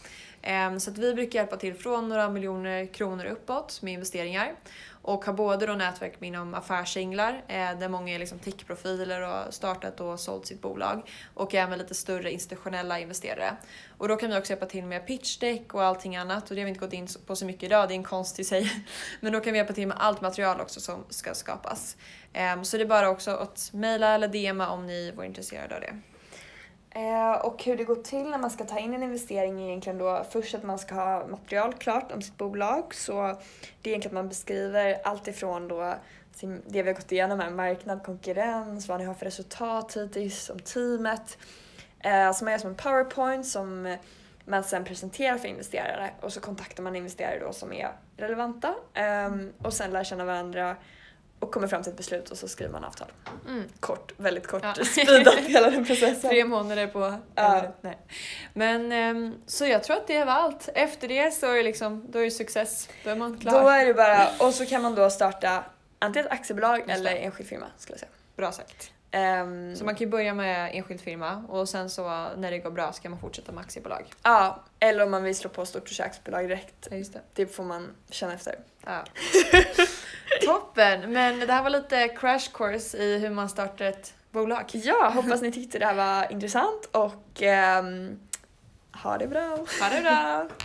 Eh, 0.43 0.77
så 0.77 0.91
att 0.91 0.99
vi 0.99 1.15
brukar 1.15 1.39
hjälpa 1.39 1.57
till 1.57 1.75
från 1.75 2.09
några 2.09 2.29
miljoner 2.29 2.87
kronor 2.87 3.25
uppåt 3.25 3.83
med 3.83 3.93
investeringar 3.93 4.55
och 5.05 5.25
har 5.25 5.33
både 5.33 5.67
då 5.67 5.73
nätverk 5.73 6.23
inom 6.23 6.55
affärsänglar 6.55 7.45
eh, 7.49 7.79
där 7.79 7.89
många 7.89 8.15
är 8.15 8.19
liksom 8.19 8.39
tech-profiler 8.39 9.21
och 9.21 9.29
har 9.29 9.51
startat 9.51 10.01
och 10.01 10.21
sålt 10.21 10.47
sitt 10.47 10.61
bolag 10.61 11.11
och 11.35 11.55
även 11.55 11.79
lite 11.79 11.95
större 11.95 12.33
institutionella 12.33 13.01
investerare. 13.01 13.57
Och 13.99 14.09
då 14.09 14.17
kan 14.17 14.31
vi 14.31 14.39
också 14.39 14.53
hjälpa 14.53 14.67
till 14.67 14.85
med 14.85 15.07
pitchdeck 15.07 15.75
och 15.75 15.83
allting 15.83 16.17
annat 16.17 16.51
och 16.51 16.55
det 16.55 16.61
har 16.61 16.65
vi 16.65 16.69
inte 16.69 16.81
gått 16.81 16.93
in 16.93 17.09
på 17.27 17.37
så 17.37 17.47
mycket 17.47 17.63
idag, 17.63 17.89
det 17.89 17.95
är 17.95 17.97
en 17.97 18.05
konst 18.05 18.41
i 18.41 18.45
sig. 18.45 18.85
Men 19.21 19.33
då 19.33 19.41
kan 19.41 19.53
vi 19.53 19.59
hjälpa 19.59 19.73
till 19.73 19.89
med 19.89 19.97
allt 20.01 20.21
material 20.21 20.61
också 20.61 20.81
som 20.81 21.05
ska 21.09 21.35
skapas. 21.35 21.97
Ehm, 22.33 22.65
så 22.65 22.77
det 22.77 22.83
är 22.83 22.89
bara 22.89 23.11
också 23.11 23.31
att 23.31 23.71
mejla 23.73 24.15
eller 24.15 24.29
DMa 24.29 24.69
om 24.69 24.87
ni 24.87 25.11
var 25.11 25.25
intresserade 25.25 25.75
av 25.75 25.81
det. 25.81 26.01
Eh, 26.97 27.33
och 27.33 27.65
hur 27.65 27.77
det 27.77 27.85
går 27.85 27.97
till 27.97 28.31
när 28.31 28.39
man 28.39 28.51
ska 28.51 28.65
ta 28.65 28.79
in 28.79 28.95
en 28.95 29.03
investering 29.03 29.63
är 29.63 29.69
egentligen 29.69 29.99
då 29.99 30.25
först 30.31 30.55
att 30.55 30.63
man 30.63 30.79
ska 30.79 30.95
ha 30.95 31.27
material 31.27 31.73
klart 31.73 32.13
om 32.13 32.23
sitt 32.23 32.39
bolag. 32.39 32.95
Så 32.95 33.23
det 33.83 33.91
är 33.91 33.93
egentligen 33.93 34.17
att 34.17 34.23
man 34.23 34.29
beskriver 34.29 35.01
allt 35.05 35.29
ifrån 35.29 35.69
då 35.69 35.95
det 36.41 36.83
vi 36.83 36.89
har 36.89 36.95
gått 36.95 37.13
igenom 37.13 37.41
här, 37.41 37.51
marknad, 37.51 38.03
konkurrens, 38.03 38.89
vad 38.89 39.01
ni 39.01 39.07
har 39.07 39.15
för 39.15 39.25
resultat 39.25 39.97
hittills, 39.97 40.51
om 40.51 40.59
teamet. 40.59 41.39
Eh, 42.01 42.33
så 42.33 42.45
man 42.45 42.53
gör 42.53 42.59
som 42.59 42.71
en 42.71 42.77
powerpoint 42.77 43.47
som 43.47 43.97
man 44.45 44.65
sen 44.65 44.85
presenterar 44.85 45.39
för 45.39 45.49
investerare 45.49 46.11
och 46.21 46.33
så 46.33 46.41
kontaktar 46.41 46.83
man 46.83 46.97
investerare 46.97 47.39
då 47.41 47.53
som 47.53 47.73
är 47.73 47.93
relevanta 48.17 48.75
ehm, 48.95 49.53
och 49.63 49.73
sen 49.73 49.91
lär 49.91 50.05
känna 50.05 50.25
varandra 50.25 50.77
och 51.45 51.53
kommer 51.53 51.69
fram 51.69 51.83
till 51.83 51.91
ett 51.91 51.97
beslut 51.97 52.31
och 52.31 52.37
så 52.39 52.49
skriver 52.49 52.73
man 52.73 52.85
avtal. 52.85 53.09
Mm. 53.49 53.65
Kort, 53.81 54.13
väldigt 54.17 54.47
kort, 54.47 54.63
Ja. 54.63 54.75
speedat 54.85 55.35
hela 55.39 55.71
den 55.71 55.85
processen. 55.87 56.31
Tre 56.31 56.45
månader 56.45 56.87
på... 56.87 57.19
Ja. 57.35 57.59
eller, 57.59 57.71
nej. 57.81 57.99
Men 58.53 58.93
ehm, 58.93 59.35
så 59.47 59.67
jag 59.67 59.85
tror 59.85 59.97
att 59.97 60.07
det 60.07 60.25
var 60.25 60.33
allt. 60.33 60.69
Efter 60.75 61.09
det 61.09 61.31
så 61.35 61.47
är 61.47 61.57
det 61.57 61.63
liksom, 61.63 62.11
då 62.11 62.19
är 62.19 62.25
det 62.25 62.31
success. 62.31 62.89
Då 63.05 63.11
är 63.11 63.17
man 63.17 63.39
klar. 63.39 63.63
Då 63.63 63.69
är 63.69 63.87
det 63.87 63.95
bara, 63.95 64.29
och 64.39 64.55
så 64.55 64.67
kan 64.67 64.83
man 64.83 64.95
då 64.95 65.11
starta 65.11 65.65
antingen 65.99 66.27
ett 66.27 66.33
aktiebolag 66.33 66.91
eller 66.91 67.17
enskild 67.17 67.49
firma 67.49 67.67
skulle 67.79 67.95
jag 67.95 68.01
säga. 68.01 68.11
Bra 68.37 68.53
sagt. 68.53 68.91
Ehm, 69.15 69.77
Så 69.77 69.85
man 69.85 69.95
kan 69.95 70.05
ju 70.07 70.11
börja 70.11 70.35
med 70.35 70.71
enskild 70.75 71.01
firma 71.01 71.45
och 71.49 71.69
sen 71.69 71.91
så 71.91 72.03
när 72.37 72.51
det 72.51 72.59
går 72.59 72.71
bra 72.71 72.93
så 72.93 73.03
kan 73.03 73.11
man 73.11 73.21
fortsätta 73.21 73.53
med 73.53 73.61
aktiebolag. 73.61 74.05
Ja, 74.23 74.63
eller 74.81 75.05
om 75.05 75.11
man 75.11 75.23
vill 75.23 75.37
slå 75.37 75.51
på 75.51 75.67
stort 75.67 75.89
försäkringsbolag 75.89 76.49
direkt. 76.49 76.89
Ja, 76.91 76.97
just 76.97 77.13
det. 77.13 77.21
Det 77.35 77.47
får 77.47 77.65
man 77.65 77.89
känna 78.11 78.35
efter. 78.35 78.59
Ja. 78.85 79.05
Toppen! 80.47 81.13
Men 81.13 81.41
det 81.41 81.53
här 81.53 81.63
var 81.63 81.71
lite 81.71 82.09
crash 82.09 82.51
course 82.55 82.99
i 82.99 83.19
hur 83.19 83.31
man 83.31 83.49
startar 83.49 83.85
ett 83.85 84.15
bolag. 84.31 84.65
Ja, 84.73 85.11
hoppas 85.15 85.43
ni 85.43 85.53
tyckte 85.53 85.79
det 85.79 85.87
här 85.87 85.95
var 85.95 86.33
intressant 86.33 86.89
och 86.93 87.43
ehm, 87.43 88.21
ha 89.03 89.19
det 89.19 89.27
bra! 89.27 89.59
Ha 89.81 89.89
det 89.89 90.01
bra! 90.03 90.49